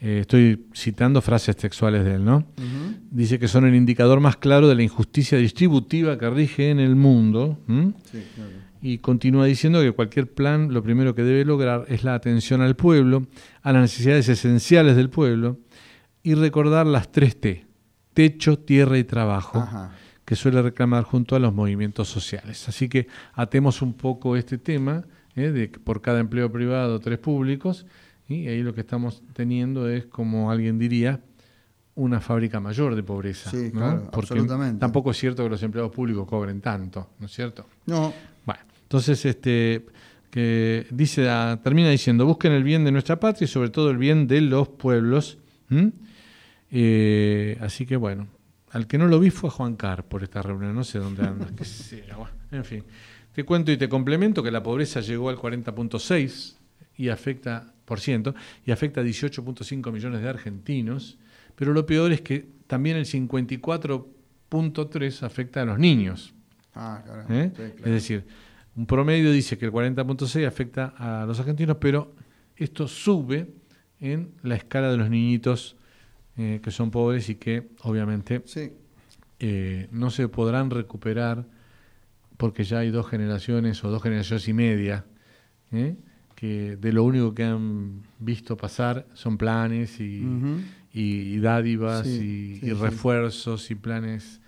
Eh, 0.00 0.18
estoy 0.20 0.66
citando 0.72 1.20
frases 1.20 1.56
textuales 1.56 2.04
de 2.04 2.14
él, 2.14 2.24
¿no? 2.24 2.46
Dice 3.10 3.40
que 3.40 3.48
son 3.48 3.64
el 3.64 3.74
indicador 3.74 4.20
más 4.20 4.36
claro 4.36 4.68
de 4.68 4.76
la 4.76 4.82
injusticia 4.82 5.38
distributiva 5.38 6.16
que 6.16 6.30
rige 6.30 6.70
en 6.70 6.78
el 6.78 6.94
mundo. 6.94 7.58
Sí, 8.12 8.22
claro. 8.34 8.50
Y 8.82 8.98
continúa 8.98 9.46
diciendo 9.46 9.80
que 9.80 9.92
cualquier 9.92 10.30
plan 10.32 10.72
lo 10.72 10.82
primero 10.82 11.14
que 11.14 11.22
debe 11.22 11.44
lograr 11.44 11.86
es 11.88 12.04
la 12.04 12.14
atención 12.14 12.60
al 12.60 12.76
pueblo, 12.76 13.26
a 13.62 13.72
las 13.72 13.82
necesidades 13.82 14.28
esenciales 14.28 14.94
del 14.94 15.08
pueblo 15.08 15.58
y 16.24 16.34
recordar 16.34 16.86
las 16.86 17.12
tres 17.12 17.38
T, 17.40 17.64
techo, 18.14 18.58
tierra 18.58 18.98
y 18.98 19.04
trabajo, 19.04 19.58
Ajá. 19.58 19.92
que 20.24 20.34
suele 20.34 20.60
reclamar 20.62 21.04
junto 21.04 21.36
a 21.36 21.38
los 21.38 21.54
movimientos 21.54 22.08
sociales. 22.08 22.68
Así 22.68 22.88
que 22.88 23.06
atemos 23.34 23.82
un 23.82 23.94
poco 23.94 24.34
este 24.36 24.58
tema, 24.58 25.04
¿eh? 25.36 25.50
de 25.50 25.70
que 25.70 25.78
por 25.78 26.00
cada 26.00 26.18
empleo 26.20 26.50
privado, 26.50 26.98
tres 26.98 27.18
públicos, 27.18 27.86
y 28.26 28.48
ahí 28.48 28.62
lo 28.62 28.74
que 28.74 28.80
estamos 28.80 29.22
teniendo 29.34 29.88
es, 29.88 30.06
como 30.06 30.50
alguien 30.50 30.78
diría, 30.78 31.20
una 31.94 32.20
fábrica 32.20 32.58
mayor 32.58 32.96
de 32.96 33.02
pobreza. 33.02 33.50
Sí, 33.50 33.70
¿no? 33.72 33.80
claro, 33.80 34.00
Porque 34.10 34.32
absolutamente. 34.32 34.80
tampoco 34.80 35.10
es 35.10 35.18
cierto 35.18 35.44
que 35.44 35.50
los 35.50 35.62
empleados 35.62 35.92
públicos 35.92 36.26
cobren 36.26 36.60
tanto, 36.60 37.10
¿no 37.20 37.26
es 37.26 37.32
cierto? 37.32 37.66
No, 37.86 38.12
Bueno, 38.46 38.62
entonces 38.82 39.24
este 39.26 39.84
que 40.30 40.86
dice 40.90 41.28
termina 41.62 41.90
diciendo 41.90 42.26
busquen 42.26 42.50
el 42.52 42.64
bien 42.64 42.82
de 42.84 42.90
nuestra 42.90 43.20
patria 43.20 43.44
y 43.44 43.48
sobre 43.48 43.70
todo 43.70 43.90
el 43.90 43.98
bien 43.98 44.26
de 44.26 44.40
los 44.40 44.68
pueblos. 44.68 45.38
¿M? 45.70 45.92
Eh, 46.70 47.56
así 47.60 47.86
que 47.86 47.96
bueno, 47.96 48.26
al 48.70 48.86
que 48.86 48.98
no 48.98 49.06
lo 49.06 49.20
vi 49.20 49.30
fue 49.30 49.48
Juan 49.50 49.76
Car 49.76 50.04
por 50.04 50.24
esta 50.24 50.42
reunión, 50.42 50.74
no 50.74 50.82
sé 50.82 50.98
dónde 50.98 51.22
anda, 51.22 51.46
en 52.50 52.64
fin. 52.64 52.82
Te 53.32 53.44
cuento 53.44 53.70
y 53.72 53.76
te 53.76 53.88
complemento 53.88 54.42
que 54.42 54.50
la 54.50 54.62
pobreza 54.62 55.00
llegó 55.00 55.28
al 55.28 55.36
40.6 55.36 56.56
y 56.96 57.08
afecta 57.08 57.72
por 57.84 58.00
ciento 58.00 58.34
y 58.64 58.72
afecta 58.72 59.00
a 59.00 59.04
18.5 59.04 59.92
millones 59.92 60.22
de 60.22 60.28
argentinos, 60.28 61.18
pero 61.54 61.72
lo 61.72 61.86
peor 61.86 62.10
es 62.12 62.20
que 62.20 62.48
también 62.66 62.96
el 62.96 63.04
54.3 63.04 65.22
afecta 65.22 65.62
a 65.62 65.64
los 65.64 65.78
niños. 65.78 66.34
Ah. 66.74 67.00
¿eh? 67.28 67.50
Sí, 67.50 67.56
claro. 67.56 67.74
Es 67.84 67.92
decir, 67.92 68.26
un 68.76 68.86
promedio 68.86 69.30
dice 69.30 69.56
que 69.56 69.66
el 69.66 69.72
40.6 69.72 70.44
afecta 70.46 70.94
a 70.96 71.24
los 71.26 71.38
argentinos, 71.38 71.76
pero 71.80 72.12
esto 72.56 72.88
sube 72.88 73.46
en 74.12 74.32
la 74.42 74.54
escala 74.56 74.90
de 74.90 74.96
los 74.98 75.08
niñitos 75.10 75.76
eh, 76.36 76.60
que 76.62 76.70
son 76.70 76.90
pobres 76.90 77.28
y 77.28 77.36
que 77.36 77.68
obviamente 77.82 78.42
Sí, 78.44 78.72
eh, 79.40 79.88
no 79.92 80.10
se 80.10 80.28
podrán 80.28 80.70
recuperar 80.70 81.46
porque 82.36 82.64
ya 82.64 82.78
hay 82.80 82.90
dos 82.90 83.08
generaciones 83.08 83.82
o 83.84 83.90
dos 83.90 84.02
generaciones 84.02 84.46
y 84.48 84.52
media 84.52 85.04
¿eh? 85.72 85.96
que 86.34 86.76
de 86.76 86.92
lo 86.92 87.04
único 87.04 87.34
que 87.34 87.44
han 87.44 88.02
visto 88.18 88.56
pasar 88.56 89.06
son 89.14 89.38
planes 89.38 90.00
y, 90.00 90.24
Ujú. 90.24 90.58
y- 90.92 91.34
y 91.34 91.38
dádivas 91.38 92.06
Sí, 92.06 92.10
y, 92.10 92.60
sí, 92.60 92.66
y 92.66 92.68
sí. 92.70 92.74
refuerzos 92.74 93.70
y 93.70 93.74
planes 93.76 94.40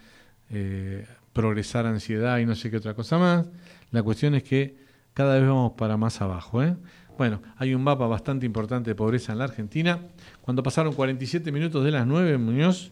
progresar 1.32 1.86
ansiedad 1.86 2.38
y 2.38 2.46
no 2.46 2.54
sé 2.54 2.70
qué 2.70 2.76
otra 2.78 2.94
cosa 2.94 3.18
más. 3.18 3.46
La 3.90 4.02
cuestión 4.02 4.34
es 4.34 4.42
que 4.42 4.76
cada 5.12 5.34
vez 5.38 5.46
vamos 5.46 5.72
para 5.72 5.96
más 5.96 6.20
abajo. 6.20 6.62
¿eh? 6.62 6.76
Bueno, 7.16 7.40
hay 7.56 7.74
un 7.74 7.82
mapa 7.82 8.06
bastante 8.06 8.44
importante 8.46 8.90
de 8.90 8.94
pobreza 8.94 9.32
en 9.32 9.38
la 9.38 9.44
Argentina. 9.44 10.00
Cuando 10.42 10.62
pasaron 10.62 10.92
47 10.94 11.50
minutos 11.52 11.84
de 11.84 11.90
las 11.90 12.06
9, 12.06 12.36
Muñoz, 12.38 12.90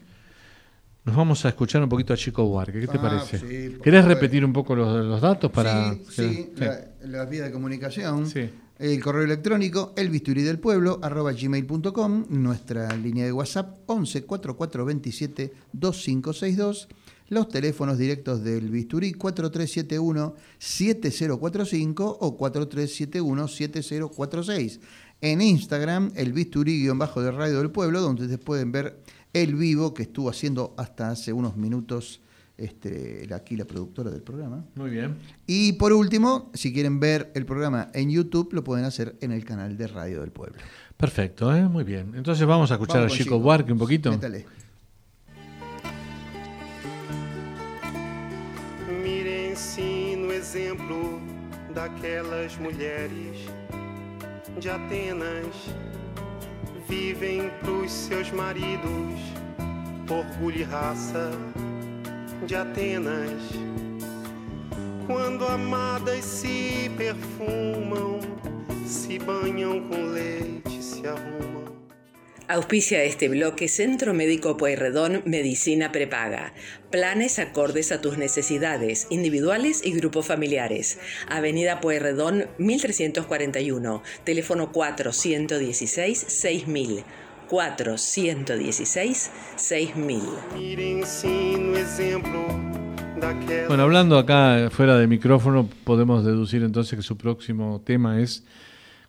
nos 1.03 1.15
vamos 1.15 1.45
a 1.45 1.49
escuchar 1.49 1.83
un 1.83 1.89
poquito 1.89 2.13
a 2.13 2.17
Chico 2.17 2.43
Buarque. 2.45 2.79
¿Qué 2.79 2.87
te 2.87 2.97
Ah, 2.97 3.01
parece? 3.01 3.37
sí, 3.39 3.77
¿Querés 3.83 4.05
repetir 4.05 4.43
un 4.43 4.51
poco 4.53 4.75
los, 4.75 5.05
los 5.05 5.21
datos 5.21 5.51
para...? 5.51 5.93
sí, 5.93 6.03
sí, 6.09 6.49
la, 6.55 6.79
la 7.03 7.25
vía 7.25 7.43
de 7.43 7.51
comunicación. 7.51 8.25
Sí. 8.27 8.49
El 8.77 9.01
correo 9.01 9.23
electrónico 9.23 9.93
elbisturí 9.95 10.41
del 10.41 10.59
pueblo 10.59 10.99
arroba 11.01 11.31
gmail.com, 11.31 12.25
nuestra 12.29 12.93
línea 12.97 13.23
de 13.23 13.31
WhatsApp 13.31 13.77
11 13.85 14.25
4427 14.25 15.53
2562, 15.71 16.87
los 17.29 17.49
teléfonos 17.49 17.97
directos 17.97 18.43
del 18.43 18.69
bisturí 18.69 19.13
4371 19.13 20.35
7045 20.57 22.17
o 22.21 22.37
4371 22.37 23.47
7046. 23.47 24.79
En 25.21 25.41
Instagram, 25.41 26.11
el 26.15 26.33
bisturí 26.33 26.81
guion 26.81 26.99
bajo 26.99 27.21
de 27.21 27.31
Radio 27.31 27.59
del 27.59 27.71
Pueblo, 27.71 28.01
donde 28.01 28.23
ustedes 28.23 28.43
pueden 28.43 28.71
ver 28.71 28.99
el 29.33 29.55
vivo 29.55 29.93
que 29.93 30.03
estuvo 30.03 30.29
haciendo 30.29 30.73
hasta 30.77 31.09
hace 31.09 31.33
unos 31.33 31.57
minutos 31.57 32.21
este, 32.57 33.27
aquí 33.33 33.57
la 33.57 33.65
productora 33.65 34.09
del 34.11 34.21
programa. 34.21 34.65
Muy 34.75 34.89
bien. 34.89 35.17
Y 35.45 35.73
por 35.73 35.93
último, 35.93 36.51
si 36.53 36.73
quieren 36.73 36.99
ver 36.99 37.31
el 37.35 37.45
programa 37.45 37.89
en 37.93 38.09
YouTube, 38.09 38.53
lo 38.53 38.63
pueden 38.63 38.85
hacer 38.85 39.15
en 39.21 39.31
el 39.31 39.43
canal 39.43 39.77
de 39.77 39.87
Radio 39.87 40.21
del 40.21 40.31
Pueblo. 40.31 40.57
Perfecto, 40.95 41.53
¿eh? 41.53 41.67
muy 41.67 41.83
bien. 41.83 42.13
Entonces 42.15 42.45
vamos 42.47 42.71
a 42.71 42.75
escuchar 42.75 42.97
Vamos 42.97 43.13
a 43.13 43.17
Chico 43.17 43.23
Chico. 43.25 43.39
Buarque 43.39 43.71
un 43.73 43.79
poquito. 43.79 44.11
Métale. 44.11 44.45
Exemplo 50.55 51.21
daquelas 51.73 52.55
mulheres 52.55 53.45
de 54.57 54.69
Atenas. 54.69 55.53
Vivem 56.87 57.49
pros 57.59 57.91
seus 57.91 58.31
maridos, 58.31 59.19
orgulho 60.09 60.59
e 60.59 60.63
raça 60.63 61.29
de 62.45 62.55
Atenas. 62.55 63.51
Quando 65.05 65.45
amadas 65.45 66.23
se 66.23 66.89
perfumam, 66.95 68.21
se 68.85 69.19
banham 69.19 69.81
com 69.89 70.05
leite, 70.05 70.81
se 70.81 71.05
arrumam. 71.05 71.54
Auspicia 72.47 73.03
este 73.03 73.27
bloque 73.27 73.67
Centro 73.67 74.13
Médico 74.13 74.55
Pueyrredón 74.55 75.23
Medicina 75.25 75.91
Prepaga. 75.91 76.53
Planes 76.91 77.39
acordes 77.39 77.91
a 77.91 78.01
tus 78.01 78.19
necesidades, 78.19 79.07
individuales 79.09 79.81
y 79.83 79.93
grupos 79.93 80.27
familiares. 80.27 80.99
Avenida 81.27 81.81
Pueyrredón 81.81 82.45
1341, 82.59 84.03
teléfono 84.23 84.71
416-6000. 84.71 87.03
416-6000. 87.49 90.21
Mirem-se 90.55 91.57
no 91.57 91.77
exemplo 91.77 92.45
daquelas. 93.19 93.69
Bueno, 93.69 93.83
hablando 93.83 94.19
acá 94.19 94.69
fuera 94.69 94.99
de 94.99 95.07
micrófono, 95.07 95.67
podemos 95.83 96.23
deducir 96.23 96.61
entonces 96.61 96.95
que 96.95 97.03
su 97.03 97.17
próximo 97.17 97.81
tema 97.83 98.21
es 98.21 98.43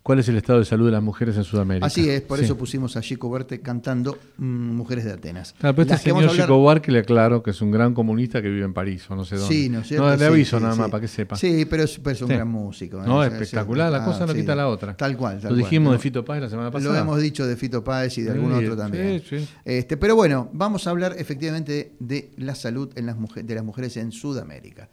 ¿cuál 0.07 0.21
es 0.21 0.29
el 0.29 0.37
estado 0.37 0.61
de 0.61 0.65
salud 0.65 0.87
de 0.87 0.93
las 0.93 1.03
mujeres 1.03 1.37
en 1.37 1.43
Sudamérica? 1.43 1.85
Así 1.87 2.09
es, 2.09 2.21
por 2.21 2.39
Sí. 2.39 2.45
eso 2.45 2.57
pusimos 2.57 2.97
a 2.97 3.01
Chico 3.01 3.29
Verte 3.29 3.61
cantando 3.61 4.17
mm, 4.39 4.45
Mujeres 4.45 5.05
de 5.05 5.11
Atenas. 5.13 5.53
Claro, 5.59 5.75
pero 5.75 5.91
este 5.91 6.05
señor 6.11 6.23
hablar- 6.29 6.37
Chico 6.47 6.59
Buarque 6.59 6.93
le 6.93 7.01
aclaro 7.01 7.43
que 7.43 7.51
es 7.51 7.61
un 7.61 7.73
gran 7.73 7.93
comunista 7.93 8.41
que 8.41 8.49
vive 8.49 8.65
en 8.65 8.73
París 8.73 9.05
o 9.11 9.17
no 9.17 9.25
sé 9.25 9.35
dónde. 9.35 9.53
Sí, 9.53 9.69
¿no 9.69 9.81
es 9.81 9.89
cierto? 9.89 10.09
le 10.09 10.19
Sí, 10.19 10.25
aviso 10.25 10.59
sí, 10.59 10.63
nada 10.63 10.75
sí. 10.77 10.81
más 10.81 10.91
para 10.91 11.01
que 11.01 11.09
sepa. 11.09 11.35
Sí, 11.37 11.67
pero 11.69 11.83
es, 11.83 11.99
pero 11.99 12.15
es 12.15 12.23
un 12.23 12.29
gran 12.29 12.47
músico. 12.49 12.99
¿eh? 13.03 13.07
No, 13.07 13.25
espectacular, 13.25 13.91
la 13.91 14.03
ah, 14.03 14.05
cosa 14.05 14.27
no 14.27 14.33
quita 14.35 14.55
la 14.55 14.69
otra. 14.69 14.97
Tal 14.97 15.17
cual, 15.17 15.41
tal 15.41 15.51
Lo 15.51 15.57
cual. 15.59 15.59
dijimos 15.71 15.91
de 15.91 15.97
Lo- 15.97 16.03
Fito 16.03 16.25
Páez 16.25 16.43
la 16.43 16.51
semana 16.51 16.71
pasada. 16.71 16.93
Lo 16.95 17.01
hemos 17.01 17.21
dicho 17.21 17.45
de 17.45 17.57
Fito 17.57 17.83
Páez 17.83 18.17
y 18.19 18.23
de 18.23 18.31
algún 18.31 18.53
otro 18.53 18.77
también. 18.77 19.21
sí, 19.29 19.41
sí. 19.41 19.49
Este, 19.65 19.97
pero 19.97 20.15
bueno, 20.15 20.49
vamos 20.53 20.87
a 20.87 20.91
hablar 20.91 21.17
efectivamente 21.19 21.93
de 21.99 22.31
la 22.37 22.55
salud 22.55 22.91
en 22.95 23.07
las 23.07 23.17
mujeres, 23.17 23.49
de 23.49 23.55
las 23.57 23.65
mujeres 23.65 23.97
en 23.97 24.13
Sudamérica. 24.13 24.89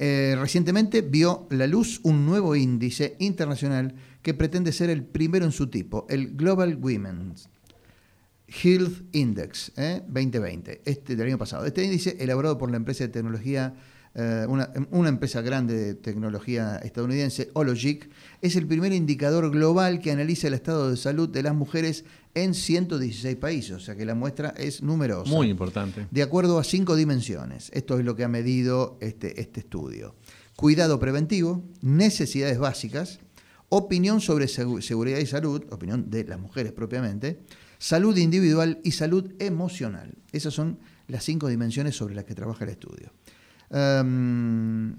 Eh, 0.00 0.36
recientemente 0.38 1.02
vio 1.02 1.46
la 1.50 1.66
luz 1.66 2.00
un 2.04 2.24
nuevo 2.24 2.54
índice 2.54 3.16
internacional 3.18 3.94
que 4.22 4.34
pretende 4.34 4.72
ser 4.72 4.90
el 4.90 5.04
primero 5.04 5.44
en 5.44 5.52
su 5.52 5.68
tipo, 5.68 6.06
el 6.08 6.36
Global 6.36 6.76
Women's 6.80 7.48
Health 8.46 9.04
Index 9.12 9.72
¿eh? 9.76 10.02
2020, 10.06 10.82
este 10.84 11.16
del 11.16 11.28
año 11.28 11.38
pasado. 11.38 11.66
Este 11.66 11.84
índice, 11.84 12.16
elaborado 12.18 12.56
por 12.56 12.70
la 12.70 12.76
empresa 12.76 13.04
de 13.04 13.08
tecnología 13.08 13.74
eh, 14.14 14.46
una, 14.48 14.72
una 14.90 15.10
empresa 15.10 15.42
grande 15.42 15.74
de 15.74 15.94
tecnología 15.94 16.78
estadounidense, 16.78 17.50
Hologic, 17.52 18.10
es 18.42 18.56
el 18.56 18.66
primer 18.66 18.92
indicador 18.92 19.50
global 19.50 20.00
que 20.00 20.10
analiza 20.10 20.48
el 20.48 20.54
estado 20.54 20.90
de 20.90 20.96
salud 20.96 21.28
de 21.28 21.42
las 21.42 21.54
mujeres 21.54 22.04
en 22.34 22.54
116 22.54 23.36
países, 23.36 23.72
o 23.72 23.80
sea 23.80 23.94
que 23.94 24.04
la 24.04 24.16
muestra 24.16 24.54
es 24.56 24.82
numerosa. 24.82 25.30
Muy 25.30 25.50
importante. 25.50 26.08
De 26.10 26.22
acuerdo 26.22 26.58
a 26.58 26.64
cinco 26.64 26.96
dimensiones. 26.96 27.70
Esto 27.72 27.98
es 27.98 28.04
lo 28.04 28.16
que 28.16 28.24
ha 28.24 28.28
medido 28.28 28.98
este, 29.00 29.40
este 29.40 29.60
estudio. 29.60 30.14
Cuidado 30.56 30.98
preventivo, 30.98 31.62
necesidades 31.80 32.58
básicas, 32.58 33.20
opinión 33.70 34.20
sobre 34.20 34.46
segu- 34.46 34.80
seguridad 34.80 35.18
y 35.18 35.26
salud, 35.26 35.64
opinión 35.70 36.10
de 36.10 36.24
las 36.24 36.38
mujeres 36.40 36.72
propiamente, 36.72 37.40
salud 37.78 38.16
individual 38.16 38.80
y 38.82 38.92
salud 38.92 39.32
emocional. 39.38 40.14
Esas 40.32 40.54
son 40.54 40.78
las 41.06 41.24
cinco 41.24 41.48
dimensiones 41.48 41.96
sobre 41.96 42.14
las 42.14 42.24
que 42.24 42.34
trabaja 42.34 42.64
el 42.64 42.70
estudio. 42.70 43.12
Em, 43.70 44.94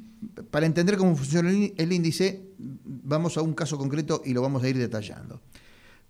para 0.52 0.66
entender 0.66 0.98
cómo 0.98 1.16
funciona 1.16 1.50
el 1.50 1.92
índice, 1.92 2.44
vamos 2.58 3.38
a 3.38 3.42
un 3.42 3.54
caso 3.54 3.78
concreto 3.78 4.22
y 4.26 4.34
lo 4.34 4.42
vamos 4.42 4.64
a 4.64 4.70
ir 4.70 4.78
detallando. 4.78 5.42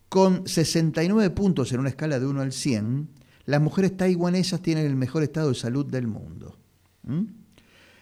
Con 0.10 0.48
69 0.48 1.30
puntos 1.30 1.72
en 1.72 1.80
una 1.80 1.90
escala 1.90 2.20
de 2.20 2.26
1 2.26 2.42
al 2.42 2.52
100, 2.52 3.08
las 3.46 3.62
mujeres 3.62 3.96
taiwanesas 3.96 4.62
tienen 4.62 4.86
el 4.86 4.96
mejor 4.96 5.24
estado 5.24 5.50
de 5.50 5.56
salud 5.56 5.86
del 5.86 6.08
mundo. 6.08 6.58
¿Mm? 7.04 7.24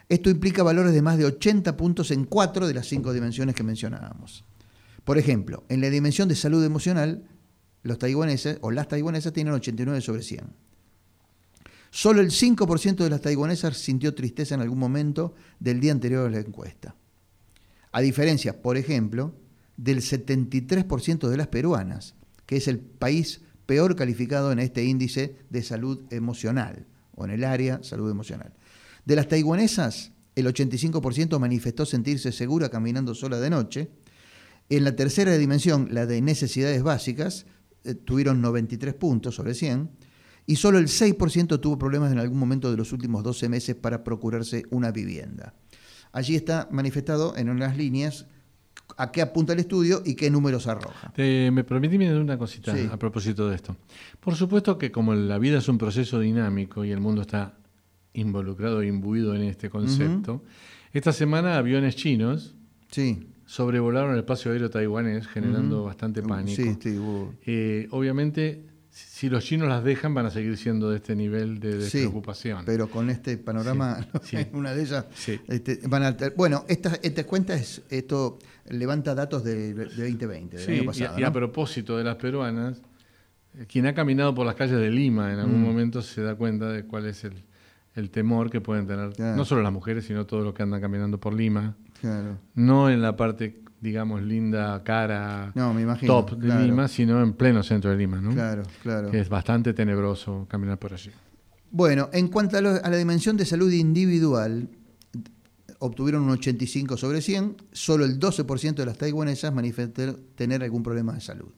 Esto 0.09 0.29
implica 0.29 0.63
valores 0.63 0.93
de 0.93 1.01
más 1.01 1.17
de 1.17 1.25
80 1.25 1.75
puntos 1.75 2.11
en 2.11 2.25
cuatro 2.25 2.67
de 2.67 2.73
las 2.73 2.87
cinco 2.87 3.11
dimensiones 3.11 3.55
que 3.55 3.63
mencionábamos. 3.63 4.45
Por 5.03 5.17
ejemplo, 5.17 5.63
en 5.69 5.81
la 5.81 5.89
dimensión 5.89 6.29
de 6.29 6.35
salud 6.35 6.63
emocional, 6.63 7.23
los 7.83 7.97
taiwaneses 7.97 8.57
o 8.61 8.71
las 8.71 8.87
taiwanesas 8.87 9.33
tienen 9.33 9.53
89 9.53 10.01
sobre 10.01 10.21
100. 10.21 10.45
Solo 11.89 12.21
el 12.21 12.31
5% 12.31 12.97
de 12.97 13.09
las 13.09 13.21
taiwanesas 13.21 13.77
sintió 13.77 14.13
tristeza 14.13 14.55
en 14.55 14.61
algún 14.61 14.79
momento 14.79 15.33
del 15.59 15.79
día 15.79 15.91
anterior 15.91 16.27
a 16.27 16.29
la 16.29 16.39
encuesta. 16.39 16.95
A 17.91 18.01
diferencia, 18.01 18.61
por 18.61 18.77
ejemplo, 18.77 19.33
del 19.77 19.99
73% 19.99 21.27
de 21.29 21.37
las 21.37 21.47
peruanas, 21.47 22.15
que 22.45 22.57
es 22.57 22.67
el 22.67 22.79
país 22.79 23.41
peor 23.65 23.95
calificado 23.95 24.51
en 24.51 24.59
este 24.59 24.83
índice 24.83 25.37
de 25.49 25.63
salud 25.63 26.01
emocional, 26.11 26.85
o 27.15 27.25
en 27.25 27.31
el 27.31 27.43
área 27.43 27.81
salud 27.83 28.11
emocional. 28.11 28.53
De 29.07 29.15
las 29.15 29.29
taiwanesas, 29.29 30.11
el 30.35 30.47
85% 30.47 31.39
manifestó 31.39 31.85
sentirse 31.85 32.33
segura 32.33 32.67
caminando 32.67 33.15
sola 33.15 33.39
de 33.39 33.49
noche. 33.49 33.89
En 34.69 34.83
la 34.83 34.97
tercera 34.97 35.37
dimensión, 35.37 35.87
la 35.91 36.05
de 36.05 36.21
necesidades 36.21 36.83
básicas, 36.83 37.45
eh, 37.85 37.93
tuvieron 37.95 38.41
93 38.41 38.93
puntos 38.95 39.35
sobre 39.35 39.53
100, 39.53 39.89
y 40.45 40.57
solo 40.57 40.77
el 40.77 40.89
6% 40.89 41.57
tuvo 41.61 41.77
problemas 41.77 42.11
en 42.11 42.19
algún 42.19 42.37
momento 42.37 42.69
de 42.69 42.75
los 42.75 42.91
últimos 42.91 43.23
12 43.23 43.47
meses 43.47 43.75
para 43.77 44.03
procurarse 44.03 44.63
una 44.71 44.91
vivienda. 44.91 45.53
Allí 46.11 46.35
está 46.35 46.67
manifestado 46.69 47.37
en 47.37 47.49
unas 47.49 47.77
líneas 47.77 48.25
a 48.97 49.11
qué 49.13 49.21
apunta 49.21 49.53
el 49.53 49.59
estudio 49.59 50.01
y 50.05 50.15
qué 50.15 50.29
números 50.29 50.67
arroja. 50.67 51.13
Te- 51.13 51.49
me 51.51 51.63
permití 51.63 51.97
mirar 51.97 52.17
una 52.19 52.37
cosita 52.37 52.75
Sí. 52.75 52.89
a 52.91 52.97
propósito 52.99 53.47
de 53.47 53.55
esto. 53.55 53.77
Por 54.19 54.35
supuesto 54.35 54.77
que 54.77 54.91
como 54.91 55.15
la 55.15 55.37
vida 55.37 55.59
es 55.59 55.69
un 55.69 55.77
proceso 55.77 56.19
dinámico 56.19 56.83
y 56.83 56.91
el 56.91 56.99
mundo 56.99 57.21
está 57.21 57.56
involucrado 58.21 58.83
imbuido 58.83 59.35
en 59.35 59.43
este 59.43 59.69
concepto, 59.69 60.43
esta 60.93 61.13
semana 61.13 61.57
aviones 61.57 61.95
chinos 61.95 62.55
Sí. 62.89 63.27
sobrevolaron 63.45 64.13
el 64.13 64.19
espacio 64.19 64.51
aéreo 64.51 64.69
taiwanés 64.69 65.27
generando 65.27 65.83
bastante 65.83 66.21
pánico. 66.23 66.61
sí, 66.61 66.77
sí, 66.81 66.97
hubo- 66.97 67.33
Eh, 67.45 67.87
obviamente, 67.91 68.63
si 68.89 69.29
los 69.29 69.43
chinos 69.43 69.67
las 69.69 69.83
dejan, 69.83 70.13
van 70.13 70.25
a 70.25 70.31
seguir 70.31 70.57
siendo 70.57 70.89
de 70.89 70.95
este 70.97 71.15
nivel 71.15 71.59
de 71.59 71.77
despreocupación. 71.77 72.63
pero 72.65 72.89
con 72.89 73.09
este 73.09 73.37
panorama, 73.37 74.07
una 74.53 74.73
de 74.73 74.81
ellas, 74.81 75.05
este, 75.47 75.81
van 75.87 76.03
a 76.03 76.17
Bueno, 76.35 76.65
esta, 76.67 76.97
esta 77.03 77.23
cuenta 77.25 77.53
es, 77.55 77.83
esto 77.89 78.39
levanta 78.69 79.13
datos 79.13 79.43
de, 79.43 79.73
de 79.75 79.85
2020, 79.85 80.57
del 80.57 80.79
año 80.79 80.85
pasado. 80.85 81.19
y, 81.19 81.23
a 81.23 81.27
¿no? 81.27 81.33
propósito 81.33 81.97
de 81.97 82.03
las 82.03 82.15
peruanas, 82.15 82.81
eh, 83.55 83.65
quien 83.67 83.85
ha 83.85 83.93
caminado 83.93 84.33
por 84.33 84.45
las 84.45 84.55
calles 84.55 84.77
de 84.79 84.89
Lima 84.89 85.31
en 85.31 85.39
algún 85.39 85.61
Mm. 85.61 85.65
momento 85.65 86.01
se 86.01 86.21
da 86.21 86.35
cuenta 86.35 86.69
de 86.71 86.83
cuál 86.83 87.05
es 87.05 87.23
el, 87.23 87.33
el 87.97 88.09
temor 88.11 88.49
que 88.49 88.61
pueden 88.61 88.87
tener 88.87 89.11
Claro. 89.13 89.35
no 89.35 89.43
solo 89.45 89.61
las 89.61 89.73
mujeres, 89.73 90.05
sino 90.05 90.25
todos 90.25 90.43
los 90.43 90.53
que 90.53 90.63
andan 90.63 90.79
caminando 90.79 91.19
por 91.19 91.33
Lima. 91.33 91.75
Claro. 91.99 92.37
No 92.55 92.89
en 92.89 93.01
la 93.01 93.15
parte, 93.17 93.61
digamos, 93.81 94.21
linda, 94.21 94.83
cara, 94.83 95.51
No, 95.55 95.73
me 95.73 95.81
imagino, 95.81 96.13
top 96.13 96.37
de 96.37 96.45
claro. 96.47 96.63
Lima, 96.65 96.87
sino 96.87 97.21
en 97.21 97.33
pleno 97.33 97.63
centro 97.63 97.89
de 97.91 97.97
Lima, 97.97 98.21
¿no? 98.21 98.31
Claro, 98.33 98.63
claro. 98.83 99.11
Que 99.11 99.19
es 99.19 99.29
bastante 99.29 99.73
tenebroso 99.73 100.45
caminar 100.49 100.77
por 100.79 100.93
allí. 100.93 101.11
Bueno, 101.71 102.09
en 102.13 102.27
cuanto 102.29 102.57
a, 102.57 102.61
lo- 102.61 102.83
a 102.83 102.89
la 102.89 102.95
dimensión 102.97 103.35
de 103.35 103.45
salud 103.45 103.71
individual, 103.71 104.69
obtuvieron 105.79 106.23
un 106.23 106.29
85 106.31 106.97
sobre 106.97 107.21
100, 107.21 107.55
solo 107.71 108.05
el 108.05 108.19
12% 108.19 108.75
de 108.75 108.85
las 108.85 108.97
taiwanesas 108.97 109.53
manifestó 109.53 110.15
tener 110.35 110.63
algún 110.63 110.81
problema 110.83 111.13
de 111.13 111.21
salud. 111.21 111.49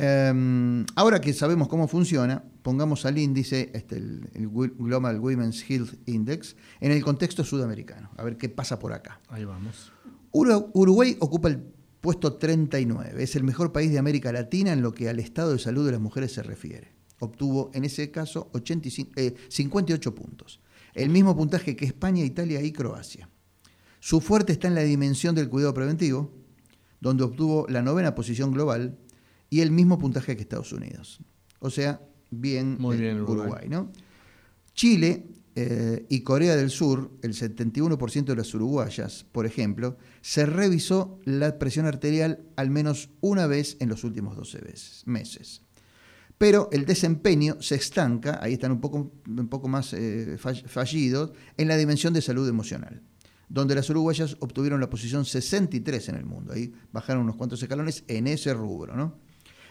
Em, 0.00 0.86
ahora 0.94 1.20
que 1.20 1.32
sabemos 1.32 1.66
cómo 1.66 1.88
funciona, 1.88 2.44
pongamos 2.62 3.04
al 3.04 3.18
índice, 3.18 3.70
este, 3.74 3.96
el, 3.96 4.28
el 4.34 4.48
Global 4.48 5.18
Women's 5.18 5.68
Health 5.68 5.94
Index, 6.06 6.54
en 6.80 6.92
el 6.92 7.02
contexto 7.02 7.42
sudamericano, 7.42 8.08
a 8.16 8.22
ver 8.22 8.36
qué 8.36 8.48
pasa 8.48 8.78
por 8.78 8.92
acá. 8.92 9.20
Ahí 9.28 9.44
vamos. 9.44 9.90
Uru- 10.32 10.70
Uruguay 10.72 11.16
ocupa 11.18 11.48
el 11.48 11.58
puesto 12.00 12.34
39. 12.34 13.20
Es 13.22 13.34
el 13.34 13.42
mejor 13.42 13.72
país 13.72 13.90
de 13.90 13.98
América 13.98 14.30
Latina 14.30 14.72
en 14.72 14.82
lo 14.82 14.94
que 14.94 15.08
al 15.08 15.18
estado 15.18 15.52
de 15.52 15.58
salud 15.58 15.84
de 15.84 15.92
las 15.92 16.00
mujeres 16.00 16.32
se 16.32 16.44
refiere. 16.44 16.92
Obtuvo 17.18 17.72
en 17.74 17.84
ese 17.84 18.12
caso 18.12 18.50
85, 18.52 19.10
eh, 19.16 19.34
58 19.48 20.14
puntos. 20.14 20.60
El 20.94 21.08
mismo 21.10 21.36
puntaje 21.36 21.74
que 21.74 21.84
España, 21.86 22.22
Italia 22.24 22.62
y 22.62 22.70
Croacia. 22.70 23.28
Su 23.98 24.20
fuerte 24.20 24.52
está 24.52 24.68
en 24.68 24.76
la 24.76 24.82
dimensión 24.82 25.34
del 25.34 25.48
cuidado 25.48 25.74
preventivo, 25.74 26.30
donde 27.00 27.24
obtuvo 27.24 27.66
la 27.68 27.82
novena 27.82 28.14
posición 28.14 28.52
global 28.52 28.96
y 29.50 29.60
el 29.60 29.70
mismo 29.70 29.98
puntaje 29.98 30.36
que 30.36 30.42
Estados 30.42 30.72
Unidos. 30.72 31.20
O 31.60 31.70
sea, 31.70 32.00
bien, 32.30 32.76
Muy 32.78 32.96
bien, 32.96 33.20
Uruguay. 33.22 33.40
Uruguay, 33.48 33.68
¿no? 33.68 33.90
Chile 34.74 35.26
eh, 35.56 36.06
y 36.08 36.20
Corea 36.20 36.54
del 36.56 36.70
Sur, 36.70 37.10
el 37.22 37.34
71% 37.34 38.24
de 38.24 38.36
las 38.36 38.54
uruguayas, 38.54 39.24
por 39.32 39.44
ejemplo, 39.44 39.96
se 40.20 40.46
revisó 40.46 41.18
la 41.24 41.58
presión 41.58 41.86
arterial 41.86 42.44
al 42.56 42.70
menos 42.70 43.10
una 43.20 43.46
vez 43.48 43.76
en 43.80 43.88
los 43.88 44.04
últimos 44.04 44.36
12 44.36 44.58
veces- 44.60 45.02
meses. 45.06 45.62
Pero 46.36 46.68
el 46.70 46.86
desempeño 46.86 47.60
se 47.60 47.74
estanca, 47.74 48.38
ahí 48.40 48.52
están 48.52 48.70
un 48.70 48.80
poco, 48.80 49.10
un 49.26 49.48
poco 49.48 49.66
más 49.66 49.92
eh, 49.94 50.36
fall- 50.40 50.64
fallidos, 50.68 51.32
en 51.56 51.66
la 51.66 51.76
dimensión 51.76 52.14
de 52.14 52.22
salud 52.22 52.48
emocional, 52.48 53.02
donde 53.48 53.74
las 53.74 53.90
uruguayas 53.90 54.36
obtuvieron 54.38 54.78
la 54.80 54.88
posición 54.88 55.24
63 55.24 56.10
en 56.10 56.14
el 56.14 56.24
mundo. 56.26 56.52
Ahí 56.52 56.72
bajaron 56.92 57.24
unos 57.24 57.34
cuantos 57.34 57.60
escalones 57.60 58.04
en 58.06 58.28
ese 58.28 58.54
rubro, 58.54 58.94
¿no? 58.94 59.16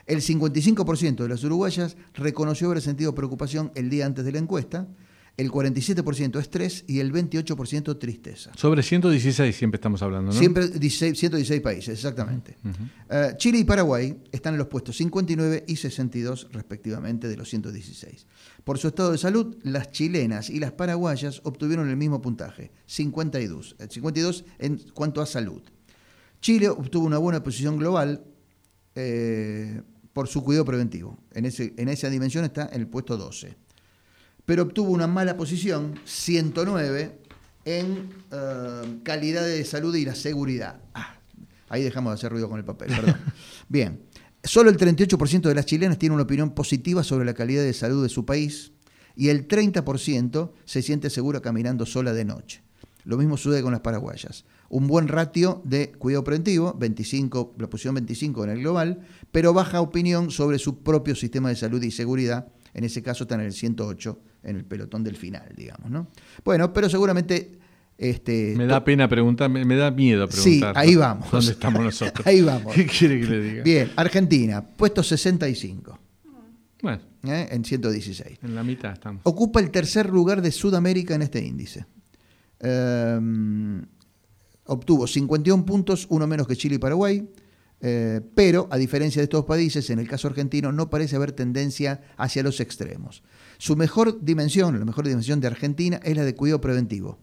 El 0.08 0.22
55% 0.22 1.18
de 1.18 1.30
las 1.30 1.44
uruguayas 1.44 1.98
reconoció 2.14 2.68
haber 2.68 2.82
sentido 2.82 3.14
preocupación 3.14 3.72
el 3.76 3.90
día 3.90 4.06
antes 4.06 4.24
de 4.24 4.32
la 4.32 4.40
encuesta, 4.40 4.88
el 5.36 5.52
47% 5.52 6.40
estrés 6.40 6.86
y 6.88 7.00
el 7.00 7.12
28% 7.14 8.00
tristeza. 8.00 8.52
Sobre 8.56 8.82
116 8.82 9.56
siempre 9.56 9.76
estamos 9.76 10.02
hablando, 10.02 10.32
¿no? 10.32 10.38
Siempre 10.38 10.68
16 10.70 11.20
116 11.20 11.62
países, 11.62 11.90
exactamente. 11.90 12.58
Eh, 13.10 13.34
Chile 13.38 13.60
y 13.60 13.64
Paraguay 13.66 14.18
están 14.32 14.56
en 14.56 14.60
los 14.60 14.68
puestos 14.68 14.98
59 14.98 15.66
y 15.68 15.76
62 15.76 16.48
respectivamente 16.52 17.28
de 17.28 17.38
los 17.38 17.50
116. 17.50 18.26
Por 18.64 18.80
su 18.80 18.88
estado 18.88 19.12
de 19.12 19.18
salud, 19.20 19.58
las 19.62 19.92
chilenas 19.92 20.50
y 20.50 20.60
las 20.60 20.72
paraguayas 20.72 21.42
obtuvieron 21.44 21.90
el 21.90 21.98
mismo 21.98 22.20
puntaje, 22.20 22.72
52, 22.88 23.76
eh, 23.78 23.88
52 23.92 24.46
en 24.58 24.78
cuanto 24.94 25.22
a 25.22 25.26
salud. 25.26 25.62
Chile 26.42 26.70
obtuvo 26.70 27.06
una 27.06 27.18
buena 27.18 27.44
posición 27.44 27.78
global 27.78 28.24
eh, 29.00 29.84
por 30.18 30.28
su 30.28 30.44
cuidado 30.44 30.66
preventivo. 30.66 31.20
En, 31.32 31.46
ese, 31.46 31.76
en 31.78 31.90
esa 31.90 32.10
dimensión 32.10 32.44
está 32.44 32.72
en 32.74 32.82
el 32.82 32.88
puesto 32.88 33.18
12. 33.18 33.56
Pero 34.48 34.64
obtuvo 34.64 34.90
una 34.90 35.06
mala 35.06 35.38
posición, 35.38 35.94
109, 36.06 37.20
en 37.66 38.10
eh, 38.32 39.00
calidad 39.04 39.46
de 39.46 39.64
salud 39.64 39.94
y 39.94 40.06
la 40.06 40.16
seguridad. 40.16 40.82
Ah, 40.96 41.20
ahí 41.70 41.84
dejamos 41.84 42.10
de 42.10 42.16
hacer 42.16 42.32
ruido 42.32 42.50
con 42.50 42.58
el 42.58 42.66
papel, 42.66 42.88
perdón. 42.96 43.16
Bien, 43.70 44.02
solo 44.44 44.72
el 44.72 44.78
38% 44.78 45.42
de 45.42 45.54
las 45.54 45.68
chilenas 45.68 46.00
tiene 46.00 46.16
una 46.16 46.24
opinión 46.24 46.50
positiva 46.56 47.04
sobre 47.04 47.24
la 47.24 47.36
calidad 47.36 47.62
de 47.62 47.74
salud 47.74 48.02
de 48.02 48.10
su 48.10 48.26
país 48.26 48.72
y 49.16 49.30
el 49.30 49.48
30% 49.48 50.52
se 50.66 50.82
siente 50.82 51.12
segura 51.12 51.42
caminando 51.42 51.86
sola 51.86 52.12
de 52.14 52.26
noche. 52.26 52.64
Lo 53.04 53.18
mismo 53.18 53.38
sucede 53.38 53.62
con 53.62 53.72
las 53.72 53.82
paraguayas. 53.82 54.46
Un 54.70 54.88
buen 54.88 55.08
ratio 55.08 55.62
de 55.64 55.92
cuidado 55.92 56.24
preventivo, 56.24 56.74
25, 56.78 57.56
la 57.58 57.70
posición 57.70 57.96
25 57.96 58.44
en 58.44 58.50
el 58.50 58.60
global, 58.60 59.00
pero 59.32 59.54
baja 59.54 59.80
opinión 59.82 60.30
sobre 60.32 60.60
su 60.60 60.84
propio 60.84 61.16
sistema 61.16 61.50
de 61.50 61.56
salud 61.56 61.82
y 61.84 61.92
seguridad. 61.92 62.48
En 62.74 62.84
ese 62.84 63.02
caso 63.02 63.24
están 63.24 63.40
en 63.40 63.48
el 63.48 63.54
108, 63.54 64.20
en 64.44 64.56
el 64.58 64.66
pelotón 64.66 65.04
del 65.04 65.16
final, 65.16 65.50
digamos. 65.56 65.90
¿no? 65.90 66.08
Bueno, 66.44 66.74
pero 66.74 66.90
seguramente... 66.90 67.60
Este, 68.00 68.54
Me 68.56 68.68
da 68.68 68.84
pena 68.84 69.08
preguntar, 69.10 69.50
me, 69.50 69.66
me 69.66 69.76
da 69.76 69.90
miedo 69.90 70.28
Sí, 70.30 70.60
preguntar. 70.60 70.78
ahí 70.78 70.96
vamos. 70.96 71.32
¿Dónde 71.32 71.52
estamos 71.54 71.84
nosotros? 71.84 72.28
Ahí 72.28 72.44
vamos. 72.44 72.72
¿Qué 72.76 72.86
quiere 72.86 73.20
que 73.20 73.26
le 73.26 73.42
diga? 73.42 73.64
Bien, 73.64 73.92
Argentina, 73.96 74.62
puesto 74.64 75.02
65, 75.02 75.98
Bueno, 76.84 77.02
¿eh? 77.24 77.48
en 77.50 77.66
116. 77.66 78.38
en 78.44 78.54
la 78.54 78.64
mitad 78.64 78.94
estamos. 78.94 79.22
Ocupa 79.24 79.60
el 79.62 79.72
tercer 79.72 80.10
lugar 80.12 80.44
de 80.44 80.52
Sudamérica 80.52 81.16
en 81.16 81.24
este 81.24 81.44
índice. 81.44 81.88
Eh, 82.60 83.20
obtuvo 84.68 85.08
51 85.08 85.66
puntos, 85.66 86.08
uno 86.10 86.28
menos 86.28 86.48
que 86.48 86.56
Chile 86.56 86.76
y 86.76 86.80
Paraguay. 86.80 87.28
eh, 87.82 88.22
pero, 88.36 88.68
a 88.72 88.78
diferencia 88.78 89.20
de 89.20 89.26
estos 89.26 89.46
países, 89.46 89.90
en 89.90 90.00
el 90.00 90.08
caso 90.08 90.28
argentino 90.28 90.72
no 90.72 90.90
parece 90.90 91.16
haber 91.16 91.32
tendencia 91.32 92.02
hacia 92.18 92.44
los 92.44 92.60
extremos. 92.60 93.24
Su 93.58 93.76
mejor 93.76 94.20
dimensión, 94.24 94.78
la 94.80 94.86
mejor 94.86 95.08
dimensión 95.08 95.40
de 95.40 95.48
Argentina, 95.48 96.00
es 96.04 96.16
la 96.16 96.26
de 96.26 96.36
cuidado 96.36 96.62
preventivo. 96.62 97.20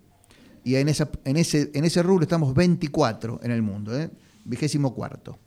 Y 0.65 0.77
en, 0.77 0.89
en, 0.89 1.37
ese, 1.37 1.71
en 1.75 1.85
ese 1.85 2.03
rubro 2.03 2.23
estamos 2.23 2.55
24 2.55 3.41
en 3.43 3.51
el 3.51 3.63
mundo, 3.63 3.99
¿eh? 3.99 4.11
vigésimo 4.45 4.95
cuarto. 4.95 5.39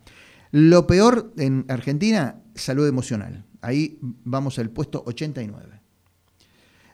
Lo 0.52 0.88
peor 0.88 1.34
en 1.38 1.66
Argentina, 1.68 2.42
salud 2.56 2.88
emocional. 2.88 3.46
Ahí 3.62 3.98
vamos 4.02 4.60
al 4.60 4.70
puesto 4.70 5.04
89. 5.06 5.82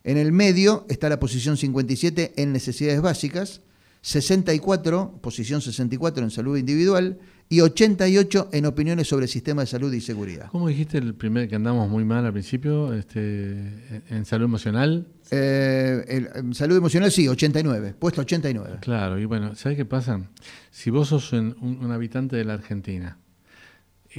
En 0.04 0.18
el 0.18 0.32
medio 0.32 0.86
está 0.90 1.08
la 1.10 1.20
posición 1.20 1.56
57 1.58 2.34
en 2.36 2.52
necesidades 2.52 3.02
básicas, 3.02 3.62
64, 4.04 5.20
posición 5.22 5.62
64 5.62 6.24
en 6.24 6.30
salud 6.30 6.58
individual 6.58 7.20
y 7.50 7.62
88 7.62 8.50
en 8.52 8.66
opiniones 8.66 9.08
sobre 9.08 9.26
el 9.26 9.30
sistema 9.30 9.62
de 9.62 9.68
salud 9.68 9.94
y 9.94 10.02
seguridad. 10.02 10.48
¿Cómo 10.52 10.68
dijiste 10.68 10.98
el 10.98 11.16
primer 11.16 11.48
que 11.48 11.56
andamos 11.56 11.90
muy 11.90 12.04
mal 12.04 12.26
al 12.26 12.34
principio? 12.34 12.94
Este, 12.94 13.58
en 14.10 14.26
salud 14.26 14.46
emocional. 14.46 15.08
Eh, 15.32 16.04
el- 16.08 16.30
en 16.36 16.54
salud 16.54 16.76
emocional 16.76 17.12
sí, 17.12 17.28
89, 17.28 17.96
puesto 17.98 18.22
89. 18.22 18.78
Claro, 18.82 19.18
y 19.20 19.26
bueno, 19.26 19.56
¿sabes 19.56 19.78
qué 19.78 19.86
pasa? 19.86 20.20
Si 20.70 20.90
vos 20.90 21.08
sos 21.08 21.32
un, 21.32 21.56
un- 21.62 21.84
un 21.86 21.92
habitante 21.92 22.36
de 22.36 22.44
la 22.44 22.54
Argentina, 22.56 23.18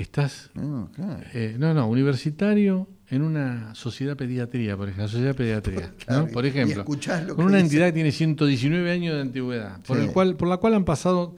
estás, 0.02 0.50
No, 0.54 0.90
claro. 0.94 1.20
eh, 1.34 1.56
no, 1.58 1.72
no, 1.74 1.88
universitario 1.88 2.88
en 3.10 3.22
una 3.22 3.74
sociedad 3.74 4.16
pediatría, 4.16 4.76
por 4.76 4.88
ejemplo, 4.88 5.08
sociedad 5.08 5.34
pediatría, 5.36 5.92
Claro, 6.06 6.26
¿no? 6.26 6.32
Por 6.32 6.46
ejemplo, 6.46 6.84
con 6.84 7.44
una 7.44 7.56
dice. 7.58 7.60
entidad 7.60 7.86
que 7.86 7.92
tiene 7.92 8.12
119 8.12 8.90
años 8.90 9.14
de 9.14 9.20
antigüedad, 9.20 9.80
por, 9.82 9.98
Sí. 9.98 10.04
el 10.04 10.10
cual, 10.12 10.36
por 10.36 10.48
la 10.48 10.56
cual 10.56 10.74
han 10.74 10.84
pasado 10.84 11.36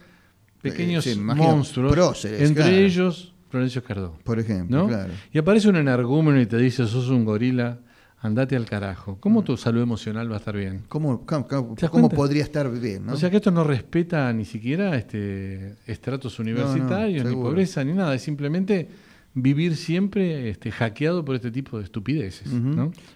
pequeños 0.62 1.07
Eh, 1.07 1.14
sí, 1.14 1.20
monstruos, 1.20 1.92
próceres, 1.92 2.40
entre 2.40 2.64
claro. 2.64 2.76
ellos 2.78 3.32
Florencio 3.50 3.80
Escardó. 3.80 4.18
Por 4.24 4.38
ejemplo, 4.40 4.76
¿no? 4.78 4.88
claro. 4.88 5.12
Y 5.32 5.38
aparece 5.38 5.68
un 5.68 5.76
energúmeno 5.76 6.40
y 6.40 6.46
te 6.46 6.57
dice, 6.59 6.86
sos 6.86 7.09
un 7.11 7.24
gorila, 7.24 7.78
andate 8.18 8.56
al 8.56 8.64
carajo. 8.66 9.18
¿Cómo 9.20 9.42
tu 9.44 9.56
salud 9.56 9.82
emocional 9.82 10.30
va 10.30 10.36
a 10.36 10.38
estar 10.38 10.56
bien? 10.56 10.82
¿Cómo, 10.88 11.24
cómo- 11.26 11.46
cómo- 11.90 12.08
podría 12.08 12.42
estar 12.42 12.70
bien? 12.70 13.06
¿no? 13.06 13.12
O 13.12 13.16
sea 13.16 13.30
que 13.30 13.36
esto 13.36 13.50
no 13.50 13.62
respeta 13.64 14.32
ni 14.32 14.44
siquiera 14.44 14.96
este 14.96 15.76
estratos 15.86 16.38
universitarios, 16.38 17.24
ni 17.26 17.34
pobreza, 17.34 17.84
ni 17.84 17.92
nada. 17.92 18.14
Es 18.14 18.22
simplemente 18.22 18.88
vivir 19.34 19.76
siempre 19.76 20.48
este, 20.48 20.70
hackeado 20.70 21.24
por 21.24 21.34
este 21.36 21.50
tipo 21.50 21.76
de 21.78 21.84
estupideces. 21.84 22.48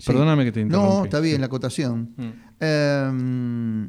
Perdóname 0.06 0.44
que 0.44 0.52
te 0.52 0.60
interrumpí. 0.60 0.94
No, 0.98 1.04
está 1.04 1.18
bien 1.20 1.36
Sí. 1.36 1.40
la 1.40 1.46
acotación. 1.46 2.10
Mm. 2.16 2.28
Eh, 2.60 3.88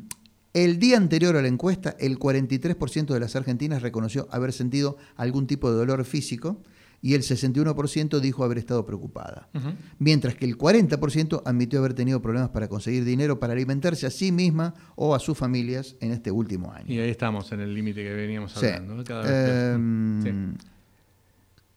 el 0.53 0.80
día 0.80 0.97
anterior 0.97 1.36
a 1.38 1.41
la 1.41 1.47
encuesta, 1.47 1.95
el 1.99 2.18
43% 2.20 3.14
de 3.14 3.20
las 3.20 3.36
argentinas 3.36 3.82
reconoció 3.82 4.28
haber 4.32 4.51
sentido 4.53 4.97
algún 5.16 5.47
tipo 5.47 5.70
de 5.72 5.78
dolor 5.78 6.03
físico 6.03 6.62
y 7.02 7.16
el 7.16 7.22
61% 7.24 8.20
dijo 8.20 8.43
haber 8.43 8.58
estado 8.60 8.86
preocupada. 8.86 9.49
Mientras 9.97 10.36
que 10.36 10.45
el 10.45 10.58
40% 10.58 11.41
admitió 11.45 11.80
haber 11.80 11.93
tenido 11.95 12.22
problemas 12.22 12.49
para 12.49 12.68
conseguir 12.68 13.04
dinero 13.06 13.39
para 13.39 13.54
alimentarse 13.54 14.06
a 14.06 14.12
sí 14.12 14.32
misma 14.32 14.76
o 14.95 15.16
a 15.16 15.20
sus 15.20 15.38
familias 15.38 15.95
en 15.99 16.12
este 16.12 16.30
último 16.32 16.72
año. 16.72 16.93
Y 16.93 16.99
ahí 16.99 17.10
estamos 17.10 17.52
en 17.52 17.62
el 17.62 17.74
límite 17.74 18.04
que 18.04 18.14
veníamos 18.14 18.52
Sí. 18.54 18.66
hablando. 18.68 18.95
¿no? 18.95 19.04
Cada 19.04 19.22
vez 19.24 19.32
Eh, 19.34 20.22
peor. 20.24 20.58
Sí. 20.60 20.68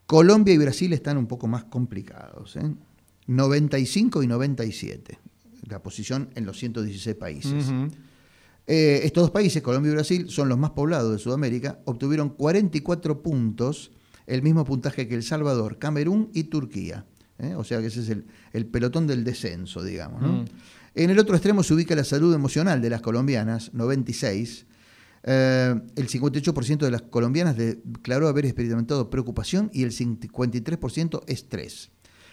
Colombia 0.06 0.54
y 0.54 0.58
Brasil 0.58 0.92
están 0.92 1.16
un 1.16 1.26
poco 1.26 1.46
más 1.46 1.64
complicados. 1.64 2.56
¿eh? 2.56 2.74
95 3.26 4.22
y 4.22 4.26
97, 4.26 5.18
la 5.68 5.82
posición 5.82 6.28
en 6.34 6.44
los 6.44 6.58
116 6.58 7.16
países. 7.16 7.72
Eh, 8.66 9.00
estos 9.04 9.24
dos 9.24 9.30
países, 9.30 9.62
Colombia 9.62 9.90
y 9.90 9.94
Brasil, 9.94 10.26
son 10.28 10.48
los 10.48 10.58
más 10.58 10.70
poblados 10.70 11.12
de 11.12 11.18
Sudamérica, 11.18 11.80
obtuvieron 11.86 12.30
44 12.30 13.22
puntos, 13.22 13.92
el 14.26 14.42
mismo 14.42 14.64
puntaje 14.64 15.08
que 15.08 15.14
El 15.14 15.22
Salvador, 15.22 15.78
Camerún 15.78 16.30
y 16.32 16.44
Turquía. 16.44 17.04
¿eh? 17.38 17.54
O 17.56 17.64
sea 17.64 17.80
que 17.80 17.86
ese 17.86 18.00
es 18.00 18.08
el, 18.08 18.26
el 18.52 18.66
pelotón 18.66 19.06
del 19.06 19.24
descenso, 19.24 19.82
digamos. 19.82 20.22
¿no? 20.22 20.28
Mm. 20.28 20.44
En 20.94 21.10
el 21.10 21.18
otro 21.18 21.34
extremo 21.34 21.62
se 21.62 21.74
ubica 21.74 21.94
la 21.96 22.04
salud 22.04 22.32
emocional 22.34 22.80
de 22.80 22.90
las 22.90 23.00
colombianas, 23.00 23.74
96. 23.74 24.66
Eh, 25.24 25.74
el 25.96 26.08
58% 26.08 26.78
de 26.78 26.90
las 26.90 27.02
colombianas 27.02 27.56
declaró 27.56 28.28
haber 28.28 28.44
experimentado 28.44 29.10
preocupación 29.10 29.70
y 29.72 29.82
el 29.82 29.90
53% 29.90 31.22
estrés. 31.26 31.90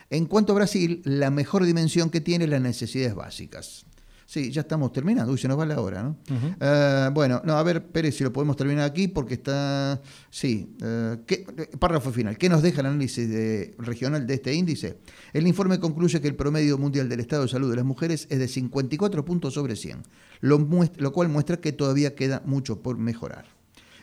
En 0.10 0.26
cuanto 0.26 0.52
a 0.52 0.58
Brasil, 0.58 1.02
la 1.06 1.32
mejor 1.32 1.66
dimensión 1.66 2.10
que 2.10 2.22
tiene 2.22 2.44
es 2.44 2.52
las 2.52 2.62
necesidades 2.62 3.16
básicas. 3.16 3.86
Sí, 4.32 4.50
ya 4.50 4.62
estamos 4.62 4.94
terminando. 4.94 5.34
Uy, 5.34 5.38
se 5.38 5.50
nos 5.50 5.60
va 5.60 5.66
la 5.66 5.82
hora, 5.82 6.04
¿no? 6.04 6.16
Eh, 6.62 7.10
bueno, 7.14 7.42
no, 7.44 7.58
a 7.58 7.64
ver, 7.64 7.86
Pérez, 7.88 8.16
si 8.16 8.24
lo 8.24 8.32
podemos 8.32 8.56
terminar 8.56 8.86
aquí 8.86 9.10
porque 9.10 9.34
está... 9.34 10.00
Sí, 10.30 10.74
¿qué- 11.26 11.46
eh, 11.58 11.70
párrafo 11.78 12.12
final. 12.14 12.38
¿Qué 12.38 12.48
nos 12.48 12.62
deja 12.62 12.80
el 12.80 12.88
análisis 12.88 13.28
de- 13.28 13.76
regional 13.78 14.26
de 14.26 14.36
este 14.36 14.54
índice? 14.54 15.00
El 15.34 15.48
informe 15.48 15.82
concluye 15.82 16.22
que 16.22 16.30
el 16.30 16.36
promedio 16.38 16.78
mundial 16.78 17.10
del 17.10 17.20
estado 17.20 17.42
de 17.42 17.50
salud 17.50 17.70
de 17.72 17.76
las 17.76 17.84
mujeres 17.84 18.26
es 18.30 18.40
de 18.40 18.48
54 18.48 19.26
puntos 19.26 19.54
sobre 19.56 19.76
100, 19.76 20.04
lo, 20.40 20.60
muest- 20.60 20.96
lo 20.96 21.12
cual 21.12 21.28
muestra 21.28 21.58
que 21.58 21.74
todavía 21.74 22.16
queda 22.16 22.42
mucho 22.46 22.82
por 22.82 22.98
mejorar. 22.98 23.44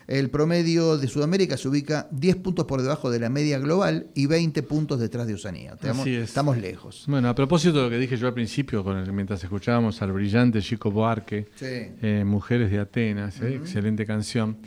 El 0.09 0.31
promedio 0.31 0.97
de 0.97 1.07
Sudamérica 1.07 1.55
se 1.55 1.67
ubica 1.67 2.07
10 2.09 2.37
puntos 2.37 2.65
por 2.65 2.81
debajo 2.81 3.11
de 3.11 3.19
la 3.19 3.29
media 3.29 3.59
global 3.59 4.07
y 4.15 4.25
20 4.25 4.63
puntos 4.63 4.99
detrás 4.99 5.27
de 5.27 5.35
Oceanía. 5.35 5.73
Estamos, 5.73 5.99
Así 6.01 6.15
es. 6.15 6.23
estamos 6.29 6.57
lejos. 6.57 7.03
Bueno, 7.07 7.29
a 7.29 7.35
propósito 7.35 7.77
de 7.77 7.83
lo 7.83 7.89
que 7.91 7.99
dije 7.99 8.17
yo 8.17 8.25
al 8.25 8.33
principio, 8.33 8.83
con 8.83 8.97
el- 8.97 9.13
mientras 9.13 9.43
escuchábamos 9.43 10.01
al 10.01 10.11
brillante 10.11 10.63
Chico 10.63 10.89
Buarque, 10.89 11.47
Sí. 11.57 11.65
eh, 12.01 12.23
Mujeres 12.25 12.71
de 12.71 12.79
Atenas, 12.79 13.39
eh, 13.41 13.53
excelente 13.53 14.07
canción. 14.07 14.57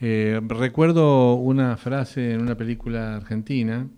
Eh, 0.00 0.40
recuerdo 0.46 1.34
una 1.34 1.76
frase 1.76 2.34
en 2.34 2.40
una 2.42 2.56
película 2.56 3.16
argentina, 3.16 3.88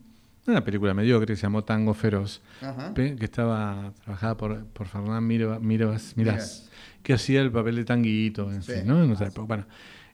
una 0.47 0.65
película 0.65 0.95
mediocre 0.95 1.27
que 1.27 1.37
se 1.37 1.43
llamó 1.43 1.65
Tango 1.65 1.93
Feroz, 1.93 2.41
Ajá. 2.63 2.95
que 2.95 3.15
estaba 3.21 3.93
trabajada 4.05 4.39
por, 4.39 4.65
por 4.69 4.87
Fernán 4.89 5.27
Miras, 5.27 5.61
Mirás, 5.61 6.15
Mirás. 6.17 6.71
que 7.03 7.13
hacía 7.13 7.43
el 7.43 7.51
papel 7.53 7.77
de 7.77 7.85
tanguito, 7.85 8.51
en 8.51 8.63
Sí. 8.63 8.73
fin, 8.73 8.87
¿no? 8.87 9.05
En 9.05 9.11
otra 9.13 9.27
época. 9.29 9.47
Bueno, 9.47 9.67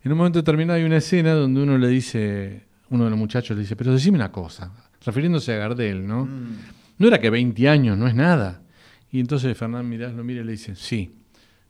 en 0.03 0.13
un 0.13 0.19
momento 0.19 0.39
determinado 0.39 0.79
hay 0.79 0.85
una 0.85 0.99
escena 0.99 1.35
donde 1.35 1.63
uno 1.63 1.77
le 1.77 1.89
dice, 1.89 2.65
uno 2.91 3.05
de 3.05 3.11
los 3.11 3.19
muchachos 3.19 3.57
le 3.57 3.63
dice, 3.63 3.77
pero 3.77 3.93
decime 3.93 4.17
una 4.17 4.33
cosa, 4.33 4.73
refiriéndose 5.05 5.53
a 5.53 5.57
Gardel, 5.57 6.07
¿no? 6.07 6.27
Mm. 6.27 6.59
No 6.99 7.09
era 7.09 7.19
que 7.19 7.31
20 7.31 7.69
años, 7.69 7.99
no 7.99 8.07
es 8.07 8.15
nada. 8.15 8.63
Y 9.11 9.21
entonces 9.21 9.57
Fernán 9.57 9.89
Mirás 9.89 10.15
lo 10.15 10.23
mira 10.23 10.43
y 10.43 10.45
le 10.45 10.53
dice, 10.53 10.77
sí, 10.77 11.11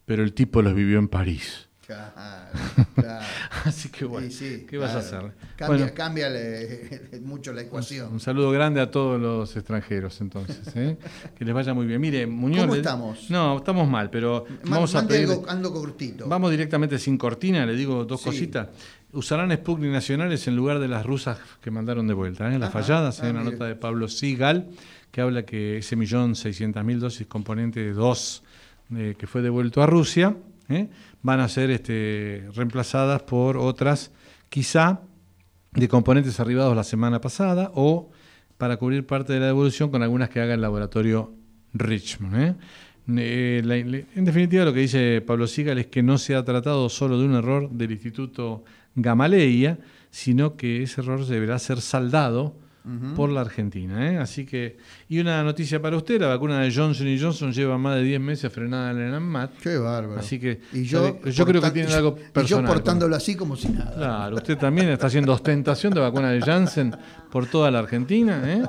pero 0.04 0.22
el 0.22 0.34
tipo 0.34 0.60
los 0.60 0.74
vivió 0.74 0.98
en 0.98 1.08
París. 1.08 1.69
Claro, 1.90 2.12
claro. 2.94 3.24
Así 3.64 3.88
que 3.88 4.04
bueno, 4.04 4.28
Sí, 4.30 4.36
sí, 4.60 4.66
¿qué 4.68 4.78
vas 4.78 4.92
a 4.94 4.98
hacer? 4.98 5.32
Cambia, 5.56 6.28
Bueno, 6.28 7.20
mucho 7.22 7.52
la 7.52 7.62
ecuación. 7.62 8.12
un 8.12 8.20
saludo 8.20 8.50
grande 8.52 8.80
a 8.80 8.90
todos 8.90 9.20
los 9.20 9.56
extranjeros 9.56 10.20
entonces, 10.20 10.60
¿eh? 10.76 10.96
que 11.38 11.44
les 11.44 11.52
vaya 11.52 11.74
muy 11.74 11.86
bien. 11.86 12.00
Mire, 12.00 12.26
Muñoz... 12.26 12.60
¿Cómo 12.62 12.74
estamos? 12.76 13.30
No, 13.30 13.56
estamos 13.58 13.88
mal, 13.88 14.08
pero 14.08 14.44
vamos 14.64 14.94
a 14.94 15.04
pedir... 15.06 15.28
algo, 15.28 15.48
algo 15.48 15.72
cortito. 15.72 16.28
Vamos 16.28 16.50
directamente 16.52 16.98
sin 16.98 17.18
cortina, 17.18 17.66
le 17.66 17.74
digo 17.74 18.04
dos 18.04 18.20
Sí. 18.20 18.26
cositas. 18.26 18.68
Usarán 19.12 19.50
Sputnik 19.50 19.90
nacionales 19.90 20.46
en 20.46 20.54
lugar 20.54 20.78
de 20.78 20.86
las 20.86 21.04
rusas 21.04 21.38
que 21.60 21.72
mandaron 21.72 22.06
de 22.06 22.14
vuelta, 22.14 22.46
¿eh? 22.54 22.58
las 22.60 22.68
Ajá. 22.70 22.80
falladas. 22.82 23.18
Ah, 23.20 23.24
Hay 23.24 23.30
una 23.32 23.40
mire. 23.40 23.52
nota 23.52 23.64
de 23.64 23.74
Pablo 23.74 24.06
Sigal 24.06 24.68
que 25.10 25.20
habla 25.20 25.44
que 25.44 25.78
ese 25.78 25.96
millón 25.96 26.36
seiscientas 26.36 26.84
mil 26.84 27.00
dosis 27.00 27.26
componente 27.26 27.80
de 27.80 27.92
dos 27.92 28.44
eh, 28.94 29.16
que 29.18 29.26
fue 29.26 29.42
devuelto 29.42 29.82
a 29.82 29.86
Rusia 29.86 30.36
¿eh? 30.70 30.88
van 31.22 31.40
a 31.40 31.48
ser 31.48 31.70
este, 31.70 32.48
reemplazadas 32.54 33.22
por 33.22 33.56
otras, 33.56 34.12
quizá 34.48 35.00
de 35.72 35.88
componentes 35.88 36.40
arribados 36.40 36.74
la 36.74 36.84
semana 36.84 37.20
pasada 37.20 37.70
o 37.74 38.10
para 38.58 38.76
cubrir 38.76 39.06
parte 39.06 39.32
de 39.32 39.40
la 39.40 39.46
devolución 39.46 39.90
con 39.90 40.02
algunas 40.02 40.28
que 40.28 40.40
haga 40.40 40.54
el 40.54 40.60
laboratorio 40.60 41.34
Richmond. 41.72 42.36
¿eh? 42.36 42.54
Eh, 43.16 44.06
en 44.14 44.24
definitiva, 44.24 44.64
lo 44.64 44.72
que 44.72 44.80
dice 44.80 45.22
Pablo 45.22 45.46
Sigal 45.46 45.78
es 45.78 45.86
que 45.86 46.02
no 46.02 46.18
se 46.18 46.34
ha 46.34 46.44
tratado 46.44 46.88
solo 46.88 47.18
de 47.18 47.24
un 47.24 47.34
error 47.34 47.70
del 47.70 47.92
Instituto 47.92 48.64
Gamaleya, 48.94 49.78
sino 50.10 50.56
que 50.56 50.82
ese 50.82 51.00
error 51.00 51.24
deberá 51.26 51.58
ser 51.58 51.80
saldado 51.80 52.56
por 53.14 53.28
la 53.30 53.42
Argentina. 53.42 54.10
¿eh? 54.10 54.18
Así 54.18 54.46
que, 54.46 54.78
y 55.08 55.18
una 55.20 55.42
noticia 55.44 55.80
para 55.82 55.96
usted, 55.96 56.20
la 56.20 56.28
vacuna 56.28 56.60
de 56.60 56.72
Johnson 56.74 57.06
Johnson 57.20 57.52
lleva 57.52 57.76
más 57.78 57.96
de 57.96 58.02
10 58.04 58.20
meses 58.20 58.52
frenada 58.52 58.90
en 58.92 58.98
el 58.98 59.14
ANMAT. 59.14 59.52
Qué 59.62 59.76
bárbaro. 59.76 60.18
Así 60.18 60.38
que 60.40 60.60
y 60.72 60.84
yo, 60.84 61.04
sabe, 61.18 61.32
yo 61.32 61.44
creo 61.46 61.60
que 61.62 61.70
tiene 61.72 61.90
y 61.90 61.92
algo 61.92 62.16
Y 62.18 62.22
yo 62.24 62.32
personal. 62.32 62.64
portándolo 62.72 63.16
así 63.16 63.34
como 63.36 63.54
si 63.56 63.68
nada. 63.68 63.94
Claro, 63.94 64.36
usted 64.36 64.56
también 64.56 64.88
está 64.88 65.08
haciendo 65.08 65.32
ostentación 65.32 65.92
de 65.92 66.00
vacuna 66.00 66.30
de 66.30 66.40
Janssen 66.40 66.94
por 67.30 67.46
toda 67.46 67.70
la 67.70 67.80
Argentina. 67.80 68.42
¿eh? 68.46 68.62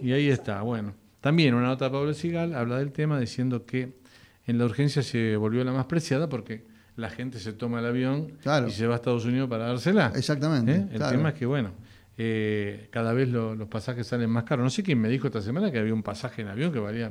Y 0.00 0.12
ahí 0.12 0.28
está, 0.28 0.62
bueno. 0.62 0.94
También 1.20 1.54
una 1.54 1.66
nota 1.66 1.86
de 1.86 1.90
Pablo 1.90 2.14
Sigal 2.14 2.54
habla 2.54 2.78
del 2.78 2.92
tema 2.92 3.18
diciendo 3.18 3.66
que 3.66 3.94
en 4.46 4.58
la 4.58 4.64
urgencia 4.64 5.02
se 5.02 5.36
volvió 5.36 5.64
la 5.64 5.72
más 5.72 5.86
preciada 5.86 6.28
porque 6.28 6.64
la 6.94 7.10
gente 7.10 7.40
se 7.40 7.52
toma 7.52 7.80
el 7.80 7.86
avión 7.86 8.32
Claro. 8.42 8.68
y 8.68 8.70
se 8.70 8.86
va 8.86 8.94
a 8.94 8.96
Estados 8.96 9.24
Unidos 9.24 9.50
para 9.50 9.66
dársela. 9.66 10.12
Exactamente, 10.14 10.72
¿eh? 10.72 10.86
El 10.92 10.96
claro. 10.98 11.16
tema 11.16 11.28
es 11.30 11.34
que, 11.34 11.44
bueno, 11.46 11.72
eh, 12.18 12.88
cada 12.90 13.12
vez 13.12 13.28
lo- 13.28 13.54
los 13.54 13.68
pasajes 13.68 14.06
salen 14.06 14.30
más 14.30 14.44
caros. 14.44 14.64
No 14.64 14.70
sé 14.70 14.82
quién 14.82 15.00
me 15.00 15.08
dijo 15.08 15.26
esta 15.26 15.42
semana 15.42 15.70
que 15.70 15.78
había 15.78 15.94
un 15.94 16.02
pasaje 16.02 16.42
en 16.42 16.48
avión 16.48 16.72
que 16.72 16.78
valía 16.78 17.10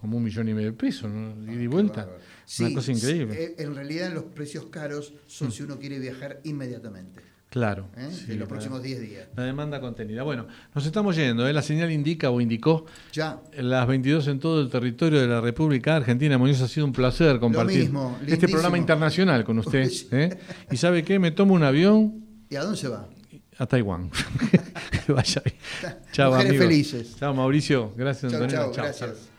como 0.00 0.16
un 0.16 0.24
millón 0.24 0.48
y 0.48 0.54
medio 0.54 0.68
de 0.70 0.76
pesos, 0.76 1.10
¿no? 1.10 1.52
Ida 1.52 1.62
y 1.62 1.66
vuelta. 1.66 2.08
Sí, 2.46 2.64
Una 2.64 2.74
cosa 2.76 2.92
increíble. 2.92 3.34
eh, 3.42 3.54
En 3.58 3.74
realidad 3.74 4.10
los 4.12 4.24
precios 4.24 4.66
caros 4.66 5.12
son 5.26 5.52
si 5.52 5.62
uno 5.62 5.78
quiere 5.78 5.98
viajar 5.98 6.40
inmediatamente. 6.44 7.20
Claro. 7.50 7.88
¿eh? 7.96 8.08
sí, 8.12 8.26
de 8.26 8.36
los 8.36 8.48
próximos 8.48 8.80
10 8.80 9.00
días. 9.00 9.26
La 9.36 9.42
demanda 9.42 9.80
contenida. 9.80 10.22
Bueno, 10.22 10.46
nos 10.72 10.86
estamos 10.86 11.16
yendo. 11.16 11.46
¿eh? 11.48 11.52
La 11.52 11.62
señal 11.62 11.90
indica 11.90 12.30
o 12.30 12.40
indicó 12.40 12.86
Ya. 13.12 13.40
las 13.58 13.86
22 13.88 14.28
en 14.28 14.38
todo 14.38 14.60
el 14.62 14.70
territorio 14.70 15.20
de 15.20 15.26
la 15.26 15.40
República 15.40 15.96
Argentina. 15.96 16.38
Muñoz, 16.38 16.60
ha 16.62 16.68
sido 16.68 16.86
un 16.86 16.92
placer 16.92 17.40
compartir 17.40 17.80
mismo, 17.80 18.16
este 18.24 18.46
programa 18.48 18.78
internacional 18.78 19.42
con 19.44 19.58
usted. 19.58 19.90
¿eh? 20.12 20.38
Y 20.70 20.76
sabe 20.76 21.02
qué, 21.02 21.18
me 21.18 21.32
tomo 21.32 21.52
un 21.54 21.64
avión 21.64 22.24
¿Y 22.48 22.54
a 22.56 22.62
dónde 22.62 22.78
se 22.78 22.86
va? 22.88 23.08
A 23.60 23.66
Taiwán. 23.66 24.10
que 25.06 25.12
vaya 25.12 25.42
bien. 25.44 25.56
Chao, 26.12 26.30
Mujeres 26.32 26.50
amigos. 26.50 26.66
felices. 26.66 27.16
Chao, 27.18 27.34
Mauricio. 27.34 27.92
Gracias, 27.96 28.32
Chau, 28.32 28.42
Antonella. 28.42 28.64
chau, 28.64 28.72
Chao, 28.74 28.84
gracias. 28.84 29.30